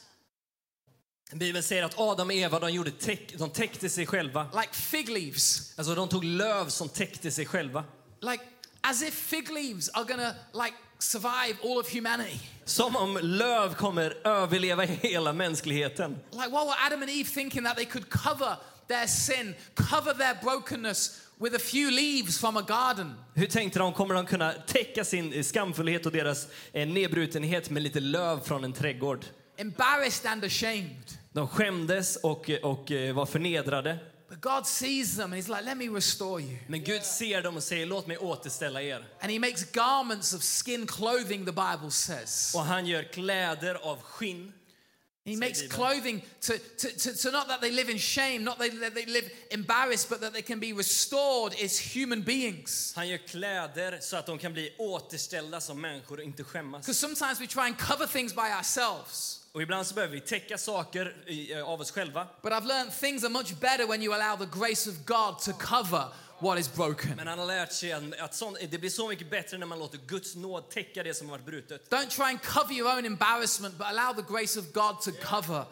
Bibeln 1.33 1.62
säger 1.62 1.83
att 1.83 1.98
Adam 1.98 2.27
och 2.27 2.33
Eva 2.33 2.59
de, 2.59 2.72
gjorde 2.72 2.90
täck, 2.90 3.35
de 3.38 3.51
täckte 3.51 3.88
sig 3.88 4.07
själva. 4.07 4.46
Like 4.55 4.74
fig 4.74 5.09
leaves. 5.09 5.79
Alltså 5.79 5.94
de 5.94 6.09
tog 6.09 6.24
löv 6.24 6.68
som 6.68 6.88
täckte 6.88 7.31
sig 7.31 7.46
själva. 7.46 7.85
Like 8.20 8.44
as 8.81 9.03
if 9.03 9.14
fig 9.14 9.51
leaves 9.51 9.88
are 9.88 10.05
gonna 10.05 10.35
like 10.53 10.77
survive 10.98 11.58
all 11.62 11.78
of 11.78 11.94
humanity. 11.94 12.38
Som 12.64 12.96
om 12.96 13.18
löv 13.22 13.74
kommer 13.74 14.26
överleva 14.26 14.82
hela 14.82 15.32
mänskligheten. 15.32 16.16
Like 16.30 16.48
what 16.48 16.66
were 16.66 16.76
Adam 16.87 17.02
and 17.02 17.11
Eve 17.11 17.28
thinking 17.28 17.64
that 17.64 17.76
they 17.76 17.87
could 17.87 18.11
cover 18.11 18.56
their 18.88 19.06
sin, 19.06 19.54
cover 19.74 20.14
their 20.14 20.34
brokenness 20.42 21.20
with 21.38 21.54
a 21.54 21.58
few 21.58 21.90
leaves 21.90 22.38
from 22.38 22.56
a 22.56 22.62
garden? 22.62 23.14
Hur 23.34 23.46
tänkte 23.46 23.78
de, 23.78 23.92
kommer 23.92 24.14
de 24.14 24.26
kunna 24.26 24.52
täcka 24.52 25.04
sin 25.04 25.44
skamfullhet 25.44 26.06
och 26.06 26.12
deras 26.12 26.46
eh, 26.72 26.88
nedbrutenhet 26.88 27.70
med 27.70 27.82
lite 27.82 28.00
löv 28.00 28.40
från 28.40 28.64
en 28.64 28.72
trädgård? 28.72 29.24
Embarrassed 29.56 30.32
and 30.32 30.44
ashamed. 30.44 31.18
De 31.32 31.48
skämdes 31.48 32.16
och, 32.16 32.50
och 32.62 32.90
eh, 32.90 33.14
var 33.14 33.26
förnedrade. 33.26 33.98
But 34.28 34.40
God 34.40 34.66
sees 34.66 35.16
them 35.16 35.32
and 35.32 35.42
He's 35.42 35.48
like, 35.48 35.64
let 35.64 35.76
me 35.76 35.88
restore 35.88 36.40
you. 36.40 36.58
Men 36.66 36.84
Gud 36.84 37.02
ser 37.02 37.42
dem 37.42 37.56
och 37.56 37.62
säger 37.62 37.86
låt 37.86 38.06
mig 38.06 38.18
återställa 38.18 38.82
er. 38.82 39.04
And 39.20 39.32
He 39.32 39.38
makes 39.38 39.64
garments 39.64 40.34
of 40.34 40.42
skin 40.42 40.86
clothing, 40.86 41.44
the 41.44 41.52
Bible 41.52 41.90
says. 41.90 42.52
Och 42.54 42.64
han 42.64 42.86
gör 42.86 43.02
kläder 43.02 43.74
av 43.74 44.02
skinn. 44.02 44.52
He 45.28 45.36
makes 45.36 45.62
clothing 45.62 46.22
to, 46.40 46.54
to, 46.78 46.88
to, 46.88 47.12
to 47.12 47.30
not 47.30 47.48
that 47.48 47.60
they 47.60 47.70
live 47.70 47.90
in 47.90 47.98
shame, 47.98 48.44
not 48.44 48.58
that 48.58 48.70
they, 48.80 48.88
they 48.88 49.04
live 49.04 49.30
embarrassed, 49.50 50.08
but 50.08 50.20
that 50.22 50.32
they 50.32 50.42
can 50.42 50.58
be 50.58 50.72
restored 50.72 51.54
as 51.62 51.78
human 51.78 52.22
beings. 52.22 52.92
Han 52.96 53.08
gör 53.08 53.18
kläder 53.18 53.98
så 54.00 54.16
att 54.16 54.26
de 54.26 54.38
kan 54.38 54.52
bli 54.52 54.74
återställda 54.78 55.60
som 55.60 55.80
människor 55.80 56.18
och 56.18 56.24
inte 56.24 56.44
skämmas. 56.44 56.86
Because 56.86 57.00
sometimes 57.00 57.40
we 57.40 57.46
try 57.46 57.62
and 57.62 57.78
cover 57.78 58.06
things 58.06 58.34
by 58.34 58.50
ourselves. 58.58 59.38
Och 59.58 59.62
ibland 59.62 59.86
så 59.86 59.94
behöver 59.94 60.14
vi 60.14 60.20
täcka 60.20 60.58
saker 60.58 61.16
i, 61.26 61.52
eh, 61.52 61.68
av 61.68 61.80
oss 61.80 61.90
själva. 61.90 62.26
But 62.42 62.52
I've 62.52 62.66
learned 62.66 62.92
things 63.00 63.24
are 63.24 63.30
much 63.30 63.54
better 63.60 63.86
when 63.86 64.02
you 64.02 64.14
allow 64.14 64.46
the 64.46 64.58
grace 64.58 64.90
of 64.90 64.96
God 65.04 65.38
to 65.38 65.52
cover 65.52 66.04
what 66.38 66.58
is 66.58 66.74
broken. 66.74 67.16
Men 67.16 67.26
han 67.26 67.38
har 67.38 67.46
lärt 67.46 67.72
sig 67.72 67.92
att 67.92 68.02
att 68.18 68.34
sån, 68.34 68.56
det 68.70 68.78
blir 68.78 68.90
så 68.90 69.08
mycket 69.08 69.30
bättre 69.30 69.58
när 69.58 69.66
man 69.66 69.78
låter 69.78 69.98
Guds 70.06 70.36
nåd 70.36 70.70
täcka 70.70 71.02
det 71.02 71.14
som 71.14 71.28
har 71.28 71.38
varit 71.38 71.46
brutet. 71.46 71.90
Don't 71.90 72.08
try 72.08 72.24
and 72.24 72.42
cover 72.42 72.74
your 72.74 72.96
own 72.96 73.04
embarrassment, 73.04 73.78
but 73.78 73.86
allow 73.86 74.22
the 74.22 74.32
grace 74.32 74.60
of 74.60 74.72
God 74.72 75.00
to 75.00 75.10
cover. 75.22 75.64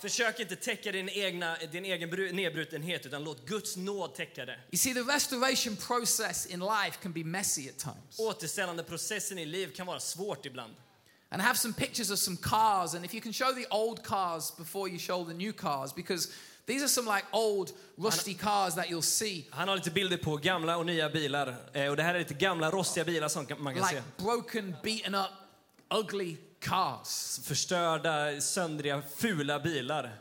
Försök 0.00 0.40
inte 0.40 0.56
täcka 0.56 0.92
din, 0.92 1.08
egna, 1.08 1.56
din 1.72 1.84
egen 1.84 2.10
bru- 2.10 2.32
nedbrutenhet 2.32 3.06
utan 3.06 3.24
låt 3.24 3.46
Guds 3.46 3.76
nåd 3.76 4.14
täcka 4.14 4.44
det. 4.44 4.58
You 4.70 4.78
see, 4.78 4.94
the 4.94 5.00
restoration 5.00 5.76
process 5.76 6.46
in 6.46 6.60
life 6.60 6.98
can 7.02 7.12
be 7.12 7.24
messy 7.24 7.68
at 7.68 7.78
times. 7.78 8.18
Återställande 8.18 8.82
processen 8.82 9.38
i 9.38 9.46
liv 9.46 9.72
kan 9.76 9.86
vara 9.86 10.00
svårt 10.00 10.46
ibland. 10.46 10.74
And 11.32 11.42
have 11.42 11.56
some 11.58 11.74
pictures 11.74 12.10
of 12.10 12.18
some 12.18 12.36
cars, 12.36 12.94
and 12.94 13.04
if 13.04 13.14
you 13.14 13.20
can 13.22 13.32
show 13.32 13.52
the 13.54 13.66
old 13.70 14.02
cars 14.02 14.52
before 14.58 14.88
you 14.88 14.98
show 14.98 15.24
the 15.24 15.34
new 15.34 15.52
cars, 15.52 15.92
because 15.94 16.28
these 16.66 16.82
are 16.84 16.88
some 16.88 17.06
like 17.14 17.24
old 17.32 17.72
rusty 17.96 18.34
cars 18.34 18.74
that 18.74 18.90
you'll 18.90 19.02
see, 19.02 19.46
Han 19.50 19.68
har 19.68 19.76
lite 19.76 19.90
bilder 19.90 20.16
på 20.16 20.36
gamla 20.36 20.76
och 20.76 20.86
nya 20.86 21.10
bilar. 21.10 21.56
Eh, 21.72 21.86
Och 21.90 21.96
det 21.96 22.02
här 22.02 22.14
är 22.14 22.18
lite 22.18 22.34
gamla 22.34 22.70
rostiga 22.70 23.04
bilar 23.04 23.28
som 23.28 23.46
man 23.58 23.74
kan 23.74 23.84
se. 23.84 23.94
like 23.94 24.06
broken, 24.16 24.74
beaten 24.82 25.14
up, 25.14 25.30
ugly 25.94 26.36
cars. 26.60 27.40
Förstörda, 27.44 28.40
söndriga, 28.40 29.02
fula 29.16 29.60
bilar. 29.60 30.18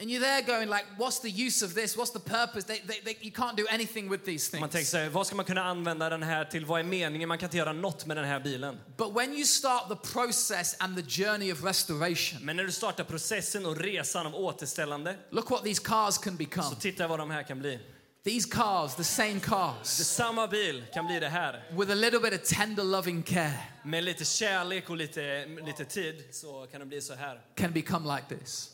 And 0.00 0.10
you're 0.10 0.20
there 0.20 0.42
going 0.42 0.68
like, 0.70 0.84
what's 0.98 1.20
the 1.20 1.28
use 1.46 1.62
of 1.66 1.74
this? 1.74 1.96
What's 1.96 2.10
the 2.12 2.20
purpose? 2.30 2.64
They, 2.64 2.78
they, 2.78 3.00
they, 3.04 3.16
you 3.20 3.30
can't 3.32 3.56
do 3.56 3.66
anything 3.70 4.08
with 4.10 4.24
these 4.24 4.52
Man 4.60 4.68
tänker 4.68 4.78
things. 4.78 4.90
sig, 4.90 5.08
vad 5.08 5.26
ska 5.26 5.36
man 5.36 5.44
kunna 5.44 5.64
använda 5.64 6.08
den 6.10 6.22
här 6.22 6.44
till? 6.44 6.64
Vad 6.66 6.80
är 6.80 6.84
meningen? 6.84 7.28
Man 7.28 7.38
kan 7.38 7.46
inte 7.46 7.56
göra 7.56 7.72
något 7.72 8.06
med 8.06 8.16
den 8.16 8.24
här 8.26 8.40
bilen. 8.40 8.78
But 8.96 9.12
when 9.16 9.32
you 9.34 9.44
start 9.44 9.88
the 9.88 10.08
process 10.12 10.76
and 10.78 10.96
the 10.96 11.02
journey 11.24 11.52
of 11.52 11.64
restoration, 11.64 12.44
Men 12.44 12.56
när 12.56 12.64
du 12.64 12.72
startar 12.72 13.04
processen 13.04 13.66
och 13.66 13.76
resan 13.76 14.26
av 14.26 14.34
återställande, 14.34 15.16
look 15.30 15.50
what 15.50 15.64
these 15.64 15.82
cars 15.84 16.18
can 16.18 16.32
så 16.32 16.38
become. 16.38 16.76
titta 16.80 17.06
vad 17.08 17.18
de 17.18 17.30
här 17.30 17.42
kan 17.42 17.58
bli. 17.58 17.78
These 18.24 18.48
cars, 18.50 18.94
the 18.94 19.04
same 19.04 19.34
Det 19.34 19.40
cars, 19.40 19.86
samma 19.86 20.46
bil 20.46 20.84
kan 20.94 21.06
bli 21.06 21.20
det 21.20 21.28
här. 21.28 21.62
with 21.78 21.90
a 21.92 21.94
little 21.94 22.20
bit 22.20 22.34
of 22.42 22.48
tender 22.48 22.84
loving 22.84 23.22
care, 23.22 23.52
Med 23.84 24.04
lite 24.04 24.24
kärlek 24.24 24.90
och 24.90 24.96
lite, 24.96 25.46
lite 25.66 25.84
tid 25.84 26.24
så 26.32 26.66
kan 26.72 26.80
det 26.80 26.86
bli 26.86 27.00
så 27.00 27.14
här. 27.14 27.40
can 27.56 27.72
become 27.72 28.14
like 28.16 28.38
this. 28.38 28.70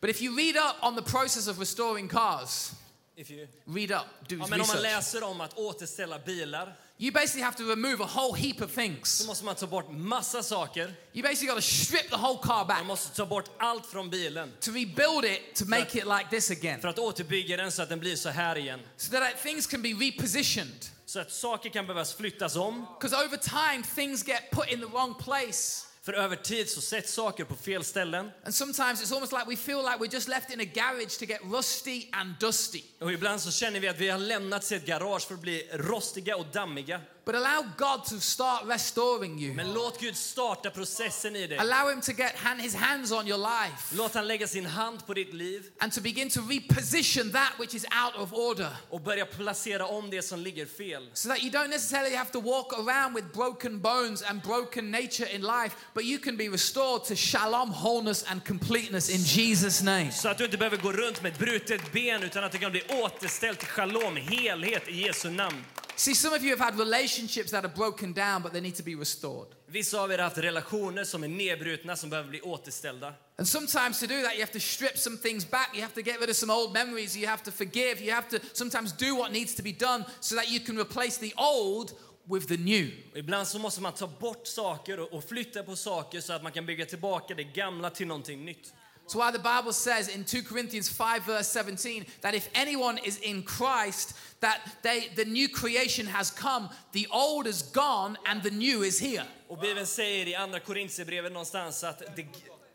But 0.00 0.10
if 0.10 0.22
you 0.22 0.36
read 0.36 0.56
up 0.56 0.76
on 0.82 0.96
the 0.96 1.02
process 1.02 1.48
of 1.48 1.58
restoring 1.58 2.08
cars, 2.08 2.72
If 3.16 3.30
you... 3.30 3.48
read 3.64 3.90
up, 3.92 4.06
do 4.28 4.36
Ja, 4.36 4.46
men 4.46 4.60
om 4.60 4.66
man 4.66 4.82
läser 4.82 5.22
om 5.22 5.40
att 5.40 5.58
återställa 5.58 6.18
bilar 6.18 6.76
You 7.00 7.12
basically 7.12 7.42
have 7.42 7.56
to 7.56 7.64
remove 7.64 8.00
a 8.04 8.06
whole 8.14 8.36
heap 8.38 8.60
of 8.60 8.70
så 8.70 8.74
things. 8.80 9.26
måste 9.26 9.44
man 9.44 9.54
ta 9.54 9.66
bort 9.66 9.90
massa 9.90 10.42
saker. 10.42 10.94
You 11.12 11.22
basically 11.22 11.46
got 11.46 11.56
to 11.56 11.62
strip 11.62 12.10
the 12.10 12.16
whole 12.16 12.38
car 12.42 12.64
back 12.64 12.78
Man 12.78 12.86
måste 12.86 13.16
ta 13.16 13.26
bort 13.26 13.50
allt 13.58 13.86
från 13.86 14.10
bilen 14.10 14.52
to 14.60 14.70
rebuild 14.70 15.24
it 15.24 15.54
to 15.54 15.64
make 15.64 15.98
it 15.98 16.04
like 16.06 16.26
this 16.30 16.50
again. 16.50 16.80
för 16.80 16.88
att 16.88 16.98
återbygga 16.98 17.56
den 17.56 17.72
så 17.72 17.82
att 17.82 17.88
den 17.88 18.00
blir 18.00 18.16
så 18.16 18.28
här 18.28 18.58
igen. 18.58 18.80
So 18.96 19.10
that 19.10 19.42
things 19.42 19.66
can 19.66 19.82
be 19.82 19.88
repositioned. 19.88 20.86
Så 21.06 21.20
att 21.20 21.32
saker 21.32 21.70
kan 21.70 21.86
behöva 21.86 22.04
flyttas 22.04 22.56
om. 22.56 22.86
Because 23.00 23.16
over 23.26 23.36
time, 23.36 23.84
things 23.94 24.26
get 24.28 24.50
put 24.50 24.68
in 24.68 24.80
the 24.80 24.86
wrong 24.86 25.14
place. 25.14 25.87
För 26.08 26.12
över 26.12 26.36
tid 26.36 26.70
så 26.70 26.80
sätts 26.80 27.12
saker 27.12 27.44
på 27.44 27.54
fel 27.54 27.84
ställen. 27.84 28.30
And 28.44 28.54
sometimes 28.54 29.02
it's 29.02 29.14
almost 29.14 29.32
like 29.32 29.44
we 29.46 29.56
feel 29.56 29.82
like 29.82 29.98
we're 29.98 30.14
just 30.14 30.28
left 30.28 30.50
in 30.50 30.60
a 30.60 30.64
garage 30.64 31.18
to 31.18 31.24
get 31.24 31.40
rusty 31.44 32.06
and 32.12 32.34
dusty. 32.40 32.82
Och 33.00 33.12
ibland 33.12 33.40
så 33.40 33.50
känner 33.50 33.80
vi 33.80 33.88
att 33.88 33.98
vi 33.98 34.08
har 34.08 34.18
lämnats 34.18 34.72
i 34.72 34.74
ett 34.74 34.86
garage 34.86 35.26
för 35.26 35.34
att 35.34 35.40
bli 35.40 35.68
rostiga 35.72 36.36
och 36.36 36.46
dammiga. 36.52 37.00
But 37.28 37.34
allow 37.34 37.62
God 37.76 38.04
to 38.04 38.20
start 38.20 38.64
restoring 38.64 39.38
you. 39.38 39.54
Men 39.54 39.72
låt 39.72 40.00
Gud 40.00 40.16
starta 40.16 40.70
processen 40.70 41.36
i 41.36 41.46
dig. 41.46 41.58
Allow 41.58 41.90
Him 41.90 42.00
to 42.00 42.12
get 42.12 42.34
hand, 42.34 42.60
His 42.60 42.74
hands 42.74 43.12
on 43.12 43.28
your 43.28 43.38
life 43.38 43.96
Låt 43.96 44.14
han 44.14 44.26
lägga 44.26 44.46
sin 44.46 44.66
hand 44.66 45.06
på 45.06 45.14
ditt 45.14 45.34
liv 45.34 45.62
and 45.78 45.92
to 45.92 46.00
begin 46.00 46.30
to 46.30 46.40
reposition 46.40 47.32
that 47.32 47.52
which 47.58 47.74
is 47.74 47.84
out 48.04 48.22
of 48.22 48.32
order. 48.32 48.68
och 48.90 49.00
börja 49.00 49.26
placera 49.26 49.86
om 49.86 50.10
det 50.10 50.22
som 50.22 50.40
ligger 50.40 50.66
fel. 50.66 51.08
So 51.14 51.28
that 51.28 51.42
you 51.42 51.50
don't 51.50 51.68
necessarily 51.68 52.16
have 52.16 52.30
to 52.30 52.40
walk 52.40 52.72
around 52.72 53.14
with 53.16 53.26
broken 53.34 53.80
bones 53.80 54.22
and 54.22 54.42
broken 54.42 54.90
nature 54.90 55.34
in 55.34 55.42
life, 55.42 55.76
but 55.94 56.04
you 56.04 56.18
can 56.18 56.36
be 56.36 56.48
restored 56.48 57.04
to 57.04 57.14
shalom, 57.14 57.70
wholeness, 57.70 58.24
and 58.28 58.44
completeness 58.44 59.10
in 59.10 59.20
Jesus' 59.20 59.84
name. 59.84 60.12
Så 60.12 60.28
att 60.28 60.38
du 60.38 60.44
inte 60.44 60.58
behöver 60.58 60.76
gå 60.76 60.92
runt 60.92 61.22
med 61.22 61.32
ett 61.32 61.38
brutet 61.38 61.92
ben 61.92 62.22
utan 62.22 62.44
att 62.44 62.52
det 62.52 62.58
kan 62.58 62.70
bli 62.70 62.82
återställt 62.88 63.58
till 63.58 63.68
shalom, 63.68 64.16
helhet 64.16 64.88
i 64.88 65.06
Jesu 65.06 65.30
namn. 65.30 65.64
See, 65.98 66.14
some 66.14 66.32
of 66.32 66.44
you 66.44 66.50
have 66.50 66.60
had 66.60 66.78
relationships 66.78 67.50
that 67.50 67.64
are 67.64 67.74
broken 67.74 68.12
down, 68.12 68.42
but 68.42 68.52
they 68.52 68.60
need 68.60 68.76
to 68.76 68.84
be 68.84 68.94
restored. 68.94 69.48
Vissa 69.66 70.00
av 70.00 70.12
er 70.12 70.18
har 70.18 70.24
haft 70.24 70.38
relationer 70.38 71.04
som 71.04 71.24
är 71.24 71.28
nedbrutna 71.28 71.96
som 71.96 72.10
behöver 72.10 72.28
bli 72.28 72.40
återställda. 72.40 73.14
And 73.36 73.48
sometimes 73.48 74.00
to 74.00 74.06
do 74.06 74.22
that, 74.22 74.34
you 74.34 74.40
have 74.40 74.52
to 74.52 74.60
strip 74.60 74.98
some 74.98 75.16
things 75.16 75.50
back. 75.50 75.70
You 75.74 75.82
have 75.82 75.94
to 75.94 76.02
get 76.02 76.20
rid 76.20 76.30
of 76.30 76.36
some 76.36 76.52
old 76.52 76.72
memories. 76.72 77.16
You 77.16 77.26
have 77.26 77.42
to 77.42 77.50
forgive. 77.50 78.00
You 78.00 78.12
have 78.12 78.28
to 78.28 78.38
sometimes 78.52 78.92
do 78.92 79.16
what 79.16 79.32
needs 79.32 79.54
to 79.54 79.62
be 79.62 79.72
done 79.72 80.04
so 80.20 80.36
that 80.36 80.50
you 80.50 80.60
can 80.60 80.78
replace 80.78 81.18
the 81.18 81.34
old 81.36 81.92
with 82.28 82.46
the 82.46 82.56
new. 82.56 82.90
Ibland 83.14 83.48
så 83.48 83.58
måste 83.58 83.82
man 83.82 83.92
ta 83.92 84.06
bort 84.06 84.46
saker 84.46 85.00
och, 85.00 85.12
och 85.12 85.24
flytta 85.24 85.62
på 85.62 85.76
saker 85.76 86.20
så 86.20 86.32
att 86.32 86.42
man 86.42 86.52
kan 86.52 86.66
bygga 86.66 86.86
tillbaka 86.86 87.34
det 87.34 87.44
gamla 87.44 87.90
till 87.90 88.06
någonting 88.06 88.44
nytt. 88.44 88.72
So 89.08 89.18
why 89.18 89.30
the 89.30 89.38
Bible 89.38 89.72
says 89.72 90.08
in 90.08 90.24
2 90.24 90.42
Corinthians 90.42 90.88
5 90.88 91.24
verse 91.24 91.48
17 91.48 92.04
that 92.20 92.34
if 92.34 92.50
anyone 92.54 92.98
is 92.98 93.18
in 93.20 93.42
Christ, 93.42 94.12
that 94.40 94.60
they, 94.82 95.08
the 95.16 95.24
new 95.24 95.48
creation 95.48 96.06
has 96.06 96.30
come, 96.30 96.68
the 96.92 97.06
old 97.10 97.46
is 97.46 97.62
gone 97.62 98.18
and 98.26 98.42
the 98.42 98.50
new 98.50 98.82
is 98.82 99.00
here. 99.00 99.24
Och 99.48 99.58
Bibeln 99.58 99.86
säger 99.86 100.28
i 100.28 100.34
andra 100.34 100.60
Korintierbrevet 100.60 101.32
någonstans 101.32 101.84
att 101.84 102.02
det, 102.16 102.26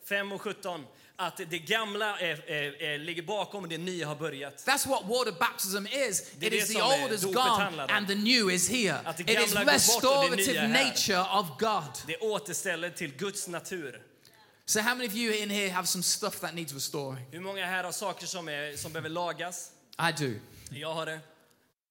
5 0.10 0.32
och 0.32 0.41
17 0.41 0.86
att 1.15 1.38
det 1.50 1.60
gamla 1.60 2.19
är, 2.19 2.52
är, 2.52 2.82
är, 2.82 2.98
ligger 2.98 3.22
bakom 3.22 3.63
och 3.63 3.69
det 3.69 3.78
nya 3.78 4.08
har 4.08 4.15
börjat. 4.15 4.65
That's 4.65 4.88
what 4.88 5.04
water 5.06 5.32
baptism 5.39 5.86
is. 6.10 6.32
Det 6.39 6.48
It 6.48 6.54
is 6.54 6.74
the 6.74 6.82
old 6.82 7.12
is 7.12 7.24
gone 7.24 7.86
and 7.89 8.08
the 8.08 8.15
new 8.15 8.52
is 8.52 8.69
here. 8.69 9.00
It 9.17 9.30
is 9.30 9.54
gamla 9.54 9.63
går 9.63 10.02
bort 10.02 10.32
och 10.32 10.38
det 10.38 10.54
nya 10.54 10.63
restorative 10.63 10.67
nature 10.67 11.39
of 11.39 11.48
God. 11.60 12.08
Det 12.08 12.17
återställer 12.17 12.89
till 12.89 13.13
Guds 13.13 13.48
natur. 13.48 14.02
So 14.65 14.82
how 14.82 14.95
many 14.95 15.08
of 15.08 15.15
you 15.15 15.32
in 15.32 15.49
here 15.49 15.69
have 15.69 15.88
some 15.88 16.02
stuff 16.02 16.39
that 16.39 16.56
needs 16.56 16.73
restoring? 16.73 17.26
Hur 17.32 17.41
många 17.41 17.65
här 17.65 17.84
har 17.84 17.91
saker 17.91 18.28
som, 18.28 18.47
är, 18.47 18.78
som 18.78 18.91
behöver 18.91 19.10
lagas? 19.10 19.71
I 19.99 20.12
do. 20.12 20.39
Jag 20.69 20.93
har 20.93 21.06
det. 21.06 21.19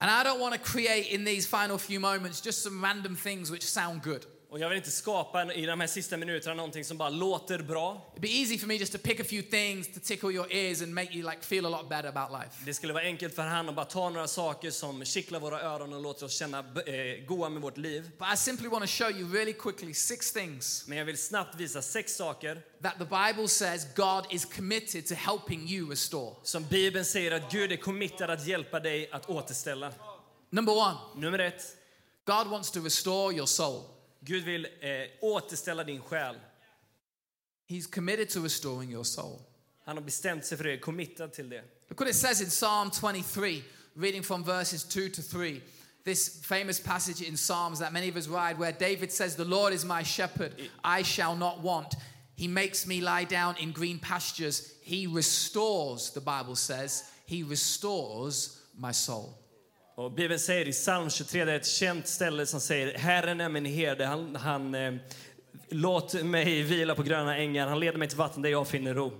And 0.01 0.11
I 0.11 0.25
don't 0.25 0.41
want 0.41 0.55
to 0.55 0.71
create 0.71 1.15
in 1.15 1.25
these 1.25 1.47
final 1.47 1.79
few 1.79 2.01
moments 2.01 2.47
just 2.47 2.63
some 2.63 2.83
random 2.83 3.17
things 3.17 3.51
which 3.51 3.63
sound 3.63 4.03
good. 4.03 4.27
Och 4.53 4.59
jag 4.59 4.69
vill 4.69 4.77
inte 4.77 4.91
skapa 4.91 5.55
i 5.55 5.67
de 5.67 5.81
här 5.81 5.87
sista 5.87 6.17
minuterna 6.17 6.55
någonting 6.55 6.85
som 6.85 6.97
bara 6.97 7.09
låter 7.09 7.59
bra. 7.59 8.13
It'd 8.15 8.21
be 8.21 8.29
easy 8.29 8.59
for 8.59 8.67
me 8.67 8.75
just 8.75 8.93
to 8.93 8.99
pick 8.99 9.21
a 9.21 9.25
few 9.25 9.51
things 9.51 9.95
to 9.95 10.01
tickle 10.03 10.31
your 10.31 10.53
ears 10.53 10.83
and 10.83 10.95
make 10.95 11.13
you 11.13 11.31
like 11.31 11.43
feel 11.43 11.67
a 11.67 11.69
lot 11.69 11.89
better 11.89 12.09
about 12.09 12.43
life. 12.43 12.65
Det 12.65 12.75
skulle 12.75 12.93
vara 12.93 13.05
enkelt 13.05 13.35
för 13.35 13.43
han 13.43 13.69
att 13.69 13.75
bara 13.75 13.85
ta 13.87 14.11
några 14.11 14.29
saker 14.29 14.71
som 14.71 15.05
kittlar 15.05 15.41
våra 15.41 15.61
öron 15.61 15.93
och 15.93 16.03
låter 16.03 16.27
oss 16.27 16.33
känna 16.33 16.59
eh, 16.59 17.25
goa 17.27 17.49
med 17.49 17.63
vårt 17.63 17.77
liv. 17.77 18.11
But 18.19 18.29
I 18.35 18.37
simply 18.37 18.69
want 18.69 18.83
to 18.85 18.87
show 18.87 19.11
you 19.11 19.33
really 19.33 19.53
quickly 19.53 19.95
six 19.95 20.33
things 20.33 20.85
Men 20.87 20.99
jag 20.99 21.05
vill 21.05 21.19
snabbt 21.19 21.55
visa 21.55 21.83
sex 21.83 22.17
saker 22.17 22.63
that 22.83 22.95
the 22.99 23.05
Bible 23.05 23.49
says 23.49 23.87
God 23.95 24.25
is 24.31 24.45
committed 24.45 25.07
to 25.07 25.15
helping 25.15 25.69
you 25.69 25.91
restore. 25.91 26.35
som 26.43 26.65
Bibeln 26.65 27.05
säger 27.05 27.33
att 27.33 27.53
Gud 27.53 27.73
är 27.73 27.77
committad 27.77 28.31
att 28.31 28.47
hjälpa 28.47 28.81
dig 28.81 29.11
att 29.13 29.31
återställa. 29.31 29.93
Number 30.51 30.73
one, 30.73 30.97
Nummer 31.17 31.39
ett, 31.39 31.63
God 32.25 32.47
wants 32.47 32.71
to 32.71 32.81
restore 32.81 33.35
your 33.35 33.47
soul. 33.47 33.83
Gud 34.25 34.45
vill 34.45 34.67
eh, 34.81 34.91
återställa 35.21 35.85
din 35.85 36.01
själ. 36.01 36.37
He's 37.69 37.87
committed 37.87 38.31
to 38.31 38.41
restoring 38.41 38.93
your 38.93 39.05
soul. 39.05 39.41
Han 39.85 39.97
har 39.97 40.05
bestämt 40.05 40.45
sig 40.45 40.59
för 40.59 40.65
det, 40.65 40.79
committad 40.79 41.33
till 41.33 41.49
det. 41.49 41.65
Look 41.89 42.01
what 42.01 42.09
it 42.09 42.17
says 42.17 42.41
in 42.41 42.51
Psalm 42.51 42.91
23, 42.91 43.63
reading 43.95 44.23
from 44.23 44.45
verses 44.45 44.85
2 44.85 45.09
to 45.09 45.23
3. 45.23 45.61
This 46.05 46.41
famous 46.43 46.81
passage 46.81 47.29
in 47.29 47.37
Psalms 47.37 47.79
that 47.79 47.93
many 47.93 48.09
of 48.09 48.17
us 48.17 48.29
read, 48.29 48.59
where 48.59 48.73
David 48.73 49.13
says, 49.13 49.37
The 49.37 49.45
Lord 49.45 49.73
is 49.73 49.85
my 49.85 50.03
shepherd, 50.03 50.55
I 50.85 51.03
shall 51.03 51.37
not 51.37 51.63
want. 51.63 51.95
He 52.35 52.49
makes 52.49 52.87
me 52.87 53.01
lie 53.01 53.25
down 53.25 53.57
in 53.57 53.73
green 53.73 53.99
pastures. 53.99 54.75
He 54.83 55.07
restores, 55.07 56.11
the 56.11 56.21
Bible 56.21 56.57
says, 56.57 57.05
He 57.27 57.43
restores 57.43 58.61
my 58.79 58.93
soul. 58.93 59.42
Och 59.95 60.13
Bibeln 60.13 60.41
säger 60.41 60.69
i 60.69 60.73
psalm 60.73 61.11
23, 61.11 61.45
det 61.45 61.53
är 61.53 61.57
ett 61.57 61.67
känt 61.67 62.09
ställe 62.09 62.47
som 62.47 62.61
säger 62.61 62.99
Herren 62.99 63.41
är 63.41 63.49
min 63.49 63.65
herde, 63.65 64.07
han, 64.07 64.37
han 64.37 64.75
eh, 64.75 64.95
låt 65.69 66.25
mig 66.25 66.63
vila 66.63 66.95
på 66.95 67.03
gröna 67.03 67.37
ängar, 67.37 67.67
han 67.67 67.81
leder 67.81 67.99
mig 67.99 68.09
till 68.09 68.19
vatten 68.19 68.43
där 68.43 68.51
jag 68.51 68.69
finner 68.69 68.95
ro. 68.95 69.13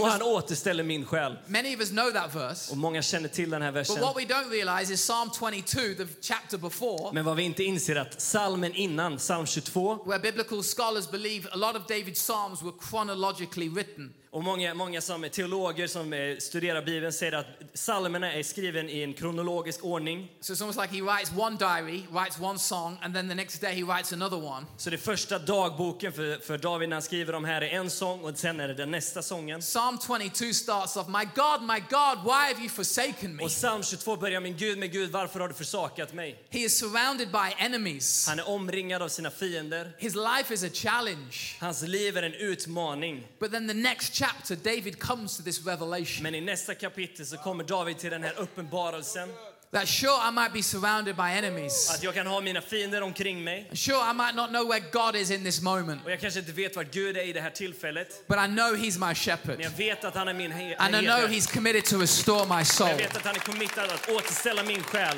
Och 0.00 0.08
han 0.08 0.22
återställer 0.22 0.84
min 0.84 1.04
själ. 1.04 1.38
many 1.46 1.74
of 1.74 1.80
us 1.80 1.90
know 1.90 2.10
that 2.10 2.34
verse. 2.34 2.72
Och 2.72 2.78
många 2.78 3.02
känner 3.02 3.28
till 3.28 3.50
den 3.50 3.62
här 3.62 3.72
But 3.72 3.80
versen. 3.80 4.00
what 4.00 4.16
we 4.16 4.24
don't 4.24 4.50
realize 4.50 4.92
is 4.92 5.00
Psalm 5.00 5.30
22, 5.38 5.80
the 5.96 6.06
chapter 6.20 6.58
before, 6.58 7.12
Men 7.12 7.24
vad 7.24 7.36
vi 7.36 7.42
inte 7.42 7.64
inser 7.64 7.96
att 7.96 8.20
salmen 8.20 8.74
innan, 8.74 9.18
psalm 9.18 9.46
22, 9.46 9.98
where 10.06 10.18
biblical 10.18 10.62
scholars 10.62 11.10
believe 11.10 11.48
a 11.52 11.56
lot 11.56 11.76
of 11.76 11.82
David's 11.86 12.14
psalms 12.14 12.62
were 12.62 12.72
chronologically 12.90 13.68
written. 13.68 14.14
Och 14.36 14.44
många, 14.44 14.74
många 14.74 15.00
som 15.00 15.24
är 15.24 15.28
teologer 15.28 15.86
som 15.86 16.36
studerar 16.38 16.82
Bibeln 16.82 17.12
säger 17.12 17.32
att 17.32 17.74
psalmerna 17.74 18.32
är 18.32 18.42
skriven 18.42 18.88
i 18.88 19.02
en 19.02 19.14
kronologisk 19.14 19.84
ordning. 19.84 20.28
So 20.40 20.52
it's 20.52 20.62
almost 20.62 20.80
like 20.80 20.94
he 20.94 21.02
writes 21.02 21.32
one 21.36 21.56
diary, 21.56 22.02
writes 22.10 22.40
one 22.40 22.58
song, 22.58 22.98
and 23.02 23.14
then 23.14 23.28
the 23.28 23.34
next 23.34 23.60
day 23.60 23.74
he 23.74 23.82
writes 23.82 24.12
another 24.12 24.36
one. 24.36 24.66
Så 24.76 24.90
det 24.90 24.98
första 24.98 25.38
dagboken 25.38 26.12
för, 26.12 26.38
för 26.46 26.58
David 26.58 26.88
när 26.88 26.96
han 26.96 27.02
skriver 27.02 27.32
de 27.32 27.44
här 27.44 27.62
är 27.62 27.68
en 27.68 27.90
sång 27.90 28.20
och 28.20 28.38
sen 28.38 28.60
är 28.60 28.68
det 28.68 28.74
den 28.74 28.90
nästa 28.90 29.22
sången. 29.22 29.60
Psalm 29.60 29.98
22 30.06 30.52
starts 30.52 30.96
off, 30.96 31.06
My 31.08 31.24
God, 31.34 31.62
my 31.62 31.80
God, 31.90 32.24
why 32.24 32.52
have 32.52 32.60
you 32.60 32.68
forsaken 32.68 33.36
me? 33.36 33.44
Och 33.44 33.50
psalm 33.50 33.82
22 33.82 34.16
börjar 34.16 34.40
min 34.40 34.56
Gud, 34.56 34.78
min 34.78 34.90
Gud, 34.90 35.10
varför 35.10 35.40
har 35.40 35.48
du 35.48 35.54
försakat 35.54 36.12
mig? 36.12 36.44
He 36.50 36.58
is 36.58 36.78
surrounded 36.78 37.30
by 37.30 37.64
enemies. 37.64 38.28
Han 38.28 38.38
är 38.38 38.48
omringad 38.48 39.02
av 39.02 39.08
sina 39.08 39.30
fiender. 39.30 39.92
His 39.98 40.14
life 40.14 40.54
is 40.54 40.64
a 40.64 40.70
challenge. 40.74 41.36
Hans 41.60 41.82
liv 41.82 42.16
är 42.16 42.22
en 42.22 42.34
utmaning. 42.34 43.26
But 43.38 43.52
then 43.52 43.68
the 43.68 43.74
next 43.74 44.14
chapter, 44.26 44.56
David 44.56 44.98
comes 44.98 45.36
to 45.36 45.42
this 45.42 45.66
revelation 45.66 46.22
Men 46.22 46.34
i 46.34 46.40
nästa 46.40 46.74
kapitel 46.74 47.26
så 47.26 47.36
kommer 47.36 47.64
David 47.64 47.98
till 47.98 48.10
den 48.10 48.22
här 48.22 48.34
uppenbarelsen 48.38 49.28
that 49.72 49.88
sure, 49.88 50.28
I 50.28 50.30
might 50.30 50.52
be 50.52 50.62
surrounded 50.62 51.16
by 51.16 51.22
enemies. 51.22 51.90
att 51.90 52.02
jag 52.02 52.14
kan 52.14 52.26
ha 52.26 52.40
mina 52.40 52.60
fiender 52.60 53.02
omkring 53.02 53.44
mig 53.44 53.70
Sure, 53.74 54.10
I 54.10 54.14
might 54.14 54.34
not 54.34 54.48
know 54.48 54.68
where 54.68 54.80
God 54.92 55.16
is 55.16 55.30
in 55.30 55.44
this 55.44 55.60
moment, 55.60 56.04
och 56.04 56.10
jag 56.10 56.20
kanske 56.20 56.40
inte 56.40 56.52
vet 56.52 56.76
var 56.76 56.84
Gud 56.84 57.16
är 57.16 57.22
i 57.22 57.32
det 57.32 57.40
här 57.40 57.50
tillfället. 57.50 58.28
but 58.28 58.36
I 58.38 58.46
know 58.46 58.76
He's 58.76 59.08
my 59.08 59.14
shepherd. 59.14 59.56
Men 59.58 59.60
jag 59.60 59.70
vet 59.70 60.04
att 60.04 60.14
han 60.14 60.28
är 60.28 60.34
min 60.34 60.52
he- 60.52 60.76
And 60.78 60.94
I 60.94 60.98
know 61.00 61.16
herde. 61.20 61.32
He's 61.34 61.54
committed 61.54 61.84
to 61.84 61.98
restore 61.98 62.58
my 62.58 62.64
soul. 62.64 62.90
Jag 62.90 62.96
vet 62.96 63.16
att 63.16 63.24
han 63.24 63.34
är 63.36 63.40
committad 63.40 63.90
att 63.90 64.08
återställa 64.10 64.62
min 64.62 64.82
själ. 64.82 65.16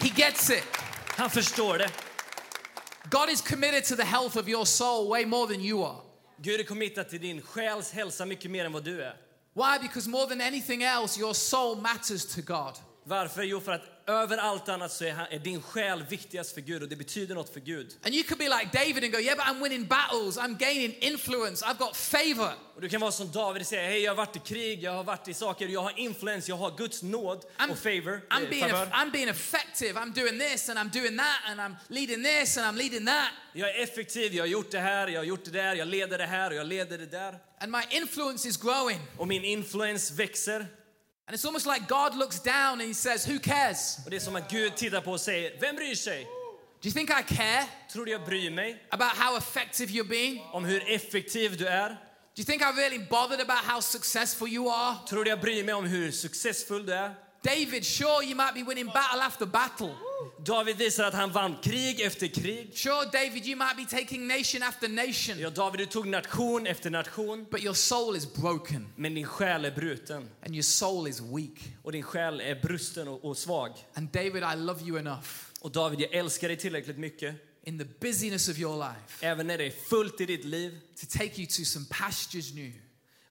He 0.00 0.08
gets 0.16 0.50
it. 0.50 0.64
Han 1.16 1.30
förstår 1.30 1.78
det. 1.78 1.90
God 3.10 3.30
is 3.30 3.40
committed 3.40 3.84
to 3.84 3.96
the 3.96 4.04
health 4.04 4.36
of 4.38 4.48
your 4.48 4.64
soul 4.64 5.08
way 5.08 5.26
more 5.26 5.46
than 5.54 5.60
you 5.64 5.84
are. 5.84 5.96
Gud 6.36 6.60
är 6.60 6.64
committad 6.64 7.08
till 7.08 7.20
din 7.20 7.42
själs 7.42 7.92
hälsa 7.92 8.26
mycket 8.26 8.50
mer 8.50 8.64
än 8.64 8.72
vad 8.72 8.84
du 8.84 9.02
är. 9.02 9.16
Why? 9.54 9.88
Because 9.88 10.10
more 10.10 10.26
than 10.26 10.40
anything 10.40 10.82
else, 10.82 11.20
your 11.20 11.32
soul 11.32 11.80
matters 11.80 12.34
to 12.34 12.40
God. 12.40 12.74
Varför? 13.04 13.42
Jo, 13.42 13.60
för 13.60 13.72
att 13.72 13.93
över 14.06 14.36
allt 14.36 14.68
annat 14.68 14.92
så 14.92 15.04
är, 15.04 15.12
han, 15.12 15.26
är 15.30 15.38
din 15.38 15.62
själ 15.62 16.04
viktigast 16.08 16.54
för 16.54 16.60
Gud 16.60 16.82
och 16.82 16.88
det 16.88 16.96
betyder 16.96 17.34
något 17.34 17.52
för 17.52 17.60
Gud. 17.60 17.96
And 18.04 18.14
you 18.14 18.24
could 18.24 18.38
be 18.38 18.48
like 18.48 18.68
David 18.72 19.04
and 19.04 19.12
go, 19.12 19.18
Yeah, 19.18 19.36
but 19.36 19.46
I'm 19.46 19.62
winning 19.62 19.86
battles, 19.86 20.38
I'm 20.38 20.56
gaining 20.58 20.94
influence, 21.00 21.64
I've 21.64 21.78
got 21.78 21.96
favor. 21.96 22.52
Och 22.74 22.80
du 22.80 22.88
kan 22.88 23.00
vara 23.00 23.12
som 23.12 23.32
David 23.32 23.62
och 23.62 23.68
säga, 23.68 23.82
hej 23.82 24.00
jag 24.00 24.10
har 24.10 24.16
varit 24.16 24.36
i 24.36 24.38
krig, 24.38 24.82
jag 24.82 24.92
har 24.92 25.04
varit 25.04 25.28
i 25.28 25.34
saker, 25.34 25.68
jag 25.68 25.80
har 25.80 25.98
influens, 25.98 26.48
jag 26.48 26.56
har 26.56 26.76
Guds 26.76 27.02
nåd 27.02 27.44
I'm, 27.58 27.70
och 27.70 27.78
favor. 27.78 28.20
I'm, 28.30 28.50
being, 28.50 28.70
favör. 28.70 28.86
I'm 28.86 29.10
being 29.12 29.28
effective, 29.28 29.92
I'm 29.92 30.12
doing 30.14 30.38
this 30.38 30.68
and 30.68 30.78
I'm 30.78 31.00
doing 31.00 31.16
that 31.16 31.40
and 31.50 31.60
I'm 31.60 31.76
leading 31.88 32.24
this 32.24 32.58
and 32.58 32.66
I'm 32.66 32.78
leading 32.78 33.06
that. 33.06 33.28
Jag 33.52 33.70
är 33.70 33.82
effektiv, 33.82 34.34
jag 34.34 34.42
har 34.42 34.48
gjort 34.48 34.70
det 34.70 34.80
här, 34.80 35.08
jag 35.08 35.20
har 35.20 35.24
gjort 35.24 35.44
det 35.44 35.50
där, 35.50 35.74
jag 35.74 35.88
leder 35.88 36.18
det 36.18 36.26
här 36.26 36.50
och 36.50 36.56
jag 36.56 36.66
leder 36.66 36.98
det 36.98 37.06
där. 37.06 37.38
And 37.60 37.72
my 37.72 37.82
influence 37.90 38.48
is 38.48 38.56
growing. 38.56 39.00
Och 39.16 39.28
min 39.28 39.44
influens 39.44 40.10
växer. 40.10 40.66
And 41.26 41.34
it's 41.34 41.44
almost 41.46 41.66
like 41.66 41.88
God 41.88 42.14
looks 42.14 42.40
down 42.40 42.80
and 42.80 42.82
he 42.82 42.94
says, 42.94 43.24
Who 43.24 43.38
cares? 43.38 43.98
Och 44.04 44.10
det 44.10 44.16
är 44.16 44.20
som 44.20 44.36
att 44.36 44.50
Gud 44.50 44.76
tittar 44.76 45.00
på 45.00 45.10
och 45.12 45.20
säger, 45.20 45.60
vem 45.60 45.76
bryr 45.76 45.94
sig? 45.94 46.24
Do 46.82 46.88
you 46.88 46.92
think 46.92 47.10
I 47.10 47.34
care 47.34 47.66
Tror 47.92 48.04
du 48.04 48.12
jag 48.12 48.24
bryr 48.24 48.50
mig 48.50 48.84
about 48.90 49.12
how 49.16 49.36
effective 49.36 49.90
you're 49.92 50.08
being? 50.08 50.42
om 50.52 50.64
hur 50.64 50.90
effektiv 50.90 51.56
du 51.56 51.66
är? 51.66 51.88
Do 51.88 52.40
you 52.40 52.44
think 52.44 52.62
I'm 52.62 52.76
really 52.76 52.98
bothered 52.98 53.40
about 53.40 53.64
how 53.64 53.80
successful 53.80 54.48
you 54.48 54.68
are? 54.70 54.96
Tror 55.08 55.24
du 55.24 55.30
jag 55.30 55.40
bryr 55.40 55.64
mig 55.64 55.74
om 55.74 55.84
hur 55.84 56.10
successfull 56.10 56.86
du 56.86 56.92
är? 56.92 57.14
David, 57.44 57.84
sure, 57.84 58.22
you 58.24 58.34
might 58.34 58.54
be 58.54 58.62
winning 58.62 58.86
battle 58.86 59.20
after 59.20 59.46
battle. 59.46 59.94
David 60.44 60.76
visar 60.76 61.04
att 61.04 61.14
han 61.14 61.32
vann 61.32 61.56
krig 61.62 62.00
efter 62.00 62.26
krig. 62.26 62.70
Sure, 62.74 63.04
David, 63.12 63.46
you 63.46 63.56
might 63.56 63.76
be 63.76 63.98
taking 63.98 64.26
nation 64.26 64.62
after 64.62 64.88
nation. 64.88 65.38
Ja, 65.38 65.50
David, 65.50 65.80
du 65.80 65.86
tog 65.86 66.06
nation 66.06 66.66
efter 66.66 66.90
nation, 66.90 67.46
But 67.50 67.62
your 67.62 67.74
soul 67.74 68.16
is 68.16 68.32
broken 68.34 68.86
men 68.96 69.14
din 69.14 69.26
själ 69.26 69.64
är 69.64 69.70
bruten. 69.70 70.28
and 70.42 70.54
your 70.54 70.62
soul 70.62 71.08
is 71.08 71.20
weak. 71.20 71.74
Och 71.82 71.92
din 71.92 72.02
själ 72.02 72.40
är 72.40 72.54
brusten 72.62 73.08
och, 73.08 73.24
och 73.24 73.36
svag. 73.36 73.72
And 73.94 74.08
David, 74.08 74.42
I 74.42 74.56
love 74.56 74.82
you 74.84 74.98
enough 74.98 75.28
Och 75.60 75.70
David, 75.72 76.00
jag 76.00 76.12
älskar 76.14 76.48
dig 76.48 76.56
tillräckligt 76.56 76.98
mycket, 76.98 77.34
in 77.64 77.78
the 77.78 77.84
busyness 78.00 78.48
of 78.48 78.58
your 78.58 78.76
life 78.76 79.26
även 79.26 79.46
när 79.46 79.58
det 79.58 79.64
är 79.64 79.70
fullt 79.88 80.20
i 80.20 80.26
ditt 80.26 80.44
liv, 80.44 80.80
to 81.00 81.06
take 81.18 81.40
you 81.40 81.46
to 81.46 81.64
some 81.64 81.86
pastures 81.90 82.54
new 82.54 82.72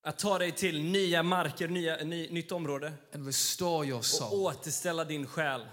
att 0.03 0.19
ta 0.19 0.39
dig 0.39 0.51
till 0.51 0.83
nya 0.83 1.23
marker, 1.23 1.67
nya, 1.67 1.95
ny, 1.97 2.29
nytt 2.29 2.51
område 2.51 2.93
and 3.13 3.25
restore 3.25 3.87
your 3.87 3.99
och 3.99 4.05
soul. 4.05 4.45
återställa 4.45 5.05
din 5.05 5.27
själ. 5.27 5.67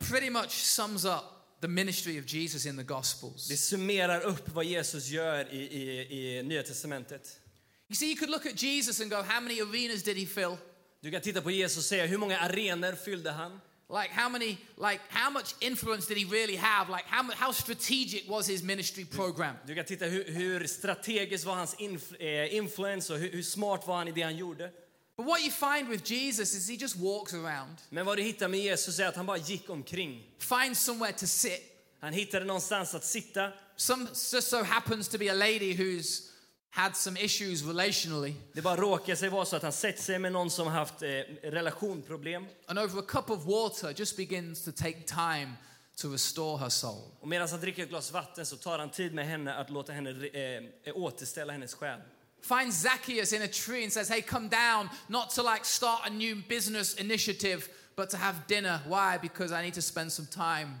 Pretty 0.00 0.30
much 0.30 0.50
sums 0.50 1.04
up 1.04 1.24
the 1.60 1.68
ministry 1.68 2.20
of 2.20 2.26
Jesus 2.26 2.66
in 2.66 2.76
the 2.76 2.82
Gospels. 2.82 3.48
Det 3.48 3.56
summerar 3.56 4.20
upp 4.20 4.48
vad 4.48 4.64
Jesus 4.64 5.08
gör 5.08 5.52
i, 5.52 5.58
i, 5.58 6.38
i 6.38 6.42
Nya 6.42 6.62
Testamentet. 6.62 7.40
You 7.88 7.96
see, 7.96 8.06
you 8.06 8.16
could 8.16 8.30
look 8.30 8.46
at 8.46 8.62
Jesus 8.62 9.00
and 9.00 9.10
go, 9.10 9.16
How 9.16 9.40
many 9.40 9.60
arenas 9.60 10.02
did 10.02 10.16
he 10.16 10.26
fill? 10.26 10.56
Du 11.00 11.10
kan 11.10 11.20
titta 11.20 11.42
på 11.42 11.50
Jesus 11.50 11.78
och 11.78 11.84
säga, 11.84 12.06
hur 12.06 12.18
många 12.18 12.38
arenor 12.38 12.92
fyllde 12.92 13.30
han? 13.30 13.60
Like 13.90 14.10
how 14.10 14.28
many, 14.28 14.58
like 14.76 15.00
how 15.08 15.30
much 15.30 15.54
influence 15.60 16.06
did 16.06 16.18
he 16.18 16.24
really 16.24 16.56
have? 16.56 16.90
Like 16.90 17.04
how, 17.06 17.22
how 17.34 17.52
strategic 17.52 18.28
was 18.28 18.46
his 18.46 18.62
ministry 18.62 19.04
program? 19.04 19.54
Du 19.66 19.74
kan 19.74 19.84
titta 19.84 20.04
hur, 20.06 20.24
hur 20.24 20.66
strategisk 20.66 21.46
var 21.46 21.54
hans 21.54 21.74
inf, 21.78 22.12
eh, 22.20 22.54
influens 22.54 23.10
och 23.10 23.18
hur, 23.18 23.32
hur 23.32 23.42
smart 23.42 23.86
var 23.86 23.96
han 23.98 24.08
i 24.08 24.12
det 24.12 24.22
han 24.22 24.36
gjorde. 24.36 24.70
But 25.16 25.26
what 25.26 25.40
you 25.40 25.50
find 25.50 25.88
with 25.88 26.12
Jesus 26.12 26.54
is 26.54 26.68
he 26.68 26.76
just 26.76 26.96
walks 26.96 27.34
around, 27.34 27.78
Men 27.90 28.06
vad 28.06 28.16
du 28.18 28.22
hittar 28.22 28.48
med 28.48 28.60
Jesus 28.60 28.98
är 28.98 29.06
att 29.06 29.16
han 29.16 29.26
bara 29.26 29.36
gick 29.38 29.70
omkring. 29.70 30.22
finds 30.38 30.80
somewhere 30.80 31.12
to 31.12 31.26
sit. 31.26 31.62
Han 32.00 32.12
hittade 32.12 32.44
någonstans 32.44 32.94
att 32.94 33.04
sitta. 33.04 33.52
Some 33.76 34.06
just 34.32 34.48
so 34.50 34.62
happens 34.62 35.08
to 35.08 35.18
be 35.18 35.30
a 35.30 35.34
lady 35.34 35.74
who's 35.74 36.27
had 36.70 36.96
some 36.96 37.20
issues 37.20 37.62
relationally, 37.62 38.34
Det 38.52 38.62
bara 38.62 38.76
råkar 38.76 39.14
sig 39.14 39.28
vara 39.28 39.44
så 39.44 39.56
att 39.56 39.62
han 39.62 39.72
sätter 39.72 40.02
sig 40.02 40.18
med 40.18 40.32
någon 40.32 40.50
som 40.50 40.66
haft 40.68 41.02
eh, 41.02 41.08
relationproblem. 41.42 42.46
and 42.66 42.78
over 42.78 42.98
a 42.98 43.04
cup 43.08 43.30
of 43.30 43.44
water 43.46 43.94
just 43.96 44.16
begins 44.16 44.64
to 44.64 44.72
take 44.72 45.00
time 45.06 45.52
to 45.96 46.08
restore 46.12 46.58
her 46.58 46.68
soul. 46.68 47.02
Och 47.20 47.28
medan 47.28 47.48
han 47.48 47.60
dricker 47.60 47.82
ett 47.82 47.88
glas 47.88 48.12
vatten 48.12 48.46
så 48.46 48.56
tar 48.56 48.78
han 48.78 48.90
tid 48.90 49.14
med 49.14 49.26
henne 49.26 49.54
att 49.54 49.70
låta 49.70 49.92
henne 49.92 50.10
eh, 50.10 50.96
återställa 50.96 51.52
hennes 51.52 51.74
själ. 51.74 52.00
Finds 52.42 52.82
Zacchaeus 52.82 53.32
in 53.32 53.42
a 53.42 53.48
tree 53.48 53.82
and 53.82 53.92
says, 53.92 54.08
Hey, 54.10 54.22
come 54.22 54.48
down, 54.48 54.88
not 55.06 55.30
to 55.30 55.42
like 55.42 55.64
start 55.64 56.00
a 56.06 56.08
new 56.10 56.42
business 56.48 56.94
initiative, 56.94 57.62
but 57.96 58.10
to 58.10 58.16
have 58.16 58.38
dinner. 58.48 58.78
Why? 58.88 59.18
Because 59.22 59.60
I 59.60 59.62
need 59.64 59.74
to 59.74 59.82
spend 59.82 60.12
some 60.12 60.28
time 60.28 60.80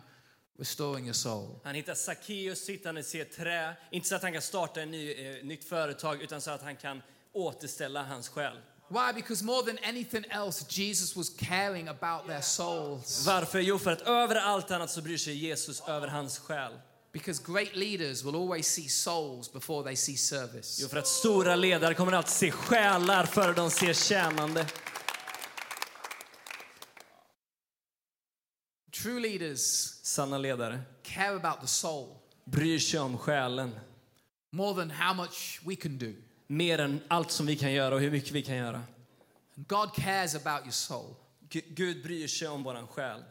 restoring 0.58 1.04
your 1.04 1.14
soul. 1.14 1.60
Han 1.64 1.74
hittar 1.74 1.94
Sackeus 1.94 2.64
sittandes 2.64 3.14
i 3.14 3.20
ett 3.20 3.36
trä. 3.36 3.76
Inte 3.90 4.08
så 4.08 4.14
att 4.14 4.22
han 4.22 4.32
kan 4.32 4.42
starta 4.42 4.82
ett 4.82 4.88
ny, 4.88 5.12
eh, 5.12 5.44
nytt 5.44 5.64
företag 5.64 6.22
utan 6.22 6.40
så 6.40 6.50
att 6.50 6.62
han 6.62 6.76
kan 6.76 7.02
återställa 7.32 8.02
hans 8.02 8.28
själ. 8.28 8.56
Why? 8.90 9.12
Because 9.14 9.44
more 9.44 9.62
than 9.62 9.78
anything 9.84 10.24
else, 10.30 10.64
Jesus 10.68 11.16
was 11.16 11.30
caring 11.30 11.88
about 11.88 12.26
their 12.26 12.40
souls. 12.40 13.26
Varför? 13.26 13.60
Jo, 13.60 13.78
för 13.78 13.90
att 13.90 14.02
över 14.02 14.36
allt 14.36 14.70
annat 14.70 14.90
så 14.90 15.02
bryr 15.02 15.16
sig 15.16 15.34
Jesus 15.34 15.82
över 15.88 16.08
hans 16.08 16.38
själ. 16.38 16.72
Because 17.12 17.42
great 17.46 17.76
leaders 17.76 18.24
will 18.24 18.34
always 18.34 18.66
see 18.66 18.88
souls 18.88 19.52
before 19.52 19.84
they 19.84 19.96
see 19.96 20.16
service. 20.16 20.78
Jo, 20.82 20.88
för 20.88 20.96
att 20.96 21.06
stora 21.06 21.56
ledare 21.56 21.94
kommer 21.94 22.12
alltid 22.12 22.32
se 22.32 22.50
själar 22.50 23.26
före 23.26 23.52
de 23.52 23.70
ser 23.70 23.92
tjänande. 23.92 24.66
True 29.02 29.20
leaders 29.20 29.60
Sanna 30.02 30.38
ledare 30.38 30.80
care 31.02 31.36
about 31.36 31.60
the 31.60 31.66
soul 31.66 32.08
bryr 32.44 32.78
sig 32.78 33.00
om 33.00 33.18
själen 33.18 33.70
more 34.50 34.74
than 34.74 34.90
how 34.90 35.14
much 35.14 35.60
we 35.64 35.76
can 35.76 35.98
do. 35.98 36.12
mer 36.46 36.78
än 36.78 37.00
allt 37.08 37.30
som 37.30 37.46
vi 37.46 37.56
kan 37.56 37.72
göra 37.72 37.94
och 37.94 38.00
hur 38.00 38.10
mycket 38.10 38.30
vi 38.30 38.42
kan 38.42 38.56
göra. 38.56 38.82
God 39.56 39.94
cares 39.94 40.34
about 40.34 40.60
your 40.62 40.70
soul. 40.72 41.14
Gu- 41.50 41.62
Gud 41.74 42.02
bryr 42.02 42.26
sig 42.28 42.48
om 42.48 42.62
våran 42.62 42.86
själ. 42.86 43.22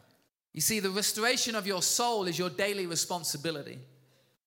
You 0.54 0.60
see, 0.62 0.80
the 0.80 0.88
restoration 0.88 1.56
of 1.56 1.66
your 1.66 1.80
soul 1.80 2.28
is 2.28 2.38
your 2.40 2.50
daily 2.50 2.86
responsibility. 2.86 3.78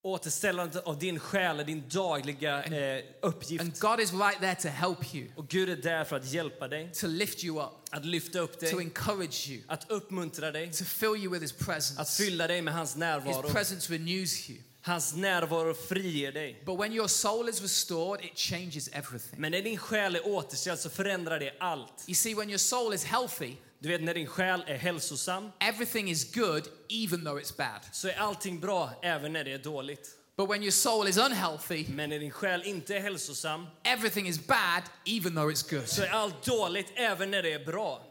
Återställandet 0.04 0.84
av 0.84 1.00
din 1.00 1.20
själ 1.20 1.60
är 1.60 1.64
din 1.64 1.84
dagliga 1.90 2.64
eh, 2.64 3.04
uppgift. 3.22 3.62
And 3.62 3.80
God 3.80 4.00
is 4.00 4.14
right 4.14 4.40
there 4.40 4.56
to 4.56 4.68
help 4.68 5.16
you, 5.16 5.28
Och 5.36 5.48
Gud 5.48 5.70
är 5.70 5.76
där 5.76 6.04
för 6.04 6.16
att 6.16 6.32
hjälpa 6.32 6.68
dig, 6.68 6.92
to 6.94 7.08
lift 7.08 7.44
you 7.44 7.64
up, 7.64 7.70
att 7.92 8.06
lyfta 8.06 8.40
upp 8.40 8.60
to 8.60 8.66
dig, 8.66 8.76
encourage 8.78 9.50
you, 9.50 9.62
att 9.68 9.92
uppmuntra 9.92 10.52
dig, 10.52 10.72
to 10.74 10.84
fill 10.86 11.16
you 11.16 11.30
with 11.32 11.42
His 11.42 11.52
att 11.52 11.66
presence. 11.66 12.24
fylla 12.24 12.48
dig 12.48 12.62
med 12.62 12.74
hans 12.74 12.90
His 12.90 12.98
närvaro. 12.98 13.50
presence 13.50 13.94
renews 13.94 14.50
you. 14.50 14.60
Hans 14.84 15.16
närvaro 15.16 15.74
friger 15.74 16.32
dig. 16.32 16.64
But 16.66 16.80
when 16.80 16.94
your 16.94 17.08
soul 17.08 17.50
is 17.50 17.62
restored, 17.62 18.26
it 18.26 18.38
changes 18.38 18.88
everything. 18.88 19.40
Men 19.42 19.52
när 19.52 19.62
din 19.62 19.78
själ 19.78 20.16
är 20.16 20.28
återställd 20.28 20.80
så 20.80 20.90
förändrar 20.90 21.40
det 21.40 21.54
allt. 21.60 22.04
You 22.08 22.16
see, 22.16 22.34
when 22.36 22.50
your 22.50 22.58
soul 22.58 22.94
is 22.94 23.04
healthy, 23.06 23.56
Du 23.84 23.90
vet 23.90 24.02
när 24.04 24.14
din 24.14 24.28
själ 24.28 24.64
är 24.68 24.78
hälsosam 24.78 25.52
everything 25.60 26.10
is 26.10 26.34
good, 26.34 26.68
even 26.90 27.26
though 27.26 27.38
it's 27.42 27.58
bad. 27.58 27.82
så 27.92 28.08
är 28.08 28.16
allting 28.20 28.60
bra 28.60 28.90
även 29.04 29.34
när 29.34 29.44
det 29.44 29.52
är 29.54 29.58
dåligt. 29.58 30.18
But 30.38 30.50
when 30.50 30.62
your 30.64 30.72
soul 30.72 31.08
is 31.08 31.18
unhealthy, 31.18 31.86
Men 31.90 32.10
när 32.10 32.20
din 32.20 32.32
själ 32.32 32.64
inte 32.64 32.96
är 32.96 33.00
hälsosam 33.00 33.68
everything 33.84 34.28
is 34.28 34.48
bad, 34.48 34.84
even 35.06 35.36
though 35.36 35.50
it's 35.52 35.70
good. 35.76 35.88
så 35.88 36.04
är 36.04 36.10
allt 36.10 36.44
dåligt 36.46 36.92
även 36.96 37.32
när 37.32 37.44
det 37.44 37.54
är 37.54 37.66
bra. 37.66 38.04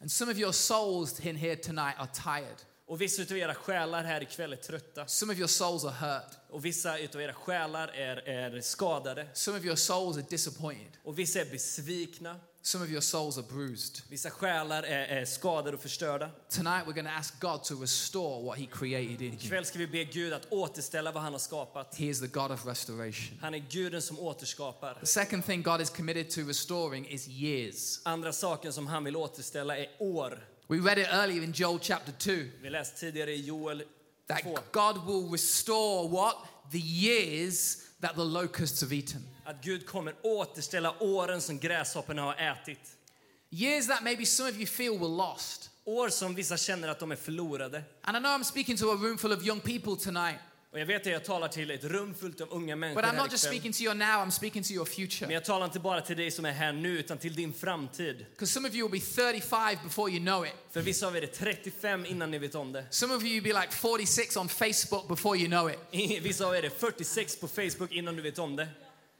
And 0.00 0.12
some 0.12 0.32
of 0.32 0.38
your 0.38 0.52
souls 0.52 1.20
in 1.20 1.36
here 1.36 1.56
tonight 1.56 1.94
are 1.98 2.08
tired. 2.24 2.56
Och 2.88 3.00
vissa 3.00 3.22
av 3.22 3.38
era 3.38 3.54
själar 3.54 4.04
här 4.04 4.22
ikväll 4.22 4.52
är 4.52 4.56
trötta. 4.56 5.06
Some 5.06 5.32
of 5.32 5.38
your 5.38 5.48
souls 5.48 5.84
are 5.84 5.92
hurt. 5.92 6.32
Och 6.50 6.64
vissa 6.64 6.92
av 6.92 7.20
era 7.20 7.34
själar 7.34 7.88
är, 7.88 8.28
är 8.28 8.60
skadade. 8.60 9.26
Some 9.34 9.58
of 9.58 9.64
your 9.64 9.76
souls 9.76 10.16
are 10.16 10.24
disappointed. 10.30 10.92
Och 11.04 11.18
vissa 11.18 11.40
är 11.40 11.44
besvikna. 11.44 12.40
Some 12.62 12.84
of 12.84 12.90
your 12.90 13.00
souls 13.00 13.38
are 13.38 13.46
bruised. 13.52 14.02
Vissa 14.08 14.30
själar 14.30 14.82
är, 14.82 15.06
är 15.06 15.24
skadade 15.24 15.76
och 15.76 15.82
förstörda. 15.82 16.30
Tonight, 16.50 16.86
we're 16.86 16.92
going 16.92 17.06
to 17.06 17.12
ask 17.18 17.40
God 17.40 17.64
to 17.64 17.74
restore 17.82 18.44
what 18.44 18.58
He 18.58 18.66
created 18.66 19.22
in 19.22 19.32
you. 19.32 19.34
Ikväll 19.34 19.64
ska 19.64 19.78
vi 19.78 19.86
be 19.86 20.04
Gud 20.04 20.32
att 20.32 20.52
återställa 20.52 21.12
vad 21.12 21.22
han 21.22 21.32
har 21.32 21.38
skapat. 21.38 21.94
He 21.96 22.04
is 22.06 22.20
the 22.20 22.26
God 22.26 22.50
of 22.50 22.66
restoration. 22.66 23.38
Han 23.40 23.54
är 23.54 23.58
Guden 23.70 24.02
som 24.02 24.18
återskapar. 24.18 24.94
The 25.00 25.06
second 25.06 25.44
thing 25.46 25.62
God 25.62 25.80
is 25.80 25.90
committed 25.90 26.30
to 26.30 26.40
restoring 26.40 27.08
is 27.08 27.28
years. 27.28 28.00
Andra 28.02 28.32
saken 28.32 28.72
som 28.72 28.86
han 28.86 29.04
vill 29.04 29.16
återställa 29.16 29.76
är 29.78 29.88
år. 29.98 30.48
We 30.66 30.76
read 30.76 30.98
it 30.98 31.06
earlier 31.10 31.42
in 31.42 31.52
Joel 31.52 31.78
chapter 31.80 32.12
2 32.12 32.32
Vi 32.62 32.70
läste 32.70 33.00
tidigare 33.00 33.32
i 33.32 33.40
Joel 33.46 33.78
2. 33.78 33.84
that 34.26 34.72
God 34.72 35.06
will 35.06 35.30
restore 35.32 36.08
what? 36.08 36.36
The 36.72 36.78
years 36.78 37.76
that 38.00 38.14
the 38.14 38.24
locusts 38.24 38.80
have 38.82 38.96
eaten. 38.96 39.22
Att 39.48 39.64
Gud 39.64 39.86
kommer 39.86 40.14
återställa 40.22 40.94
åren 41.02 41.40
som 41.40 41.58
gräshopporna 41.58 42.22
har 42.22 42.34
ätit. 42.34 42.80
Years 43.50 43.86
that 43.86 44.02
maybe 44.02 44.26
some 44.26 44.50
of 44.50 44.56
you 44.56 44.66
feel 44.66 44.98
were 44.98 45.08
lost. 45.08 45.70
År 45.84 46.08
som 46.08 46.34
vissa 46.34 46.56
känner 46.56 46.88
att 46.88 46.98
de 46.98 47.12
är 47.12 47.16
förlorade. 47.16 47.82
And 48.02 48.16
I 48.16 48.20
know 48.20 48.30
I'm 48.32 48.42
speaking 48.44 48.76
to 48.76 48.90
a 48.90 48.94
room 48.94 49.18
full 49.18 49.32
of 49.32 49.46
young 49.46 49.60
people 49.60 49.96
tonight, 49.96 50.38
Och 50.72 50.80
jag 50.80 50.86
vet 50.86 51.06
att 51.06 51.12
jag 51.12 51.24
talar 51.24 51.48
till 51.48 51.70
ett 51.70 51.84
rum 51.84 52.14
fullt 52.14 52.40
av 52.40 52.48
unga 52.50 52.76
människor 52.76 53.02
but 53.02 53.10
I'm 53.10 53.16
not 53.16 53.32
just 53.32 53.44
speaking 53.44 53.72
to 53.72 53.82
you 53.82 53.94
now, 53.94 54.06
I'm 54.06 54.30
speaking 54.30 54.62
to 54.62 54.72
your 54.72 54.84
Men 54.86 54.94
future. 54.94 55.32
jag 55.32 55.44
talar 55.44 55.66
inte 55.66 55.80
bara 55.80 56.00
till 56.00 56.16
dig 56.16 56.30
som 56.30 56.44
är 56.44 56.52
här 56.52 56.72
nu, 56.72 56.98
utan 56.98 57.18
till 57.18 57.34
din 57.34 57.52
framtid. 57.52 58.26
Because 58.30 58.52
some 58.52 58.68
of 58.68 58.74
you 58.74 58.88
will 58.88 59.00
be 59.00 59.06
35 59.06 59.78
before 59.84 60.12
you 60.12 60.20
know 60.20 60.46
it. 60.46 60.52
För 60.70 60.80
vissa 60.80 61.06
av 61.06 61.16
er 61.16 61.22
är 61.22 61.26
35 61.26 62.06
innan 62.06 62.30
ni 62.30 62.38
vet 62.38 62.54
om 62.54 62.72
det. 62.72 62.86
Some 62.90 63.14
of 63.14 63.22
you 63.22 63.32
will 63.40 63.54
be 63.54 63.60
like 63.60 63.72
46 63.72 64.36
on 64.36 64.48
Facebook 64.48 65.08
before 65.08 65.38
you 65.38 65.48
know 65.48 65.70
it. 65.70 66.22
Vissa 66.22 66.46
av 66.46 66.56
er 66.56 66.62
är 66.64 66.70
46 66.70 67.40
på 67.40 67.48
Facebook 67.48 67.92
innan 67.92 68.16
du 68.16 68.22
vet 68.22 68.38
om 68.38 68.56
det. 68.56 68.68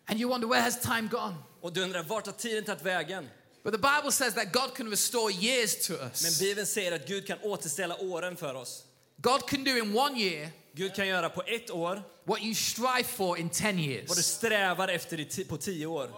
And 0.09 0.20
you 0.20 0.30
wonder, 0.30 0.48
where 0.48 0.62
has 0.62 0.80
time 0.80 1.09
gone? 1.09 1.34
Och 1.61 1.72
du 1.72 1.82
undrar, 1.82 2.02
vart 2.02 2.26
har 2.26 2.32
tiden 2.32 2.64
tagit 2.64 2.82
vägen? 2.82 3.28
But 3.62 3.72
the 3.72 3.78
Bible 3.78 4.12
says 4.12 4.34
that 4.34 4.52
God 4.52 4.74
can 4.74 4.90
restore 4.90 5.32
years 5.32 5.86
to 5.86 5.92
Men 5.92 6.11
us. 6.11 6.40
Bibeln 6.40 6.66
säger 6.66 6.92
att 6.92 7.06
Gud 7.09 7.26
kan 7.26 7.38
återställa 7.42 7.96
åren 7.96 8.36
för 8.36 8.54
oss. 8.54 8.84
God 9.16 9.48
can 9.48 9.64
do 9.64 9.70
in 9.70 9.96
one 9.98 10.20
year 10.20 10.50
Gud 10.72 10.94
kan 10.94 11.09
göra 11.09 11.28
på 11.28 11.42
ett 11.42 11.70
år 11.70 12.02
what 12.24 12.42
you 12.42 12.54
strive 12.54 13.04
for 13.04 13.38
in 13.38 13.50
10 13.50 13.72
vad 13.72 13.76
du 13.76 13.84
years. 13.92 14.24
strävar 14.24 14.88
efter 14.88 15.44
på 15.44 15.56
tio 15.56 15.86
år. 15.86 16.11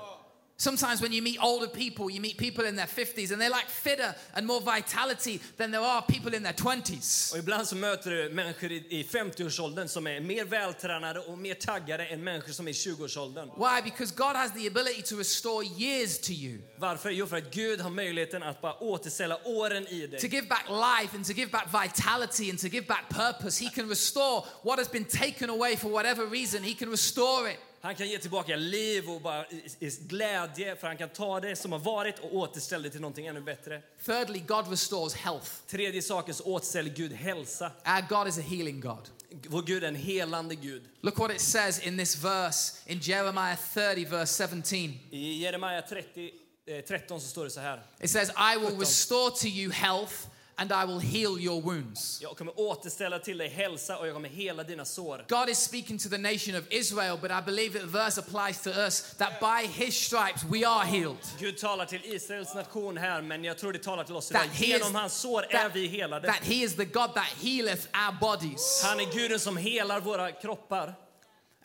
Sometimes 0.61 1.01
when 1.01 1.11
you 1.11 1.23
meet 1.23 1.39
older 1.43 1.67
people, 1.69 2.11
you 2.11 2.21
meet 2.21 2.37
people 2.37 2.67
in 2.67 2.77
their 2.77 2.87
50s 2.87 3.33
and 3.33 3.41
they're 3.41 3.49
like 3.49 3.67
fitter 3.67 4.15
and 4.35 4.47
more 4.47 4.61
vitality 4.61 5.41
than 5.57 5.71
there 5.71 5.81
are 5.81 6.03
people 6.03 6.35
in 6.35 6.43
their 6.43 6.53
20s. 6.53 7.33
Och 7.33 7.39
ibland 7.39 7.67
så 7.69 7.77
möter 7.77 8.11
du 8.11 8.31
människor 8.31 8.73
i, 8.73 8.87
i 8.89 9.03
50-årsåldern 9.03 9.89
som 9.89 10.07
är 10.07 10.21
mer 10.21 10.45
vältränade 10.45 11.21
och 11.21 11.39
mer 11.39 11.55
taggade 11.55 12.07
än 12.07 12.25
människor 12.25 12.53
som 12.53 12.67
är 12.67 12.71
i 12.71 12.75
20-årsåldern. 12.75 13.49
Why? 13.57 13.91
Because 13.91 14.15
God 14.17 14.37
has 14.37 14.53
the 14.53 14.67
ability 14.67 15.03
to 15.03 15.17
restore 15.17 15.65
years 15.65 16.19
to 16.19 16.33
you, 16.33 16.59
Varför? 16.77 17.11
Jo, 17.11 17.27
för 17.27 17.37
att 17.37 17.55
Gud 17.55 17.81
har 17.81 17.91
möjligheten 17.91 18.43
att 18.43 18.61
bara 18.61 18.75
återställa 18.83 19.39
åren 19.45 19.87
i 19.87 20.07
dig. 20.07 20.21
to 20.21 20.27
give 20.27 20.47
back 20.47 20.65
life 20.69 21.17
and 21.17 21.27
to 21.27 21.33
give 21.33 21.51
back 21.51 21.67
vitality 21.85 22.51
and 22.51 22.59
to 22.59 22.67
give 22.67 22.87
back 22.87 23.09
purpose. 23.09 23.65
He 23.65 23.71
can 23.71 23.89
restore 23.89 24.43
what 24.63 24.79
has 24.79 24.91
been 24.91 25.05
taken 25.05 25.51
away 25.51 25.77
for 25.77 25.89
whatever 25.89 26.27
reason. 26.27 26.63
He 26.63 26.75
can 26.75 26.91
restore 26.91 27.51
it. 27.51 27.59
Han 27.83 27.95
kan 27.95 28.09
ge 28.09 28.19
tillbaka 28.19 28.57
liv 28.57 29.11
och 29.11 29.21
bara 29.21 29.45
glädje, 30.01 30.77
för 30.77 30.87
han 30.87 30.97
kan 30.97 31.09
ta 31.09 31.41
det 31.41 31.57
som 31.57 31.73
har 31.73 31.79
varit 31.79 32.19
och 32.19 32.35
återställa 32.35 32.83
det 32.83 32.91
till 32.91 33.01
någonting 33.01 33.27
ännu 33.27 33.41
bättre. 33.41 33.83
Thirdly, 34.05 34.39
God 34.39 34.71
restores 34.71 35.15
health. 35.15 35.51
Tredje 35.67 36.03
saken 36.03 36.35
så 36.35 36.45
återställer 36.45 36.91
Gud 36.91 37.13
hälsa. 37.13 37.73
Our 37.87 38.09
God 38.09 38.29
is 38.29 38.39
a 38.39 38.41
healing 38.41 38.81
God. 38.81 39.09
Vår 39.49 39.63
Gud 39.63 39.85
är 39.85 39.89
en 39.89 39.95
helande 39.95 40.55
Gud. 40.55 40.83
Look 41.01 41.19
what 41.19 41.31
it 41.31 41.41
says 41.41 41.87
in 41.87 41.99
this 41.99 42.17
verse 42.17 42.73
in 42.87 42.99
Jeremiah 42.99 43.59
30, 43.75 44.05
verse 44.05 44.49
17. 44.49 44.99
I 45.11 45.43
Jeremia 45.43 45.83
30, 45.83 46.31
eh, 46.67 46.85
13 46.85 47.21
så 47.21 47.29
står 47.29 47.45
det 47.45 47.51
så 47.51 47.61
här. 47.61 47.83
It 48.01 48.11
says, 48.11 48.31
I 48.31 48.59
will 48.59 48.79
restore 48.79 49.31
to 49.31 49.47
you 49.47 49.73
health 49.73 50.15
and 50.61 50.73
I 50.73 50.85
will 50.85 50.99
heal 50.99 51.39
your 51.39 51.63
wounds. 51.63 52.19
Jag 52.23 52.37
kommer 52.37 52.61
återställa 52.61 53.19
till 53.19 53.39
dig 53.39 53.49
hälsa 53.49 53.99
och 53.99 54.07
jag 54.07 54.15
kommer 54.15 54.29
hela 54.29 54.65
dina 54.65 54.85
sår. 54.85 55.25
God 55.29 55.49
is 55.49 55.59
speaking 55.59 55.99
to 55.99 56.09
the 56.09 56.19
nation 56.19 56.55
of 56.55 56.65
Israel, 56.71 57.19
but 57.23 57.31
I 57.31 57.41
believe 57.47 57.79
that 57.81 57.89
verse 57.89 58.21
applies 58.21 58.63
to 58.63 58.71
us 58.71 59.15
that 59.19 59.41
by 59.41 59.67
his 59.67 59.95
stripes 59.95 60.45
we 60.45 60.69
are 60.69 60.85
healed. 60.85 61.17
Gud 61.39 61.59
talar 61.59 61.87
till 61.87 62.01
Israels 62.05 62.55
nation 62.55 62.97
här, 62.97 63.23
men 63.23 63.45
jag 63.45 63.59
tror 63.59 63.73
det 63.73 63.79
talar 63.79 64.05
till 64.05 64.17
oss 64.17 64.31
idag. 64.31 64.43
That 64.43 64.61
Genom 64.61 64.95
hans 64.95 65.15
sår 65.15 65.47
är 65.51 65.63
that, 65.63 65.77
vi 65.77 65.87
helade. 65.87 66.27
that 66.27 66.45
he 66.45 66.55
is 66.55 66.77
the 66.77 66.85
God 66.85 67.15
that 67.15 67.29
healeth 67.43 67.87
our 67.93 68.21
bodies. 68.21 68.83
Han 68.85 69.01
är 69.01 69.13
Guden 69.13 69.41
som 69.41 69.57
helar 69.57 70.01
våra 70.01 70.33
kroppar. 70.33 70.95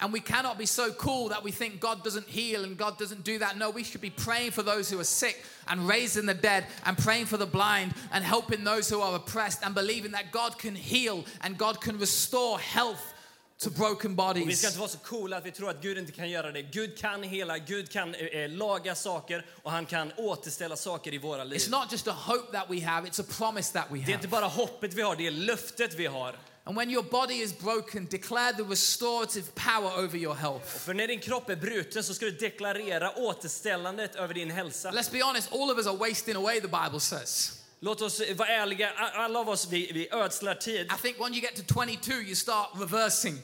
And 0.01 0.11
we 0.13 0.19
cannot 0.19 0.57
be 0.57 0.65
so 0.65 0.91
cool 0.91 1.29
that 1.29 1.43
we 1.43 1.51
think 1.51 1.79
God 1.79 2.03
doesn't 2.03 2.27
heal 2.27 2.63
and 2.65 2.77
God 2.77 2.97
doesn't 2.99 3.23
do 3.23 3.39
that. 3.39 3.57
No, 3.57 3.69
we 3.69 3.83
should 3.83 4.01
be 4.01 4.09
praying 4.09 4.51
for 4.51 4.61
those 4.63 4.89
who 4.89 4.99
are 4.99 5.05
sick 5.05 5.45
and 5.67 5.87
raising 5.87 6.25
the 6.25 6.33
dead 6.33 6.65
and 6.83 6.97
praying 6.97 7.27
for 7.27 7.37
the 7.37 7.45
blind 7.45 7.93
and 8.11 8.23
helping 8.23 8.65
those 8.65 8.89
who 8.89 8.99
are 9.01 9.15
oppressed 9.15 9.63
and 9.63 9.73
believing 9.73 10.11
that 10.11 10.31
God 10.33 10.59
can 10.59 10.75
heal 10.75 11.23
and 11.41 11.57
God 11.57 11.79
can 11.79 11.97
restore 11.97 12.59
health 12.59 13.13
to 13.59 13.69
broken 13.69 14.11
Vi 14.11 14.15
ska 14.15 14.33
bodies. 14.33 14.63
inte 14.65 14.79
vara 14.79 14.89
så 14.89 14.97
coola 14.97 15.37
att 15.37 15.45
vi 15.45 15.51
tror 15.51 15.69
att 15.69 15.81
Gud 15.81 15.97
inte 15.97 16.11
kan 16.11 16.29
göra 16.29 16.51
det. 16.51 16.61
Gud 16.61 16.97
kan 16.97 17.23
hela, 17.23 17.57
Gud 17.57 17.89
kan 17.89 18.15
eh, 18.15 18.25
eh, 18.25 18.49
laga 18.49 18.95
saker 18.95 19.45
och 19.63 19.71
han 19.71 19.85
kan 19.85 20.11
återställa 20.17 20.75
saker 20.75 21.13
i 21.13 21.17
våra 21.17 21.43
liv. 21.43 21.59
It's 21.59 21.69
not 21.69 21.91
just 21.91 22.07
a 22.07 22.11
hope 22.13 22.51
that 22.51 22.69
we 22.69 22.81
have, 22.81 23.07
it's 23.09 23.21
a 23.21 23.25
promise 23.37 23.73
that 23.73 23.85
we 23.91 23.99
Det 24.05 24.11
är 24.11 24.15
inte 24.15 24.27
bara 24.27 24.45
hoppet 24.45 24.93
vi 24.93 25.01
har, 25.01 25.15
det 25.15 25.27
är 25.27 25.31
löftet 25.31 25.93
vi 25.93 26.05
har. 26.05 26.35
And 26.67 26.75
when 26.75 26.89
your 26.89 27.03
body 27.03 27.35
is 27.35 27.53
broken, 27.53 28.07
declare 28.09 28.53
the 28.53 28.63
restorative 28.63 29.53
power 29.55 29.91
over 30.03 30.17
your 30.17 30.35
health. 30.35 30.65
För 30.65 30.93
när 30.93 31.07
din 31.07 31.19
kropp 31.19 31.49
är 31.49 31.55
bruten 31.55 32.03
så 32.03 32.13
ska 32.13 32.25
du 32.25 32.31
deklarera 32.31 33.11
återställandet 33.15 34.15
över 34.15 34.33
din 34.33 34.51
hälsa. 34.51 34.91
Let's 34.91 35.11
be 35.11 35.23
honest, 35.23 35.53
all 35.53 35.71
of 35.71 35.77
us 35.77 35.87
are 35.87 35.97
wasting 35.97 36.35
away, 36.35 36.61
the 36.61 36.67
Bible 36.67 36.99
says. 36.99 37.64
Låt 37.79 38.01
oss 38.01 38.21
vara 38.35 38.49
ärliga, 38.49 38.89
alla 38.97 39.39
av 39.39 39.49
oss 39.49 39.67
vi, 39.71 39.91
vi 39.93 40.09
ödslar 40.11 40.55
tid. 40.55 40.91
I 40.99 41.01
think 41.01 41.19
when 41.19 41.33
you 41.33 41.41
get 41.41 41.55
to 41.55 41.73
22, 41.73 42.11
you 42.13 42.35
start 42.35 42.69
reversing. 42.75 43.41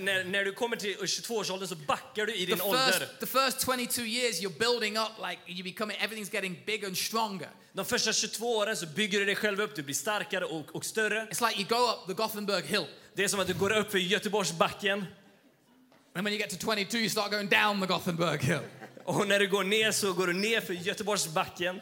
När, 0.00 0.24
när 0.24 0.44
du 0.44 0.52
kommer 0.52 0.76
till 0.76 0.96
22-årsåldern 0.96 1.68
så 1.68 1.74
backar 1.76 2.26
du 2.26 2.34
i 2.34 2.46
The 2.46 2.46
din 2.46 2.56
first, 2.56 2.64
ålder. 2.66 3.08
the 3.20 3.26
first 3.26 3.60
22 3.66 4.02
years, 4.02 4.40
you're 4.42 4.58
building 4.58 4.96
up, 4.98 5.12
like 5.28 5.38
you're 5.46 5.64
becoming, 5.64 5.96
everything's 5.96 6.34
getting 6.34 6.62
bigger 6.66 6.86
and 6.86 6.96
stronger. 6.98 7.48
De 7.72 7.84
första 7.84 8.12
22 8.12 8.56
åren 8.56 8.76
så 8.76 8.86
bygger 8.86 9.18
du 9.18 9.24
dig 9.24 9.36
själv 9.36 9.60
upp, 9.60 9.74
du 9.76 9.82
blir 9.82 9.94
starkare 9.94 10.44
och, 10.44 10.74
och 10.76 10.84
större. 10.84 11.24
It's 11.30 11.48
like 11.48 11.60
you 11.60 11.68
go 11.68 11.90
up 11.92 12.06
the 12.06 12.22
Gothenburg 12.22 12.64
Hill, 12.64 12.86
Det 13.14 13.24
är 13.24 13.28
som 13.28 13.40
att 13.40 13.46
du 13.46 13.54
går 13.54 13.76
upp 13.76 13.90
för 13.90 13.98
Göteborgsbacken 13.98 15.04
and 16.14 16.24
when 16.24 16.32
you 16.32 16.38
get 16.42 16.50
to 16.50 16.56
22, 16.74 16.96
you 16.98 17.08
start 17.08 17.30
going 17.30 17.48
down 17.48 17.80
the 17.80 17.86
Gothenburg 17.86 18.42
Hill. 18.42 18.60
och 19.04 19.28
när 19.28 19.38
du 19.38 19.46
går 19.48 19.64
ner 19.64 19.92
så 19.92 20.12
går 20.12 20.26
du 20.26 20.32
ner 20.32 20.60
för 20.60 20.72
Göteborgsbacken. 20.74 21.80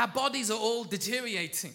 Our 0.00 0.06
bodies 0.06 0.50
are 0.50 0.58
all 0.58 0.84
deteriorating. 0.84 1.72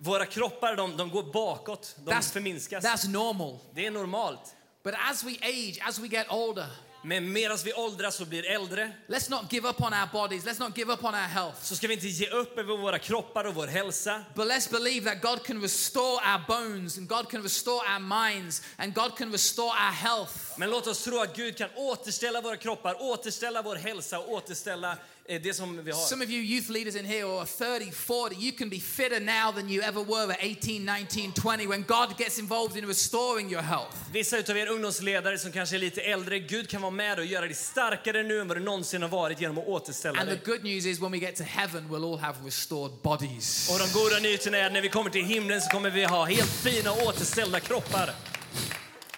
Våra 0.00 0.26
kroppar 0.26 0.76
de, 0.76 0.96
de 0.96 1.10
går 1.10 1.22
bakåt, 1.22 1.96
de 2.04 2.10
That's, 2.10 2.32
förminskas. 2.32 2.84
that's 2.84 3.08
normal. 3.08 3.58
Det 3.74 3.86
är 3.86 3.90
normalt. 3.90 4.54
But 4.84 4.94
as 5.10 5.24
we 5.24 5.30
age, 5.42 5.80
as 5.88 5.98
we 5.98 6.08
get 6.08 6.26
older, 6.30 6.66
Men 7.02 7.32
medan 7.32 7.58
vi 7.64 7.72
åldras 7.72 8.20
och 8.20 8.26
blir 8.26 8.46
äldre 8.46 8.92
let's 9.08 9.30
not 9.30 9.52
give 9.52 9.68
up 9.68 9.80
on 9.80 9.92
our 9.92 10.12
bodies. 10.12 10.44
Let's 10.44 10.58
not 10.58 10.78
give 10.78 10.92
up 10.92 11.04
on 11.04 11.14
our 11.14 11.20
health. 11.20 11.62
så 11.62 11.76
ska 11.76 11.88
vi 11.88 11.94
inte 11.94 12.06
ge 12.06 12.30
upp 12.30 12.58
över 12.58 12.76
våra 12.76 12.98
kroppar 12.98 13.44
och 13.44 13.54
vår 13.54 13.66
hälsa. 13.66 14.24
But 14.34 14.46
let's 14.46 14.70
believe 14.70 15.10
that 15.10 15.22
God 15.22 15.46
can 15.46 15.62
restore 15.62 16.14
our 16.14 16.46
bones 16.48 16.98
and 16.98 17.08
God 17.08 17.30
can 17.30 17.42
restore 17.42 17.76
our 17.94 17.98
minds 17.98 18.62
and 18.76 18.94
God 18.94 19.18
can 19.18 19.32
restore 19.32 19.68
our 19.68 19.92
health. 19.92 20.34
Men 20.56 20.70
låt 20.70 20.86
oss 20.86 21.04
tro 21.04 21.20
att 21.20 21.36
Gud 21.36 21.56
kan 21.58 21.68
återställa 21.76 22.40
våra 22.40 22.56
kroppar, 22.56 23.02
återställa 23.02 23.62
vår 23.62 23.76
hälsa 23.76 24.18
och 24.18 24.32
återställa 24.32 24.98
det 25.28 25.54
som 25.56 25.84
vi 25.84 25.90
har. 25.92 25.98
Some 26.00 26.24
of 26.24 26.30
you 26.30 26.42
youth 26.42 26.70
leaders 26.70 26.96
in 26.96 27.04
here 27.04 27.24
are 27.26 27.46
30, 27.46 27.90
40, 27.90 28.34
you 28.36 28.52
can 28.52 28.68
be 28.68 28.80
fitter 28.80 29.20
now 29.20 29.52
than 29.52 29.70
you 29.70 29.82
ever 29.82 30.04
were 30.04 30.32
at 30.32 30.38
18, 30.40 30.84
19, 30.84 31.32
20 31.32 31.66
when 31.66 31.82
God 31.82 32.18
gets 32.18 32.38
involved 32.38 32.76
in 32.78 32.86
restoring 32.88 33.50
your 33.52 33.62
health. 33.62 33.96
Vissa 34.12 34.38
utav 34.38 34.56
er 34.56 34.68
ungdomsledare 34.68 35.38
som 35.38 35.52
kanske 35.52 35.76
är 35.76 35.80
lite 35.80 36.00
äldre, 36.00 36.38
Gud 36.38 36.68
kan 36.68 36.82
vara 36.82 36.90
med 36.90 37.18
och 37.18 37.24
göra 37.24 37.44
dig 37.44 37.54
starkare 37.54 38.22
nu 38.22 38.40
än 38.40 38.48
vad 38.48 38.56
du 38.56 38.60
någonsin 38.60 39.02
har 39.02 39.08
varit 39.08 39.40
genom 39.40 39.58
att 39.58 39.66
återställa 39.66 40.20
And 40.20 40.28
the 40.28 40.34
dig. 40.34 40.44
good 40.44 40.64
news 40.64 40.86
is 40.86 41.00
when 41.00 41.12
we 41.12 41.18
get 41.18 41.36
to 41.36 41.44
heaven, 41.44 41.88
we'll 41.90 42.12
all 42.12 42.18
have 42.18 42.36
restored 42.46 42.92
bodies. 43.02 43.70
Och 43.72 43.78
de 43.78 43.92
goda 43.98 44.18
nyheterna 44.18 44.56
är 44.58 44.66
att 44.66 44.72
när 44.72 44.80
vi 44.80 44.88
kommer 44.88 45.10
till 45.10 45.24
himlen 45.24 45.60
så 45.60 45.70
kommer 45.70 45.90
vi 45.90 46.04
ha 46.04 46.24
helt 46.24 46.50
fina 46.50 46.92
återställda 46.92 47.60
kroppar. 47.60 48.10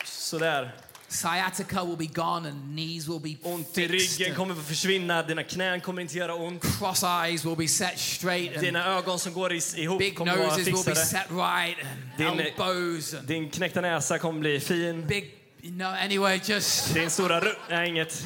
Sådär. 0.04 0.74
Sciatica 1.10 1.84
will 1.84 1.96
be 1.96 2.06
gone 2.06 2.48
and 2.48 2.74
knees 2.76 3.08
will 3.08 3.20
be 3.20 3.48
Ont 3.48 3.78
i 3.78 3.88
ryggen 3.88 4.34
kommer 4.34 4.54
att 4.54 4.66
försvinna, 4.66 5.22
dina 5.22 5.42
knän 5.42 5.80
kommer 5.80 6.02
inte 6.02 6.18
göra 6.18 6.34
ont. 6.34 6.62
Cross 6.78 7.02
eyes 7.02 7.44
will 7.44 7.56
be 7.56 7.68
set 7.68 7.98
straight 7.98 8.60
Dina 8.60 8.86
ögon 8.86 9.18
som 9.18 9.32
går 9.32 9.52
ihop 9.52 9.98
big 9.98 10.16
kommer 10.18 10.32
att 10.32 10.38
vara 10.38 10.48
noses 10.50 10.66
will 10.66 10.74
be 10.74 10.78
fixade. 10.82 11.06
set 11.06 11.30
right 11.30 11.76
and 11.82 12.36
Din- 12.36 12.46
elbows 12.46 13.14
and 13.14 13.26
Din 13.28 13.50
knäckta 13.50 13.80
näsa 13.80 14.18
kommer 14.18 14.40
bli 14.40 14.60
fin. 14.60 15.06
big, 15.06 15.24
know, 15.62 15.88
anyway, 16.04 16.40
just 16.44 16.94
Din 16.94 17.10
stora 17.10 17.40
ru- 17.40 17.56
Nej, 17.70 17.88
inget. 17.88 18.22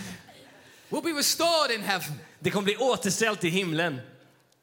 will 0.88 1.02
be 1.02 1.10
restored 1.18 1.70
in 1.74 1.82
heaven. 1.82 2.12
Det 2.40 2.50
kommer 2.50 2.64
bli 2.64 2.76
återställt 2.76 3.44
i 3.44 3.48
himlen. 3.48 4.00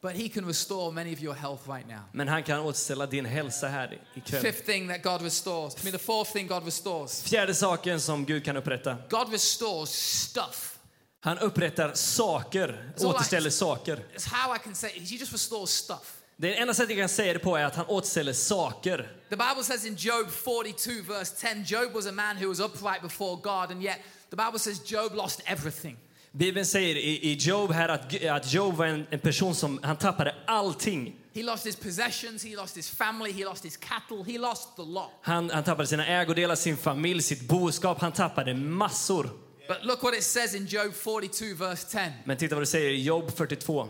But 0.02 0.12
he 0.16 0.28
can 0.28 0.46
restore 0.46 0.92
many 0.92 1.12
of 1.14 1.20
your 1.22 1.34
health 1.34 1.68
right 1.68 1.88
now. 1.88 1.98
Men 2.12 2.28
han 2.28 2.42
kan 2.42 2.60
återställa 2.60 3.06
din 3.06 3.24
hälsa 3.24 3.68
här 3.68 4.00
ikväll. 4.14 4.42
Fifth 4.42 4.64
thing 4.66 4.88
that 4.88 5.02
God 5.02 5.22
restores. 5.22 5.74
I 5.74 5.84
mean, 5.84 5.92
the 5.92 6.04
fourth 6.04 6.32
thing 6.32 6.46
God 6.46 6.64
restores. 6.64 7.22
Fjärde 7.22 7.54
saken 7.54 8.00
som 8.00 8.24
Gud 8.26 8.44
kan 8.44 8.56
upprätta. 8.56 8.96
God 9.10 9.32
restores 9.32 9.90
stuff. 10.30 10.78
Han 11.20 11.38
upprättar 11.38 11.94
saker, 11.94 12.92
Så 12.96 13.08
återställer 13.10 13.50
like- 13.50 13.56
saker. 13.56 14.04
It's 14.16 14.28
how 14.28 14.56
I 14.56 14.58
can 14.58 14.74
say. 14.74 14.90
He 14.90 15.16
just 15.16 15.32
restores 15.32 15.70
stuff. 15.70 16.16
Det 16.36 16.56
enda 16.58 16.74
sättet 16.74 16.90
jag 16.96 17.02
kan 17.02 17.08
säga 17.08 17.32
det 17.32 17.38
på 17.38 17.56
är 17.56 17.64
att 17.64 17.76
han 17.76 17.86
återställer 17.86 18.32
saker. 18.32 18.96
The 19.30 19.36
Bible 19.36 19.64
says 19.64 19.84
in 19.84 19.94
Job 19.98 20.30
42, 20.30 20.90
verse 21.08 21.34
10, 21.54 21.64
Job 21.66 21.92
was 21.92 22.06
a 22.06 22.12
man 22.12 22.36
who 22.36 22.48
was 22.48 22.60
upright 22.60 23.02
before 23.02 23.36
God, 23.36 23.70
and 23.70 23.82
yet 23.82 23.96
the 24.30 24.36
Bible 24.36 24.58
says 24.58 24.90
Job 24.90 25.14
lost 25.14 25.40
everything. 25.44 25.96
Bibeln 26.32 26.66
säger 26.66 26.96
i, 26.96 27.30
i 27.30 27.34
Job 27.34 27.72
här 27.72 27.88
att, 27.88 28.24
att 28.24 28.52
Job 28.52 28.74
var 28.76 28.86
en, 28.86 29.06
en 29.10 29.18
person 29.18 29.54
som 29.54 29.80
han 29.82 29.96
tappade 29.96 30.34
allting. 30.46 31.16
He 31.34 31.42
lost 31.42 31.66
his 31.66 31.76
possessions, 31.76 32.44
he 32.44 32.56
lost 32.56 32.76
his 32.76 32.90
family, 32.90 33.32
he 33.32 33.44
lost 33.44 33.64
his 33.64 33.76
cattle, 33.76 34.24
he 34.32 34.38
lost 34.38 34.76
the 34.76 34.82
lot. 34.82 35.10
Han, 35.22 35.50
han 35.50 35.64
tappade 35.64 35.86
sina 35.86 36.06
ägodelar, 36.06 36.54
sin 36.54 36.76
familj, 36.76 37.22
sitt 37.22 37.48
boskap. 37.48 38.00
Han 38.00 38.12
tappade 38.12 38.54
massor. 38.54 39.30
But 39.68 39.84
look 39.84 40.02
what 40.02 40.14
it 40.14 40.24
says 40.24 40.54
in 40.54 40.66
Job 40.66 40.92
42, 40.94 41.54
verse 41.54 41.84
10. 41.90 42.12
Men 42.24 42.36
titta 42.36 42.54
vad 42.54 42.62
det 42.62 42.66
säger 42.66 42.90
i 42.90 43.02
Job 43.02 43.36
42. 43.36 43.88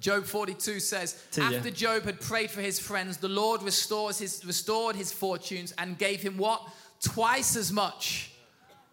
Job 0.00 0.26
42 0.26 0.80
says, 0.80 1.16
Tio. 1.30 1.44
After 1.44 1.70
Job 1.70 2.04
had 2.04 2.20
prayed 2.20 2.50
for 2.50 2.60
his 2.60 2.80
friends, 2.80 3.18
the 3.18 3.28
Lord 3.28 3.62
restores 3.62 4.18
his, 4.18 4.44
restored 4.44 4.96
his 4.96 5.12
fortunes 5.12 5.74
and 5.76 5.98
gave 5.98 6.16
him 6.16 6.38
what? 6.38 6.60
Twice 7.14 7.58
as 7.58 7.72
much 7.72 8.30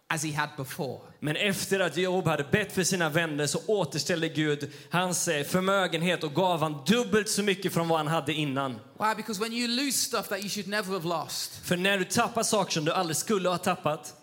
as 0.10 0.24
he 0.24 0.32
had 0.34 0.50
before. 0.58 1.00
Men 1.20 1.36
efter 1.36 1.80
att 1.80 1.98
Job 1.98 2.28
hade 2.28 2.44
bett 2.44 2.74
för 2.74 2.84
sina 2.84 3.10
vänner 3.10 3.48
så 3.48 3.60
återställde 3.68 4.30
Gud 4.30 4.72
hans 4.90 5.28
eh, 5.28 5.44
förmögenhet 5.44 6.24
och 6.24 6.34
gav 6.34 6.60
han 6.60 6.84
dubbelt 6.88 7.30
så 7.30 7.44
mycket 7.44 7.74
från 7.74 7.88
vad 7.88 7.98
han 7.98 8.08
hade 8.08 8.34
innan. 8.34 8.72
Why? 9.00 9.16
Because 9.16 9.42
when 9.42 9.54
you 9.54 9.68
lose 9.68 9.92
stuff 9.98 10.28
that 10.28 10.40
you 10.40 10.50
should 10.50 10.68
never 10.68 10.94
have 10.94 11.08
lost, 11.08 11.60
För 11.66 11.78
när 11.78 11.98
du 11.98 12.04
tappar 12.06 12.44
saker 12.44 12.72
som 12.72 12.86
du 12.86 12.92
aldrig 12.92 13.18
skulle 13.18 13.50
ha 13.50 13.58
tappat, 13.58 14.14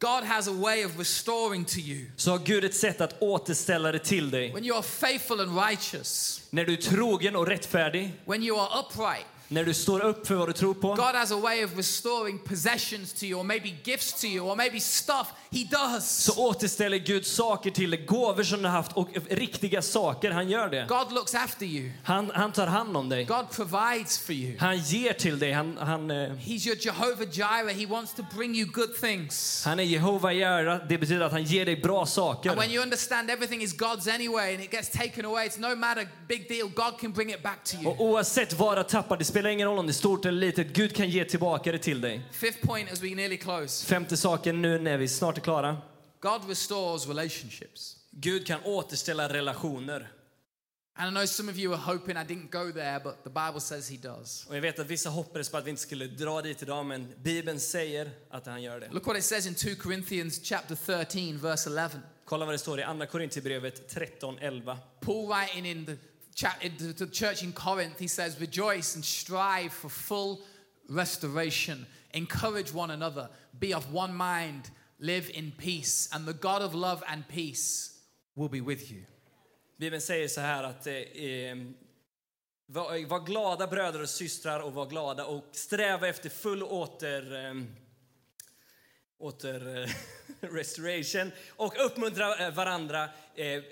God 0.00 0.24
has 0.24 0.48
a 0.48 0.52
way 0.52 0.84
of 0.84 0.98
restoring 0.98 1.64
to 1.64 1.78
you. 1.78 2.10
så 2.16 2.30
har 2.30 2.38
Gud 2.38 2.64
ett 2.64 2.74
sätt 2.74 3.00
att 3.00 3.22
återställa 3.22 3.92
det 3.92 3.98
till 3.98 4.30
dig. 4.30 4.52
When 4.54 4.64
you 4.64 4.76
are 4.76 4.82
faithful 4.82 5.40
and 5.40 5.58
righteous, 5.68 6.40
När 6.50 6.64
du 6.64 6.72
är 6.72 6.76
trogen 6.76 7.36
och 7.36 7.46
rättfärdig, 7.46 8.12
when 8.24 8.42
you 8.42 8.60
are 8.60 8.68
upright, 8.80 9.26
när 9.50 9.64
du 9.64 9.74
står 9.74 10.00
upp 10.00 10.26
för 10.26 10.34
vad 10.34 10.48
du 10.48 10.52
tror 10.52 10.74
på, 10.74 10.88
God 10.88 11.14
has 11.14 11.32
a 11.32 11.36
way 11.36 11.64
of 11.64 11.76
restoring 11.76 12.38
possessions 12.38 13.12
to 13.12 13.24
you, 13.24 13.40
or 13.40 13.44
maybe 13.44 13.76
gifts 13.84 14.20
to 14.20 14.26
you, 14.26 14.50
or 14.50 14.56
maybe 14.56 14.80
stuff. 14.80 15.26
He 15.52 15.64
does. 15.70 16.10
så 16.10 16.46
återställer 16.48 16.98
Gud 16.98 17.26
saker 17.26 17.70
till 17.70 18.06
gåvor 18.06 18.42
som 18.42 18.62
du 18.62 18.68
har 18.68 18.76
haft 18.76 18.92
och 18.92 19.08
riktiga 19.30 19.82
saker. 19.82 20.30
Han 20.30 20.48
gör 20.50 20.68
det. 20.68 20.86
God 20.88 21.12
looks 21.12 21.34
after 21.34 21.66
you. 21.66 21.90
Han, 22.04 22.30
han 22.34 22.52
tar 22.52 22.66
hand 22.66 22.96
om 22.96 23.08
dig. 23.08 23.24
God 23.24 23.50
provides 23.50 24.18
for 24.18 24.34
you. 24.34 24.58
Han 24.58 24.78
ger 24.78 25.12
till 25.12 25.38
dig. 25.38 25.52
Han, 25.52 25.76
han, 25.78 26.10
eh, 26.10 26.16
He's 26.16 26.66
your 26.66 26.76
Jehovah 26.80 27.28
Jireh. 27.32 27.78
He 27.80 27.86
wants 27.86 28.14
to 28.14 28.22
bring 28.36 28.54
you 28.56 28.66
good 28.72 28.94
things. 29.00 29.62
han 29.64 29.80
är 29.80 29.84
Jehova 29.84 30.32
Jara. 30.32 30.78
Det 30.78 30.98
betyder 30.98 31.20
att 31.20 31.32
han 31.32 31.44
ger 31.44 31.66
dig 31.66 31.76
bra 31.76 32.00
And 32.00 32.06
when 32.06 32.06
saker. 32.06 32.66
you 32.66 32.82
understand 32.82 33.30
everything 33.30 33.62
is 33.62 33.74
God's 33.74 34.14
anyway 34.14 34.54
and 34.54 34.64
it 34.64 34.70
gets 34.70 34.90
taken 34.90 35.24
away, 35.24 35.46
it's 35.48 35.58
no 35.60 35.76
matter 35.76 36.08
big 36.28 36.48
deal. 36.48 36.68
God 36.68 37.00
can 37.00 37.12
bring 37.12 37.30
it 37.30 37.42
back 37.42 37.64
to 37.64 37.76
you. 37.76 37.90
Och 37.90 38.00
oavsett 38.00 38.50
du 38.50 38.82
tappar, 38.82 39.16
det 39.16 39.24
spelar 39.24 39.50
ingen 39.50 39.68
roll 39.68 39.78
om 39.78 39.86
det 39.86 39.90
är 39.90 39.94
stort 39.94 40.24
eller 40.24 40.40
litet, 40.40 40.66
Gud 40.72 40.96
kan 40.96 41.10
ge 41.10 41.24
tillbaka 41.24 41.72
det 41.72 41.78
till 41.78 42.00
dig. 42.00 42.22
Fifth 42.32 42.66
point 42.66 42.92
as 42.92 43.02
we 43.02 43.14
nearly 43.14 43.36
close 43.36 43.86
Femte 43.86 44.16
saken 44.16 44.62
nu 44.62 44.78
när 44.78 44.96
vi 44.96 45.08
snart 45.08 45.39
är 45.40 45.44
klara. 45.44 45.76
God 46.20 46.48
restores 46.48 47.06
relationships. 47.06 47.96
Gud 48.10 48.46
kan 48.46 48.60
återställa 48.64 49.28
relationer. 49.28 50.12
And 50.94 51.08
I 51.08 51.10
know 51.14 51.26
some 51.26 51.52
of 51.52 51.58
you 51.58 51.72
are 51.72 51.80
hoping 51.80 52.16
I 52.16 52.24
didn't 52.24 52.50
go 52.50 52.72
there, 52.72 53.00
but 53.00 53.24
the 53.24 53.30
Bible 53.30 53.60
says 53.60 53.90
He 53.90 53.96
does. 53.96 54.46
Och 54.46 54.56
jag 54.56 54.60
vet 54.60 54.78
att 54.78 54.86
vissa 54.86 55.10
hoppades 55.10 55.48
på 55.48 55.56
att 55.56 55.64
vi 55.66 55.70
inte 55.70 55.82
skulle 55.82 56.06
dra 56.06 56.42
dit 56.42 56.62
idag, 56.62 56.86
men 56.86 57.14
Bibeln 57.22 57.60
säger 57.60 58.10
att 58.30 58.46
han 58.46 58.62
gör 58.62 58.80
det. 58.80 58.88
Look 58.90 59.06
what 59.06 59.16
it 59.16 59.24
says 59.24 59.46
in 59.46 59.54
2 59.54 59.82
Corinthians 59.82 60.40
chapter 60.42 60.74
13, 60.74 61.38
verse 61.38 61.70
11. 61.70 61.90
Kolla 62.24 62.44
vad 62.44 62.54
det 62.54 62.58
står 62.58 62.80
i 62.80 62.82
Andra 62.82 63.06
Korintierbrevet 63.06 63.94
13.11. 63.94 64.76
Paul 65.00 65.28
writing 65.28 65.66
in 65.66 65.86
the, 65.86 65.96
cha- 66.34 66.56
in 66.60 66.76
the, 66.78 67.06
the 67.06 67.12
church 67.12 67.42
in 67.42 67.52
Corinth, 67.52 68.00
he 68.00 68.08
says, 68.08 68.40
Rejoice 68.40 68.94
and 68.96 69.04
strive 69.04 69.70
for 69.70 69.88
full 69.88 70.36
restoration. 70.88 71.86
Encourage 72.10 72.74
one 72.74 72.92
another. 72.94 73.28
Be 73.60 73.76
of 73.76 73.94
one 73.94 74.12
mind. 74.12 74.62
Live 75.02 75.30
in 75.30 75.52
peace. 75.52 76.08
And 76.12 76.26
the 76.26 76.32
God 76.32 76.62
of 76.62 76.74
love 76.74 77.02
and 77.06 77.28
peace 77.28 77.90
will 78.34 78.48
be 78.48 78.60
with 78.60 78.92
you. 78.92 79.02
Bibeln 79.76 80.00
säger 80.00 80.28
så 80.28 80.40
här 80.40 80.62
att 80.62 80.86
eh, 80.86 80.94
eh 80.94 81.56
var, 82.66 83.06
var 83.06 83.20
glada 83.20 83.66
bröder 83.66 84.02
och 84.02 84.08
systrar 84.08 84.60
och 84.60 84.72
var 84.72 84.86
glada 84.86 85.24
och 85.24 85.44
sträva 85.52 86.08
efter 86.08 86.28
full 86.28 86.62
åter... 86.62 87.46
Eh, 87.46 87.54
åter... 89.18 89.82
Eh, 89.82 89.90
restoration 90.40 91.32
och 91.56 91.86
uppmuntra 91.86 92.46
eh, 92.46 92.54
varandra. 92.54 93.08
Eh, 93.34 93.62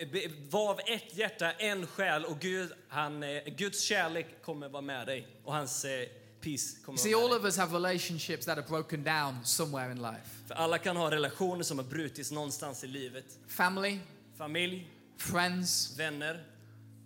var 0.50 0.70
av 0.70 0.80
ett 0.80 1.16
hjärta, 1.16 1.52
en 1.52 1.86
själ 1.86 2.24
och 2.24 2.40
Gud, 2.40 2.72
han, 2.88 3.22
eh, 3.22 3.44
Guds 3.44 3.82
kärlek 3.82 4.26
kommer 4.42 4.68
vara 4.68 4.82
med 4.82 5.06
dig 5.06 5.26
och 5.44 5.54
hans 5.54 5.84
eh, 5.84 6.08
peace 6.50 6.76
kommer 6.84 6.98
See, 6.98 7.14
all 7.14 7.32
of 7.32 7.44
us 7.44 7.56
have 7.56 7.72
relationships 7.72 8.46
that 8.46 8.58
are 8.58 8.66
broken 8.68 9.04
down 9.04 9.44
somewhere 9.44 9.90
in 9.92 10.02
life 10.02 10.42
För 10.46 10.54
alla 10.54 10.78
kan 10.78 10.96
ha 10.96 11.10
relationer 11.10 11.62
som 11.62 11.78
har 11.78 11.84
brutits 11.84 12.30
någonstans 12.30 12.84
i 12.84 12.86
livet. 12.86 13.24
family, 13.46 13.98
Familj, 14.38 14.86
friends, 15.16 15.98
vänner, 15.98 16.44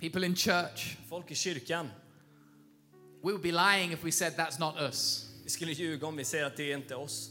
people 0.00 0.26
in 0.26 0.36
church. 0.36 0.96
folk 1.08 1.30
i 1.30 1.34
kyrkan. 1.34 1.90
We 3.22 3.32
would 3.32 3.42
be 3.42 3.52
lying 3.52 3.92
if 3.92 4.04
we 4.04 4.12
said 4.12 4.32
that's 4.36 4.60
not 4.60 4.74
us. 4.80 5.28
Vi 5.44 5.50
skulle 5.50 5.72
ljuga 5.72 6.06
om 6.06 6.16
vi 6.16 6.24
säger 6.24 6.44
att 6.44 6.56
det 6.56 6.72
är 6.72 6.76
inte 6.76 6.94
oss. 6.94 7.30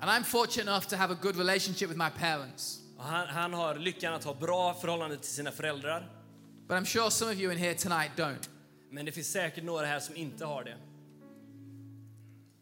And 0.00 0.10
I'm 0.10 0.24
fortunate 0.24 0.70
enough 0.70 0.86
to 0.88 0.96
have 0.96 1.14
a 1.14 1.18
good 1.22 1.36
relationship 1.36 1.90
with 1.90 1.98
my 1.98 2.10
parents. 2.10 2.78
Han, 2.98 3.26
han 3.28 3.52
har 3.54 3.74
lyckan 3.74 4.14
att 4.14 4.24
ha 4.24 4.34
bra 4.34 4.74
förhållande 4.74 5.16
till 5.16 5.30
sina 5.30 5.52
föräldrar. 5.52 6.10
But 6.68 6.76
I'm 6.76 6.84
sure 6.84 7.10
some 7.10 7.32
of 7.32 7.38
you 7.40 7.52
in 7.52 7.58
here 7.58 7.74
tonight 7.74 8.10
don't. 8.16 8.48
Men 8.90 9.06
det 9.06 9.12
finns 9.12 9.32
säkert 9.32 9.64
några 9.64 9.86
här 9.86 10.00
som 10.00 10.16
inte 10.16 10.44
har 10.44 10.64
det. 10.64 10.76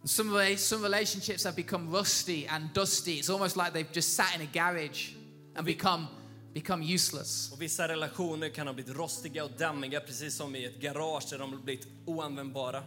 Some, 0.07 0.57
some 0.57 0.83
relationships 0.83 1.45
have 1.45 1.57
become 1.57 1.91
rusty 1.91 2.47
and 2.47 2.73
dusty. 2.73 3.19
It's 3.19 3.29
almost 3.29 3.57
like 3.57 3.73
they've 3.73 3.93
just 3.93 4.15
sat 4.15 4.35
in 4.37 4.41
a 4.41 4.49
garage 4.53 5.15
and 5.57 5.67
become, 5.67 6.07
become 6.55 6.83
useless. 6.83 7.53
Och 7.53 7.63
vissa 7.63 7.89
relationer 7.89 8.49
kan 8.49 8.67
ha 8.67 8.75
blivit 8.75 8.97
rostiga 8.97 9.45
och 9.45 9.51
dammiga, 9.59 10.01
precis 10.01 10.37
som 10.37 10.57
i 10.57 10.65
ett 10.65 10.81
garage 10.81 11.31
där 11.31 11.39
de 11.39 11.53
har 11.53 11.61
blivit 11.61 11.87
oanvändbara. 12.05 12.85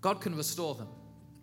God 0.00 0.22
can 0.22 0.36
restore 0.36 0.78
them. 0.78 0.88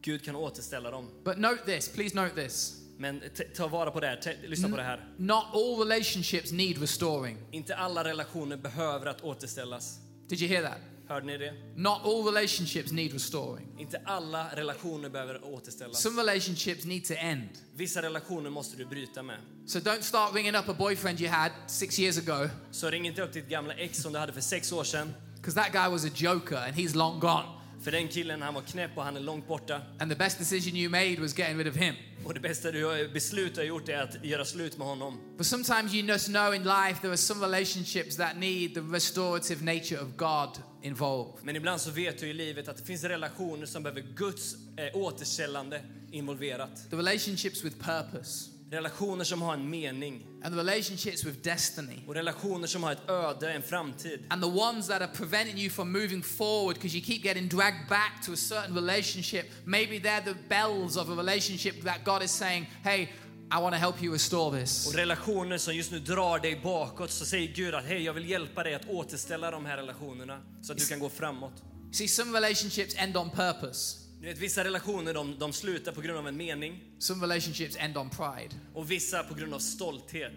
Gud 0.01 0.25
kan 0.25 0.35
återställa 0.35 0.91
dem. 0.91 1.09
But 1.23 1.37
note 1.37 1.65
this, 1.65 1.89
please 1.89 2.15
note 2.15 2.35
this. 2.35 2.75
Men 2.97 3.21
ta 3.55 3.67
vara 3.67 3.91
på 3.91 3.99
det 3.99 4.07
här, 4.07 4.37
lyssna 4.47 4.69
på 4.69 4.77
det 4.77 4.83
här. 4.83 5.13
Not 5.17 5.45
all 5.53 5.87
relationships 5.87 6.51
need 6.51 6.77
restoring. 6.77 7.37
Inte 7.51 7.75
alla 7.75 8.03
relationer 8.03 8.57
behöver 8.57 9.05
att 9.05 9.21
återställas. 9.21 9.99
Did 10.27 10.41
you 10.41 10.49
hear 10.49 10.63
that? 10.63 10.79
Hörde 11.09 11.25
ni 11.25 11.37
det? 11.37 11.53
Not 11.75 12.01
all 12.05 12.23
relationships 12.25 12.91
need 12.91 13.13
restoring. 13.13 13.67
Inte 13.79 14.01
alla 14.05 14.55
relationer 14.55 15.09
behöver 15.09 15.43
återställas. 15.53 16.01
Some 16.01 16.21
relationships 16.21 16.85
need 16.85 17.05
to 17.05 17.13
end. 17.13 17.49
Vissa 17.75 18.01
relationer 18.01 18.49
måste 18.49 18.77
du 18.77 18.85
bryta 18.85 19.23
med. 19.23 19.37
So 19.67 19.79
don't 19.79 20.01
start 20.01 20.35
ringing 20.35 20.55
up 20.55 20.69
a 20.69 20.73
boyfriend 20.73 21.21
you 21.21 21.29
had 21.31 21.51
six 21.67 21.99
years 21.99 22.17
ago 22.17 22.49
Så 22.71 22.89
ring 22.89 23.05
inte 23.07 23.21
upp 23.21 23.33
ditt 23.33 23.49
gamla 23.49 23.73
ex 23.73 23.97
som 24.01 24.13
du 24.13 24.19
hade 24.19 24.33
för 24.33 24.41
sex 24.41 24.71
år 24.71 24.83
sedan. 24.83 25.13
because 25.35 25.55
that 25.61 25.71
guy 25.71 25.87
was 25.91 26.05
a 26.05 26.09
joker 26.15 26.57
and 26.57 26.75
he's 26.75 26.95
long 26.95 27.19
gone. 27.19 27.58
För 27.83 27.91
den 27.91 28.07
killen, 28.07 28.41
han 28.41 28.53
var 28.53 28.61
knäpp 28.61 28.97
och 28.97 29.03
han 29.03 29.17
är 29.17 29.21
långt 29.21 29.47
borta. 29.47 29.81
And 29.99 30.11
the 30.11 30.17
best 30.17 30.39
decision 30.39 30.75
you 30.75 30.89
made 30.89 31.21
was 31.21 31.37
getting 31.37 31.57
rid 31.57 31.67
of 31.67 31.75
him. 31.75 31.95
Och 32.25 32.33
det 32.33 32.39
bästa 32.39 32.71
du 32.71 33.09
beslut 33.13 33.57
har 33.57 33.63
gjort 33.63 33.89
är 33.89 34.01
att 34.01 34.25
göra 34.25 34.45
slut 34.45 34.77
med 34.77 34.87
honom. 34.87 35.19
But 35.37 35.47
sometimes 35.47 35.93
you 35.93 36.07
just 36.07 36.27
know 36.27 36.55
in 36.55 36.63
life 36.63 37.01
there 37.01 37.09
are 37.11 37.17
some 37.17 37.45
relationships 37.45 38.15
that 38.15 38.37
need 38.37 38.73
the 38.73 38.81
restorative 38.81 39.65
nature 39.65 39.99
of 39.99 40.07
God 40.17 40.49
involved. 40.81 41.43
Men 41.43 41.55
ibland 41.55 41.81
så 41.81 41.91
vet 41.91 42.19
du 42.19 42.27
i 42.27 42.33
livet 42.33 42.67
att 42.67 42.77
det 42.77 42.83
finns 42.83 43.03
relationer 43.03 43.65
som 43.65 43.83
behöver 43.83 44.01
Guds 44.15 44.55
eh, 44.77 45.01
återställande 45.01 45.81
involverat. 46.11 46.89
The 46.89 46.95
relationships 46.95 47.63
with 47.63 47.77
purpose 47.77 48.58
Relationer 48.71 49.23
som 49.23 49.41
har 49.41 49.53
en 49.53 49.69
mening. 49.69 50.25
and 50.43 50.55
relationships 50.55 51.25
with 51.25 51.41
destiny. 51.41 52.03
Och 52.07 52.15
relationer 52.15 52.67
som 52.67 52.83
har 52.83 52.91
ett 52.91 53.09
öde, 53.09 53.53
en 53.53 53.61
framtid. 53.61 54.19
And 54.29 54.41
the 54.41 54.49
ones 54.49 54.87
that 54.87 55.01
are 55.01 55.11
preventing 55.13 55.57
you 55.57 55.69
from 55.69 55.91
moving 55.91 56.23
forward 56.23 56.75
because 56.75 56.97
you 56.97 57.05
keep 57.05 57.23
getting 57.23 57.47
dragged 57.47 57.89
back 57.89 58.21
to 58.25 58.33
a 58.33 58.37
certain 58.37 58.75
relationship. 58.75 59.45
Maybe 59.65 59.99
they're 59.99 60.23
the 60.23 60.35
bells 60.49 60.97
of 60.97 61.09
a 61.09 61.15
relationship 61.15 61.83
that 61.83 62.03
God 62.05 62.23
is 62.23 62.31
saying, 62.31 62.67
hey, 62.83 63.09
I 63.51 63.59
want 63.59 63.73
to 63.73 63.79
help 63.79 64.03
you 64.03 64.13
restore 64.13 64.59
this. 64.59 64.87
Och 64.87 64.93
relationer 64.93 65.57
som 65.57 65.75
just 65.75 65.91
nu 65.91 65.99
drar 65.99 66.39
dig 66.39 66.59
bakåt 66.63 67.11
så 67.11 67.25
säger 67.25 67.53
Gud 67.55 67.75
att 67.75 67.85
hej, 67.85 68.03
jag 68.03 68.13
vill 68.13 68.29
hjälpa 68.29 68.63
dig 68.63 68.73
att 68.75 68.89
återställa 68.89 69.51
de 69.51 69.65
här 69.65 69.77
relationerna 69.77 70.39
så 70.61 70.71
att 70.71 70.77
du 70.77 70.85
kan 70.85 70.99
gå 70.99 71.09
framåt. 71.09 71.53
See, 71.91 72.07
some 72.07 72.37
relationships 72.37 72.95
end 72.97 73.17
on 73.17 73.29
purpose, 73.29 73.97
Du 74.21 74.25
vet, 74.27 74.37
vissa 74.37 74.63
relationer 74.63 75.13
de, 75.13 75.39
de 75.39 75.53
slutar 75.53 75.91
på 75.91 76.01
grund 76.01 76.17
av 76.19 76.27
en 76.27 76.37
mening 76.37 76.83
some 76.99 77.23
relationships 77.23 77.75
end 77.79 77.97
on 77.97 78.09
pride. 78.09 78.55
och 78.73 78.91
vissa 78.91 79.23
på 79.23 79.33
grund 79.33 79.53
av 79.53 79.59
stolthet. 79.59 80.33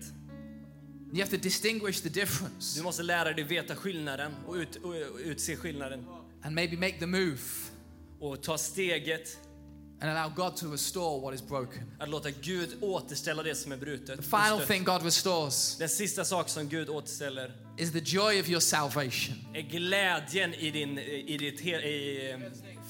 You 1.13 1.21
have 1.21 1.31
to 1.31 1.43
distinguish 1.43 2.01
the 2.03 2.09
difference 2.09 2.79
Du 2.79 2.83
måste 2.83 3.03
lära 3.03 3.33
dig 3.33 3.45
veta 3.45 3.77
skillnaden 3.77 4.33
och, 4.47 4.55
ut, 4.55 4.77
och 4.77 4.95
utse 5.19 5.57
skillnaden 5.57 6.05
and 6.43 6.55
maybe 6.55 6.77
make 6.77 6.99
the 6.99 7.07
move 7.07 7.39
och 8.21 8.43
ta 8.43 8.59
steget 8.59 9.39
and 10.01 10.11
allow 10.11 10.35
God 10.35 10.57
to 10.57 10.73
restore 10.73 11.21
what 11.21 11.35
is 11.35 11.49
broken. 11.49 11.83
att 12.01 12.09
låta 12.09 12.31
Gud 12.31 12.69
återställa 12.81 13.43
det 13.43 13.55
som 13.55 13.73
är 13.73 13.77
brutet. 13.77 14.17
The 14.17 14.23
final 14.23 14.61
thing 14.67 14.85
God 14.85 15.03
restores 15.03 15.77
Den 15.79 15.89
sista 15.89 16.25
sak 16.25 16.49
som 16.49 16.69
Gud 16.69 16.89
återställer 16.89 17.53
is 17.79 17.93
the 17.93 17.99
joy 18.05 18.41
of 18.41 18.49
your 18.49 18.61
salvation. 18.61 19.37
är 19.55 19.61
glädjen 19.63 20.55
i 20.55 20.71
din 20.71 20.99
i 20.99 21.39
ditt 21.39 21.61
i, 21.61 22.37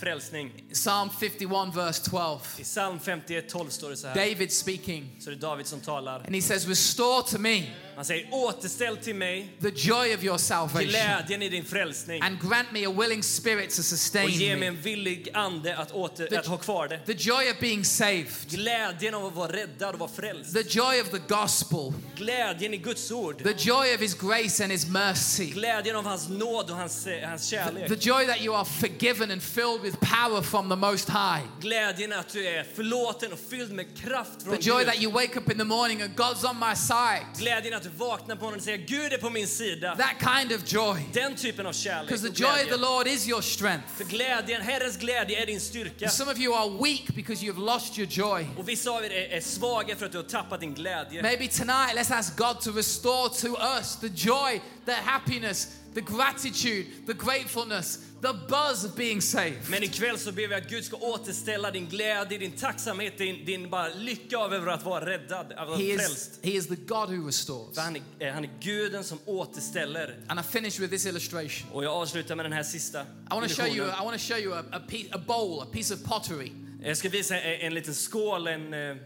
frälsning. 0.07 0.50
Psalm 0.72 1.11
51, 1.20 1.72
verse 1.74 2.11
12. 2.11 2.38
I 2.59 2.62
psalm 2.64 2.98
51, 3.00 3.48
12 3.48 3.68
står 3.70 3.90
det 3.90 3.96
så 3.96 4.07
här. 4.09 4.14
David 4.14 4.53
speaking, 4.53 5.16
Så 5.20 5.30
det 5.30 5.36
är 5.36 5.40
David 5.40 5.66
som 5.66 5.80
talar. 5.80 6.20
and 6.26 6.34
he 6.34 6.42
says, 6.42 6.66
Restore 6.68 7.22
to 7.22 7.38
me 7.38 7.62
Han 7.97 8.05
säger 8.05 8.28
återställ 8.34 8.97
till 8.97 9.14
mig 9.14 9.57
the 9.62 9.68
joy 9.74 10.14
of 10.14 10.24
your 10.24 10.38
salvation 10.38 10.82
glädjen 10.88 11.43
i 11.43 11.49
din 11.49 11.64
frälsning 11.64 12.22
and 12.22 12.38
grant 12.49 12.72
me 12.72 12.86
a 12.86 12.90
willing 13.01 13.22
spirit 13.22 13.70
to 13.74 13.80
och 13.80 13.84
sustain 13.84 14.28
ge 14.30 14.51
mig 14.51 14.61
me. 14.61 14.66
en 14.66 14.82
villig 14.82 15.28
ande 15.34 15.76
att, 15.76 15.93
åter, 15.93 16.26
The- 16.26 16.38
att 16.38 16.47
ha 16.47 16.57
kvar 16.57 16.88
det. 16.88 16.99
The 17.07 17.12
joy 17.12 17.51
of 17.51 17.61
being 17.61 17.84
saved, 17.84 18.26
Glädjen 18.49 19.14
av 19.14 19.26
att 19.26 19.34
vara 19.34 19.53
räddad 19.53 19.93
och 19.95 19.99
vara 20.01 20.11
frälst. 20.11 20.55
the 20.55 20.62
joy 20.78 21.01
of 21.01 21.11
the 21.11 21.18
gospel, 21.28 21.93
Glädjen 22.16 22.74
i 22.74 22.76
Guds 22.76 23.11
ord. 23.11 23.43
the 23.43 23.55
joy 23.59 23.95
of 23.95 24.01
his 24.01 24.14
grace 24.14 24.62
and 24.64 24.72
his 24.72 24.86
mercy. 24.86 25.47
Glädjen 25.51 25.97
av 25.97 26.05
hans 26.05 26.28
nåd 26.28 26.70
och 26.70 26.76
hans, 26.76 27.07
eh, 27.07 27.28
hans 27.28 27.47
kärlek. 27.49 27.88
The 27.88 28.09
joy 28.11 28.26
that 28.26 28.40
you 28.40 28.57
are 28.57 28.64
forgiven 28.64 29.30
and 29.30 29.43
filled 29.43 29.80
with 29.82 29.97
power 30.01 30.43
from 30.43 30.68
the 30.70 30.76
Most 30.76 31.09
High. 31.09 31.43
Glädjen 31.61 32.12
att 32.12 32.28
du 32.28 32.47
är 32.49 32.64
förlåten 32.74 33.32
och 33.32 33.38
fylld 33.51 33.72
med 33.72 33.97
kraft 33.99 34.43
från 34.45 34.57
The 34.57 34.62
joy 34.68 34.78
Gud. 34.84 34.86
that 34.93 35.03
you 35.03 35.12
wake 35.12 35.38
up 35.38 35.51
in 35.53 35.59
the 35.59 35.64
morning 35.64 36.03
and 36.03 36.11
God's 36.14 36.51
on 36.51 36.59
my 36.59 36.76
side. 36.76 37.26
Glädjen 37.38 37.74
att 37.74 37.82
du 37.83 37.89
vaknar 37.89 38.37
på 38.37 38.41
morgonen 38.41 38.59
och 38.59 38.64
säger 38.64 38.78
Gud 38.78 39.12
är 39.12 39.18
på 39.18 39.30
min 39.30 39.49
sida. 39.49 39.97
That 39.97 40.35
kind 40.37 40.53
of 40.53 40.72
joy. 40.72 41.03
Den 41.12 41.37
typen 41.37 41.66
av 41.66 41.72
kärlek 41.72 42.09
Because 42.09 42.33
the 42.33 42.43
joy 42.43 42.64
of 42.64 42.68
the 42.68 42.76
Lord 42.76 43.07
is 43.07 43.28
your 43.28 43.43
strength. 43.43 43.89
För 43.97 44.05
glädjen, 44.05 44.62
Herrens 44.62 44.97
glädje 44.97 45.43
är 45.43 45.47
din 45.47 45.61
styrka. 45.61 46.09
Some 46.09 46.33
of 46.33 46.39
you 46.39 46.55
are 46.55 46.70
weak 46.70 47.07
because 47.14 47.45
you've 47.45 47.64
lost 47.64 47.99
your 47.99 48.09
joy. 48.11 48.47
Och 48.59 48.68
vissa 48.68 48.91
av 48.91 49.05
er 49.05 49.11
är, 49.11 49.37
är 49.37 49.41
svaga 49.41 49.97
för 49.97 50.07
att 50.07 50.12
du 50.12 50.18
har 50.18 50.24
tappat 50.24 50.61
din 50.61 50.74
glädje. 50.74 51.22
Maybe 51.22 51.49
tonight, 51.49 51.95
let's 51.97 52.14
ask 52.14 52.37
God 52.37 52.61
to 52.61 52.70
restore 52.70 53.28
to 53.28 53.49
us 53.76 53.97
the 53.97 54.09
joy, 54.09 54.61
the 54.87 54.93
happiness, 54.93 55.68
the 55.95 56.01
gratitude, 56.01 56.86
the 57.07 57.14
gratefulness, 57.14 57.99
the 58.20 58.32
buzz 58.49 58.84
of 58.84 58.97
being 58.97 59.20
saved. 59.20 59.70
Men 59.70 59.82
ikväll 59.82 60.18
så 60.18 60.32
ber 60.32 60.49
vi 60.49 60.55
att 60.55 60.68
Gud 60.68 60.84
ska 60.84 60.97
återställa 60.97 61.70
din 61.70 61.86
glädje, 61.86 62.38
din 62.38 62.53
tacksamhet, 62.53 63.18
din, 63.18 63.45
din 63.45 63.70
bara 63.70 63.88
lycka 63.88 64.38
över 64.38 64.66
att 64.66 64.84
vara 64.84 65.07
räddad, 65.07 65.53
att 65.53 65.68
vara 65.68 65.78
He 65.78 65.97
frälst. 65.97 66.30
is, 66.32 66.38
he 66.43 66.51
is 66.59 66.66
the 66.68 66.76
God 66.76 67.11
who 67.11 67.26
restores. 67.26 67.78
Han 67.78 67.97
är, 67.97 68.03
eh, 68.18 68.34
han 68.34 68.45
är 68.45 68.51
guden 68.61 69.05
som 69.05 69.18
återställer. 69.26 70.18
And 70.28 70.40
I 70.40 70.43
finish 70.43 70.80
with 70.80 70.90
this 70.93 71.07
illustration. 71.07 71.70
Och 71.72 71.84
jag 71.84 71.93
avslutar 71.93 72.36
med 72.36 72.45
den 72.45 72.53
här 72.53 72.62
sista 72.62 73.03
I 73.03 73.05
want 73.30 73.49
to 73.49 73.62
show 73.62 73.76
you. 73.76 73.86
I 73.86 74.05
want 74.05 74.20
to 74.20 74.26
show 74.34 74.38
you 74.38 74.55
a, 74.55 74.64
a, 74.72 74.80
piece, 74.88 75.09
a 75.14 75.18
bowl, 75.26 75.61
a 75.62 75.66
piece 75.72 75.95
of 75.95 76.03
pottery. 76.03 76.53
Jag 76.82 76.97
ska 76.97 77.09
visa 77.09 77.40
en, 77.40 77.66
en 77.66 77.74
liten 77.74 77.95
skål, 77.95 78.47
en, 78.47 78.74
eh, 78.74 78.97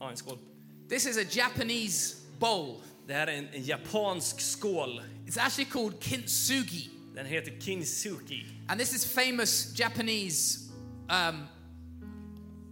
ja, 0.00 0.10
en 0.10 0.16
skål. 0.16 0.38
This 0.88 1.06
is 1.06 1.16
a 1.16 1.24
Japanese 1.30 2.16
bowl. 2.38 2.76
Det 3.06 3.12
här 3.12 3.26
är 3.26 3.32
en, 3.32 3.48
en 3.52 3.64
japansk 3.64 4.40
skål. 4.40 5.02
It's 5.32 5.38
actually 5.38 5.64
called 5.64 5.98
kintsugi, 5.98 6.90
Den 7.14 7.24
heter 7.24 7.52
kinsuki. 7.58 8.44
and 8.68 8.78
this 8.78 8.92
is 8.92 9.02
famous 9.02 9.72
Japanese 9.72 10.70
um, 11.08 11.48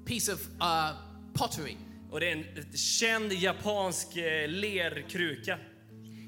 piece 0.04 0.28
of 0.28 0.46
uh, 0.60 0.92
pottery. 1.32 1.78
Och 2.10 2.20
det 2.20 2.30
är 2.30 2.32
en 2.36 2.44
känd 2.74 3.32
japansk 3.32 4.16
eh, 4.16 4.48
lerkruka. 4.48 5.58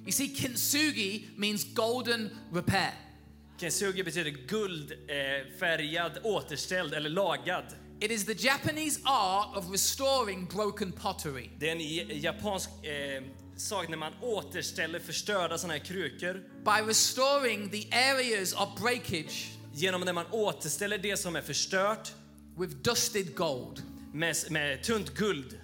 You 0.05 0.13
see, 0.13 0.29
kintsugi 0.29 1.29
means 1.37 1.75
golden 1.75 2.31
repair. 2.53 2.95
Kinsugi 3.61 4.03
betyder 4.03 4.31
guldfärgad, 4.31 5.43
eh, 5.43 5.59
färgad, 5.59 6.19
återställd 6.23 6.95
eller 6.95 7.11
lagad. 7.11 7.65
It 8.01 8.11
is 8.11 8.25
the 8.25 8.35
Japanese 8.35 9.01
art 9.05 9.57
of 9.57 9.71
restoring 9.71 10.47
broken 10.47 10.93
pottery. 10.93 11.51
Det 11.59 11.69
är 11.69 11.73
en 11.73 12.21
japansk 12.21 12.71
eh, 12.85 13.23
sak 13.57 13.89
när 13.89 13.97
man 13.97 14.13
återställer 14.21 14.99
förstörda 14.99 15.59
sådana 15.59 15.79
här 15.79 15.85
krukor. 15.85 16.35
By 16.65 16.89
restoring 16.89 17.71
the 17.71 17.89
areas 17.93 18.53
of 18.53 18.81
breakage 18.81 19.49
Genom 19.75 20.01
när 20.01 20.13
man 20.13 20.27
återställer 20.31 20.99
det 20.99 21.17
som 21.17 21.37
är 21.37 21.43
förstört 21.43 22.13
with 22.59 22.77
dusted 22.77 23.35
gold. 23.35 23.83
med, 24.13 24.37
med 24.51 24.83
tunt 24.83 25.15
guld. 25.15 25.59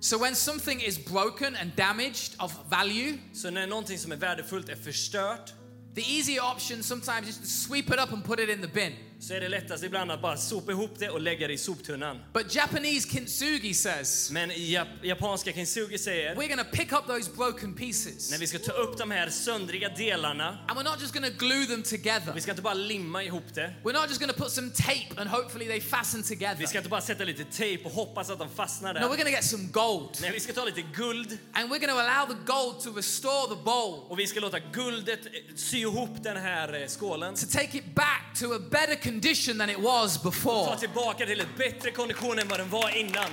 So 0.00 0.18
when 0.18 0.34
something 0.34 0.82
is 0.82 1.04
broken 1.04 1.56
and 1.56 1.72
damaged 1.76 2.34
of 2.38 2.52
value, 2.70 3.18
Så 3.32 3.50
när 3.50 3.66
någonting 3.66 3.98
som 3.98 4.12
är 4.12 4.16
värdefullt 4.16 4.68
är 4.68 4.76
förstört 4.76 5.52
the 5.94 6.02
easier 6.02 6.40
option 6.40 6.82
sometimes 6.82 7.28
is 7.28 7.38
to 7.38 7.46
sweep 7.46 7.90
it 7.90 7.98
up 7.98 8.12
and 8.12 8.24
put 8.24 8.38
it 8.38 8.48
in 8.48 8.60
the 8.60 8.68
bin. 8.68 8.92
Så 9.20 9.34
är 9.34 9.40
det 9.40 9.48
lättast 9.48 9.84
ibland 9.84 10.10
att 10.12 10.22
bara 10.22 10.36
sopa 10.36 10.72
ihop 10.72 10.90
det 10.98 11.08
och 11.10 11.20
lägga 11.20 11.46
det 11.48 11.52
i 11.54 11.58
soptunnan. 11.58 12.18
But 12.32 12.54
Japanese 12.54 13.08
kintsugi 13.08 13.74
says, 13.74 14.30
Men 14.30 14.52
jap 14.56 14.88
japanska 15.02 15.52
kintsugi 15.52 15.98
säger 15.98 16.34
we're 16.34 16.56
to 16.56 16.76
pick 16.76 16.92
up 16.92 17.06
those 17.06 17.30
broken 17.36 17.74
pieces 17.74 18.30
när 18.30 18.38
vi 18.38 18.46
ska 18.46 18.58
ta 18.58 18.72
upp 18.72 18.98
de 18.98 19.10
här 19.10 19.30
söndriga 19.30 19.88
delarna, 19.88 20.58
and 20.68 20.78
we're 20.78 20.84
not 20.84 21.00
just 21.00 21.14
to 21.14 21.20
glue 21.38 21.66
them 21.66 21.82
together. 21.82 22.32
vi 22.34 22.40
ska 22.40 22.50
inte 22.50 22.62
bara 22.62 22.74
limma 22.74 23.22
ihop 23.22 23.54
det. 23.54 23.74
We're 23.84 23.92
not 23.92 24.08
just 24.08 24.20
to 24.20 24.42
put 24.42 24.50
some 24.50 24.70
tape 24.70 25.20
and 25.20 25.30
hopefully 25.30 25.66
they 25.66 25.80
fasten 25.80 26.22
together. 26.22 26.56
Vi 26.58 26.66
ska 26.66 26.78
inte 26.78 26.90
bara 26.90 27.00
sätta 27.00 27.24
lite 27.24 27.44
tejp 27.44 27.84
och 27.84 27.90
hoppas 27.92 28.30
att 28.30 28.38
de 28.38 28.48
fastnar 28.50 28.94
No, 28.94 28.98
där. 29.00 29.06
we're 29.06 29.16
going 29.16 29.24
to 29.24 29.30
get 29.30 29.44
some 29.44 29.64
gold 29.72 30.18
Nej, 30.20 30.30
vi 30.32 30.40
ska 30.40 30.52
ta 30.52 30.64
lite 30.64 30.82
guld 30.94 31.38
and 31.52 31.72
we're 31.72 31.86
to 31.86 31.98
allow 31.98 32.26
the 32.26 32.52
gold 32.52 32.80
to 32.80 32.92
restore 32.96 33.48
the 33.56 33.62
bowl, 33.64 34.10
och 34.10 34.18
vi 34.18 34.26
ska 34.26 34.40
låta 34.40 34.58
guldet 34.58 35.20
sy 35.56 35.78
ihop 35.78 36.22
den 36.22 36.36
här 36.36 36.82
eh, 36.82 36.86
skålen. 36.86 37.34
to 37.34 37.46
take 37.46 37.78
it 37.78 37.94
back 37.94 38.38
to 38.40 38.52
a 38.54 38.58
better 38.70 38.94
condition 39.10 39.58
than 39.58 39.70
it 39.70 39.78
was 39.78 40.16
Ta 40.22 40.30
before. 40.30 40.76
tillbaka 40.78 41.26
till 41.26 41.40
ett 41.40 41.56
bättre 41.58 41.90
kondition 41.90 42.38
än 42.38 42.48
vad 42.48 42.60
den 42.60 42.70
var 42.70 42.96
innan. 42.96 43.30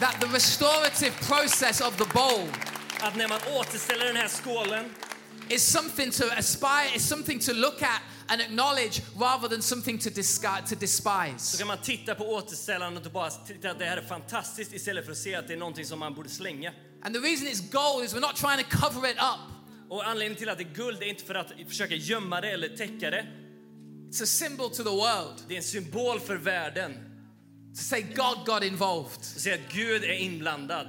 That 0.00 0.20
the 0.20 0.26
restorative 0.26 1.12
process 1.28 1.80
of 1.80 1.96
the 1.96 2.04
bowl 2.14 2.48
Att 3.00 3.16
när 3.16 3.28
man 3.28 3.40
återställer 3.56 4.04
den 4.06 4.16
här 4.16 4.28
skålen 4.28 4.94
is 5.48 5.62
something 5.72 6.10
to 6.10 6.24
aspire, 6.38 6.96
is 6.96 7.08
something 7.08 7.40
to 7.40 7.52
look 7.52 7.82
at 7.82 8.00
and 8.28 8.40
acknowledge 8.40 9.02
rather 9.20 9.48
than 9.48 9.62
something 9.62 9.98
to, 9.98 10.08
disca- 10.10 10.60
to 10.62 10.68
så 10.68 10.74
despise. 10.74 11.58
kan 11.58 11.66
man 11.66 11.78
titta 11.78 12.14
på 12.14 12.24
återställandet 12.24 13.06
och 13.06 13.12
bara 13.12 13.30
titta 13.30 13.70
att 13.70 13.78
det 13.78 13.84
här 13.84 13.96
är 13.96 14.02
fantastiskt 14.02 14.72
istället 14.74 15.04
för 15.04 15.12
att 15.12 15.18
se 15.18 15.34
att 15.34 15.46
det 15.48 15.52
är 15.52 15.56
någonting 15.58 15.84
som 15.86 15.98
man 15.98 16.14
borde 16.14 16.28
slänga. 16.28 16.72
And 17.02 17.14
the 17.14 17.20
reason 17.20 17.46
it's 17.46 17.70
gold 17.72 18.04
is 18.04 18.14
we're 18.14 18.20
not 18.20 18.36
trying 18.36 18.64
to 18.64 18.76
cover 18.78 19.10
it 19.10 19.16
up. 19.16 19.40
Och 19.90 20.04
anledningen 20.08 20.38
till 20.38 20.48
att 20.48 20.58
det 20.58 20.64
är 20.64 20.74
guld 20.74 21.02
är 21.02 21.06
inte 21.06 21.24
för 21.24 21.34
att 21.34 21.52
försöka 21.68 21.94
gömma 21.94 22.40
det 22.40 22.50
eller 22.50 22.68
täcka 22.68 23.10
det. 23.10 23.26
It's 24.14 24.22
a 24.22 24.26
symbol 24.26 24.70
to 24.70 24.84
the 24.84 24.90
world 24.90 25.42
Det 25.48 25.54
är 25.54 25.58
en 25.58 25.62
symbol 25.64 26.20
för 26.20 26.36
världen. 26.36 26.92
to 27.76 27.82
say 27.82 28.02
God 28.02 28.46
got 28.46 28.62
involved. 28.62 29.16
Att 29.18 29.24
säga 29.24 29.54
att 29.54 29.72
Gud 29.74 30.04
är 30.04 30.12
inblandad. 30.12 30.86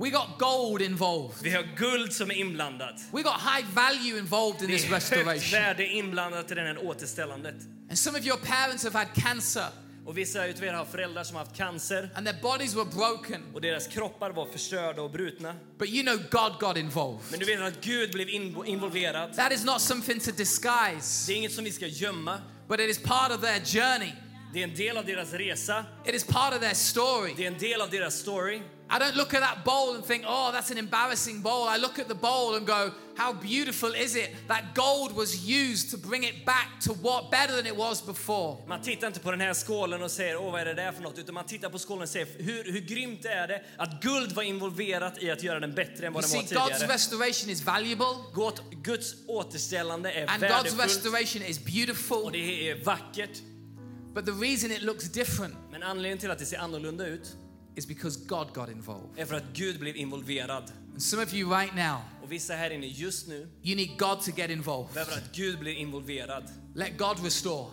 We 0.00 0.10
got 0.10 0.28
gold 0.38 0.82
involved. 0.82 1.36
Vi 1.42 1.50
har 1.50 1.62
guld 1.76 2.12
som 2.12 2.30
är 2.30 2.34
inblandat. 2.34 2.94
We 3.12 3.22
got 3.22 3.32
high 3.40 3.66
value 3.74 4.18
involved 4.18 4.62
in 4.62 4.68
Det 4.70 4.76
this 4.76 4.84
är 4.86 4.90
högt 4.90 5.12
restoration. 5.12 5.50
värde 5.52 5.86
inblandat 5.86 6.50
i 6.50 6.54
det 6.54 6.60
här 6.60 6.86
återställandet. 6.86 7.54
And 7.88 7.98
some 7.98 8.18
of 8.18 8.26
your 8.26 8.38
parents 8.38 8.84
have 8.84 8.98
had 8.98 9.08
cancer 9.14 9.66
Och 10.06 10.18
vissa 10.18 10.46
utav 10.46 10.64
er 10.64 10.72
har 10.72 10.84
föräldrar 10.84 11.24
som 11.24 11.36
har 11.36 11.44
haft 11.44 11.56
cancer 11.56 12.10
and 12.14 12.26
their 12.26 12.42
bodies 12.42 12.74
were 12.74 12.84
broken, 12.84 13.42
och 13.54 13.60
deras 13.60 13.86
kroppar 13.86 14.30
var 14.30 14.46
förstörda 14.46 15.02
och 15.02 15.10
brutna. 15.10 15.54
but 15.78 15.88
you 15.88 16.02
know 16.02 16.16
God 16.30 16.60
got 16.60 16.76
involved. 16.76 17.20
Men 17.30 17.40
du 17.40 17.46
vet 17.46 17.60
att 17.60 17.80
Gud 17.84 18.12
blev 18.12 18.28
in- 18.28 18.64
involverad. 18.66 19.34
That 19.36 19.52
is 19.52 19.64
not 19.64 19.80
something 19.80 20.20
to 20.20 20.30
disguise, 20.30 21.26
Det 21.26 21.32
är 21.32 21.36
inget 21.36 21.52
som 21.52 21.64
vi 21.64 21.72
ska 21.72 21.86
gömma. 21.86 22.38
But 22.68 22.80
it 22.80 22.90
is 22.90 22.98
part 22.98 23.32
of 23.32 23.40
their 23.40 23.60
journey. 23.60 24.14
Det 24.52 24.60
är 24.60 24.64
en 24.64 24.74
del 24.74 24.96
av 24.96 25.04
deras 25.04 25.32
resa. 25.32 25.84
It 26.04 26.14
is 26.14 26.24
part 26.24 26.54
of 26.54 26.60
their 26.60 26.74
story. 26.74 27.34
Det 27.36 27.44
är 27.44 27.52
en 27.52 27.58
del 27.58 27.80
av 27.80 27.90
deras 27.90 28.14
story. 28.14 28.62
I 28.90 28.98
don't 28.98 29.16
look 29.16 29.34
at 29.34 29.40
that 29.40 29.64
bowl 29.64 29.94
and 29.94 30.04
think, 30.04 30.24
oh, 30.26 30.50
that's 30.50 30.70
an 30.70 30.78
embarrassing 30.78 31.42
bowl. 31.42 31.68
I 31.68 31.76
look 31.76 31.98
at 31.98 32.08
the 32.08 32.14
bowl 32.14 32.54
and 32.54 32.66
go, 32.66 32.90
how 33.16 33.32
beautiful 33.32 33.94
is 33.94 34.16
it 34.16 34.34
that 34.48 34.74
gold 34.74 35.14
was 35.16 35.46
used 35.46 35.90
to 35.90 35.98
bring 35.98 36.24
it 36.24 36.46
back 36.46 36.80
to 36.80 36.92
what 36.94 37.30
better 37.30 37.56
than 37.56 37.66
it 37.66 37.76
was 37.76 38.00
before. 38.00 38.56
Man 38.66 38.82
tittar 38.82 39.06
inte 39.06 39.20
på 39.20 39.30
den 39.30 39.40
här 39.40 39.54
skålen 39.54 40.02
och 40.02 40.10
säger 40.10 40.36
åh 40.36 40.52
vad 40.52 40.60
är 40.60 40.64
det 40.64 40.74
där 40.74 40.92
för 40.92 41.02
något 41.02 41.18
utan 41.18 41.34
man 41.34 41.44
tittar 41.44 41.70
på 41.70 41.78
skålen 41.78 42.02
och 42.02 42.08
säger 42.08 42.26
hur, 42.38 42.72
hur 42.72 42.80
grymt 42.80 43.24
är 43.24 43.48
det 43.48 43.62
att 43.76 44.02
guld 44.02 44.32
var 44.32 44.42
involverat 44.42 45.22
i 45.22 45.30
att 45.30 45.42
göra 45.42 45.60
den 45.60 45.74
bättre 45.74 46.06
än 46.06 46.12
vad 46.12 46.24
You 46.24 46.32
den 46.32 46.48
see, 46.48 46.54
var 46.54 46.70
God's 46.70 46.88
restoration 46.88 47.50
is 47.50 47.62
valuable 47.62 48.14
Gott, 48.34 48.62
Guds 48.70 49.14
återställande 49.26 50.12
är 50.12 50.26
and 50.26 50.42
God's 50.42 50.48
värdefullt 50.48 50.84
restoration 50.84 51.42
is 51.42 51.64
beautiful. 51.64 52.24
och 52.24 52.32
det 52.32 52.70
är 52.70 52.84
vackert. 52.84 53.38
but 54.14 54.26
the 54.26 54.32
reason 54.32 54.70
it 54.70 54.82
looks 54.82 55.04
different 55.04 55.54
Men 55.70 55.82
anledningen 55.82 56.18
till 56.18 56.30
att 56.30 56.38
det 56.38 56.46
ser 56.46 56.58
annorlunda 56.58 57.06
ut 57.06 57.36
is 57.78 57.86
because 57.88 58.18
God 58.26 58.54
got 58.54 58.68
involved. 58.68 59.18
är 59.18 59.24
för 59.24 59.34
att 59.34 59.52
Gud 59.52 59.78
blev 59.80 59.96
involverad. 59.96 60.72
And 60.92 61.02
some 61.02 61.22
of 61.22 61.34
you 61.34 61.50
right 61.60 61.74
now, 61.74 61.98
Och 62.22 62.32
vissa 62.32 62.54
här 62.54 62.70
inne 62.70 62.86
just 62.86 63.28
nu 63.28 63.48
you 63.62 63.76
need 63.76 63.98
God 63.98 64.20
to 64.20 64.30
get 64.36 64.50
involved. 64.50 64.94
behöver 64.94 65.12
att 65.16 65.32
Gud 65.32 65.58
blir 65.58 65.72
involverad. 65.74 66.50
Let 66.74 66.98
God 66.98 67.24
restore. 67.24 67.70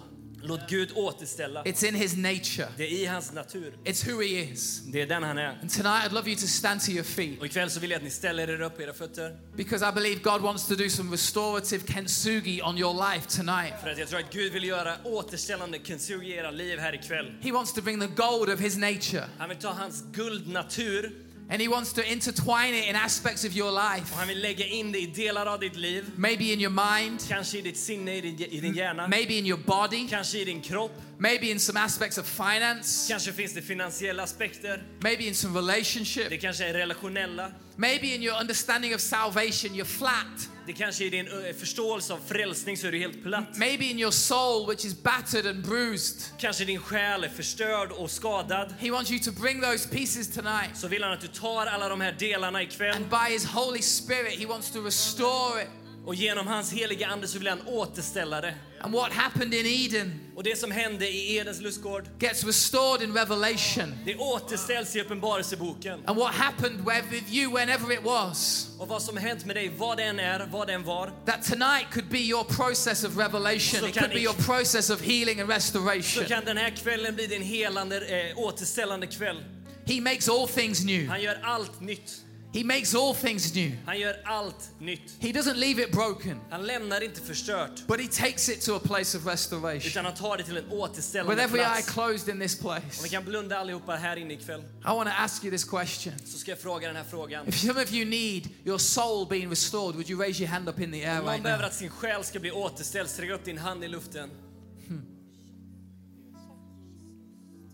Låt 0.47 0.69
Gud 0.69 0.91
återställa. 0.95 1.63
It's 1.63 1.85
in 1.87 1.95
his 1.95 2.15
nature. 2.15 2.67
Det 2.77 2.83
är 2.83 2.91
i 2.91 3.05
hans 3.05 3.33
natur. 3.33 3.73
It's 3.83 4.11
who 4.11 4.21
he 4.21 4.27
is. 4.27 4.81
Det 4.85 5.01
är 5.01 5.07
den 5.07 5.23
han 5.23 5.37
är. 5.37 5.47
And 5.47 5.73
tonight 5.73 6.03
I'd 6.05 6.13
love 6.13 6.29
you 6.29 6.39
to 6.39 6.47
stand 6.47 6.81
to 6.81 6.91
your 6.91 7.03
feet 7.03 7.39
Och 7.39 7.45
ikväll 7.45 7.69
så 7.69 7.79
vill 7.79 7.89
jag 7.91 7.97
att 7.97 8.03
ni 8.03 8.09
ställer 8.09 8.49
er 8.49 8.61
upp 8.61 8.75
på 8.75 8.81
era 8.83 8.93
fötter. 8.93 9.37
because 9.55 9.89
I 9.89 9.91
believe 9.91 10.21
God 10.23 10.41
wants 10.41 10.67
to 10.67 10.75
do 10.75 10.89
some 10.89 11.11
restorative 11.11 11.93
kintsugi 11.93 12.61
on 12.61 12.77
your 12.77 12.93
life 13.13 13.29
tonight. 13.37 13.73
För 13.83 13.89
att 13.89 13.97
jag 13.97 14.07
tror 14.09 14.19
att 14.19 14.33
Gud 14.33 14.53
vill 14.53 14.63
göra 14.63 14.95
återställande 15.03 15.79
kintsugi 15.83 16.27
i 16.27 16.35
era 16.35 16.51
liv 16.51 16.79
här 16.79 16.93
ikväll. 16.95 17.33
He 17.41 17.51
wants 17.51 17.73
to 17.73 17.81
bring 17.81 17.99
the 17.99 18.07
gold 18.07 18.49
of 18.49 18.59
his 18.59 18.77
nature 18.77 19.23
Han 19.37 19.49
vill 19.49 19.57
ta 19.57 19.69
hans 19.69 20.03
guldnatur 20.11 21.11
and 21.49 21.61
he 21.61 21.67
wants 21.67 21.93
to 21.93 22.01
intertwine 22.11 22.73
it 22.79 22.89
in 22.89 22.95
aspects 22.95 23.45
of 23.45 23.55
your 23.55 23.71
life. 23.71 24.11
och 24.13 24.17
han 24.19 24.27
vill 24.27 24.39
lägga 24.41 24.65
in 24.67 24.91
det 24.91 24.99
i 24.99 25.05
delar 25.05 25.45
av 25.45 25.59
ditt 25.59 25.75
liv. 25.75 26.03
Maybe 26.15 26.53
in 26.53 26.61
your 26.61 26.99
mind, 26.99 27.19
Kanske 27.27 27.57
i 27.57 27.61
ditt 27.61 27.77
sinne, 27.77 28.15
i 28.17 28.21
din, 28.21 28.41
i 28.49 28.59
din 28.59 28.73
hjärna. 28.73 29.07
maybe 29.07 29.33
in 29.37 29.45
your 29.45 29.59
body, 29.65 30.07
Kanske 30.09 30.39
i 30.39 30.45
din 30.45 30.61
kropp. 30.61 31.01
Maybe 31.19 31.51
in 31.51 31.59
some 31.59 31.79
aspects 31.79 32.17
of 32.17 32.25
finance, 32.27 33.07
Kanske 33.09 33.33
finns 33.33 33.53
det 33.53 33.61
finansiella 33.61 34.23
aspekter. 34.23 34.83
maybe 34.99 35.23
in 35.23 35.35
some 35.35 35.53
Det 35.53 35.59
relationship, 35.59 36.41
kanske 36.41 36.65
är 36.65 36.73
relationella. 36.73 37.51
maybe 37.75 38.07
in 38.07 38.23
your 38.23 38.39
understanding 38.41 38.95
of 38.95 39.01
salvation, 39.01 39.71
you're 39.71 39.83
flat. 39.85 40.49
Det 40.67 40.73
kanske 40.73 41.05
är 41.05 41.09
din 41.09 41.27
eh, 41.27 41.55
förståelse 41.59 42.13
av 42.13 42.19
frälsning 42.27 42.77
så 42.77 42.87
är 42.87 42.91
du 42.91 42.99
helt 42.99 43.23
platt. 43.23 43.57
Maybe 43.57 43.85
in 43.85 43.99
your 43.99 44.11
soul, 44.11 44.67
which 44.69 44.85
is 44.85 45.03
battered 45.03 45.47
and 45.47 45.65
bruised. 45.65 46.21
Kanske 46.39 46.65
din 46.65 46.79
själ 46.79 47.23
är 47.23 47.29
förstörd 47.29 47.91
och 47.91 48.11
skadad. 48.11 48.73
He 48.79 48.91
wants 48.91 49.11
you 49.11 49.19
to 49.19 49.31
bring 49.31 49.61
those 49.61 49.89
pieces 49.89 50.33
tonight. 50.33 50.69
Så 50.75 50.87
vill 50.87 51.03
han 51.03 51.11
att 51.13 51.21
du 51.21 51.27
tar 51.27 51.65
alla 51.65 51.89
de 51.89 52.01
här 52.01 52.11
delarna 52.19 52.61
ikväll. 52.63 52.95
And 52.95 53.05
by 53.09 53.33
his 53.33 53.45
Holy 53.45 53.81
Spirit, 53.81 54.39
he 54.39 54.45
wants 54.45 54.71
to 54.71 54.81
restore 54.81 55.61
it. 55.63 55.69
Och 56.05 56.15
genom 56.15 56.47
hans 56.47 56.73
heliga 56.73 57.07
ande 57.07 57.27
så 57.27 57.37
vill 57.39 57.47
han 57.47 57.61
återställa 57.67 58.41
det. 58.41 58.55
And 58.85 58.93
what 58.93 59.11
happened 59.11 59.53
in 59.53 59.65
Eden 59.65 60.19
Och 60.35 60.43
det 60.43 60.59
som 60.59 60.71
hände 60.71 61.09
i 61.09 61.35
Edens 61.37 61.61
lustgård, 61.61 62.03
gets 62.19 62.43
restored 62.43 63.01
in 63.01 63.13
Revelation. 63.13 63.93
det 64.05 64.15
återställs 64.15 64.95
i 64.95 65.01
Uppenbarelseboken. 65.01 65.99
And 66.05 66.17
what 66.19 66.33
happened 66.35 66.85
with 66.85 67.33
you 67.33 67.53
whenever 67.53 67.91
it 67.93 68.03
was. 68.03 68.67
Och 68.79 68.87
vad 68.87 69.01
som 69.01 69.17
hänt 69.17 69.45
med 69.45 69.55
dig, 69.55 69.71
vad 69.77 69.97
det 69.97 70.03
än 70.03 70.19
är, 70.19 70.47
vad 70.51 70.67
det 70.67 70.73
än 70.73 70.83
var, 70.83 71.11
That 71.25 71.45
tonight 71.45 71.85
could 71.91 72.09
be 72.09 72.19
your 72.19 72.43
process 72.43 73.03
of 73.03 73.17
revelation. 73.17 73.79
Så 73.79 73.87
It 73.87 73.97
could 73.97 74.13
be 74.13 74.19
your 74.19 74.33
process 74.33 74.89
of 74.89 75.01
healing 75.01 75.39
and 75.41 75.49
så 75.49 75.55
restoration. 75.55 76.25
kan 76.25 76.45
den 76.45 76.57
här 76.57 76.69
kvällen 76.69 77.15
bli 77.15 77.27
din 77.27 77.41
helande, 77.41 77.97
eh, 78.29 78.37
återställande 78.37 79.07
kväll. 79.07 79.43
He 79.85 80.01
makes 80.01 80.29
all 80.29 80.47
things 80.47 80.83
new. 80.83 81.07
Han 81.07 81.21
gör 81.21 81.39
allt 81.43 81.81
nytt. 81.81 82.24
He 82.55 82.63
makes 82.63 82.95
all 82.95 83.15
things 83.15 83.55
new. 83.55 83.71
Han 83.85 83.99
gör 83.99 84.21
allt 84.25 84.71
nytt. 84.79 85.15
He 85.19 85.27
doesn't 85.31 85.53
leave 85.55 85.83
it 85.83 85.91
broken, 85.91 86.39
Han 86.49 86.65
lämnar 86.67 87.01
inte 87.03 87.21
förstört, 87.21 87.87
but 87.87 87.99
he 88.01 88.07
takes 88.07 88.49
it 88.49 88.61
to 88.61 88.75
a 88.75 88.79
place 88.83 89.17
of 89.17 89.25
restoration. 89.25 89.87
utan 89.87 90.05
han 90.05 90.15
tar 90.15 90.37
det 90.37 90.43
till 90.43 90.57
en 90.57 90.63
With 90.63 90.73
återställande 90.75 91.43
every 91.43 91.59
eye 91.59 91.65
plats. 91.65 91.91
closed 91.93 92.29
in 92.35 92.39
this 92.41 92.59
Om 92.63 92.73
vi 92.75 92.89
place, 92.91 93.09
kan 93.09 93.25
blunda 93.25 93.57
allihopa 93.59 93.95
här 93.95 94.17
inne 94.17 94.33
ikväll, 94.33 94.59
I 94.61 94.87
want 94.87 95.09
to 95.09 95.15
ask 95.17 95.43
you 95.43 95.51
this 95.51 95.63
question. 95.63 96.13
så 96.25 96.37
ska 96.37 96.51
jag 96.51 96.59
fråga 96.59 96.87
den 96.87 96.95
här 96.95 97.03
frågan. 97.03 97.47
If 97.47 97.59
some 97.61 97.83
of 97.83 97.93
you 97.93 98.05
need 98.09 98.49
your 98.65 98.77
soul 98.77 99.27
being 99.29 99.49
restored, 99.49 99.95
would 99.95 100.09
you 100.09 100.21
raise 100.21 100.39
your 100.43 100.51
hand 100.51 100.69
up 100.69 100.79
in 100.79 100.91
the 100.91 101.05
air 101.05 101.19
Om 101.19 101.25
right 101.25 101.37
någon 101.37 101.43
behöver 101.43 101.63
now? 101.63 101.67
att 101.69 101.75
sin 101.75 101.89
själ 101.89 102.23
ska 102.23 102.39
bli 102.39 102.51
återställd, 102.51 103.09
sträck 103.09 103.31
upp 103.31 103.45
din 103.45 103.57
hand 103.57 103.83
i 103.83 103.87
luften. 103.87 104.29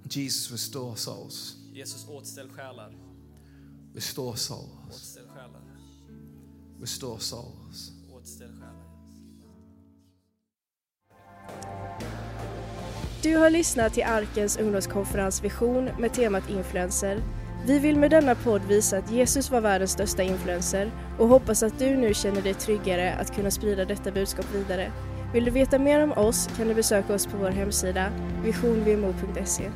Jesus, 0.10 0.52
restore 0.52 0.98
souls. 0.98 1.56
Jesus, 1.74 2.08
återställ 2.08 2.50
själar. 2.50 3.11
Restore 3.96 4.38
souls. 4.38 4.70
Återställ 4.88 5.28
själar. 5.28 5.62
Restore 6.82 7.20
souls. 7.20 7.92
Återställ 8.14 8.52
själar. 8.60 8.92
Du 13.24 13.38
har 13.38 13.50
lyssnat 13.50 13.94
till 13.94 14.04
Arkens 14.04 14.58
ungdomskonferens 14.58 15.44
Vision 15.44 15.90
med 16.00 16.14
temat 16.14 16.50
influencer. 16.50 17.24
Vi 17.66 17.80
vill 17.80 17.98
med 17.98 18.12
denna 18.12 18.36
podd 18.36 18.62
visa 18.62 18.98
att 18.98 19.12
Jesus 19.12 19.52
var 19.52 19.62
världens 19.62 19.92
största 19.92 20.24
influencer 20.24 20.92
och 21.20 21.28
hoppas 21.28 21.64
att 21.64 21.80
du 21.80 21.98
nu 21.98 22.14
känner 22.14 22.42
dig 22.42 22.54
tryggare 22.54 23.14
att 23.14 23.36
kunna 23.36 23.52
sprida 23.52 23.86
detta 23.86 24.12
budskap 24.12 24.46
vidare. 24.54 24.92
Vill 25.34 25.46
du 25.46 25.52
veta 25.52 25.80
mer 25.80 26.04
om 26.04 26.12
oss 26.12 26.50
kan 26.58 26.68
du 26.68 26.74
besöka 26.74 27.14
oss 27.14 27.26
på 27.26 27.38
vår 27.38 27.50
hemsida 27.50 28.12
visionvmo.se. 28.44 29.72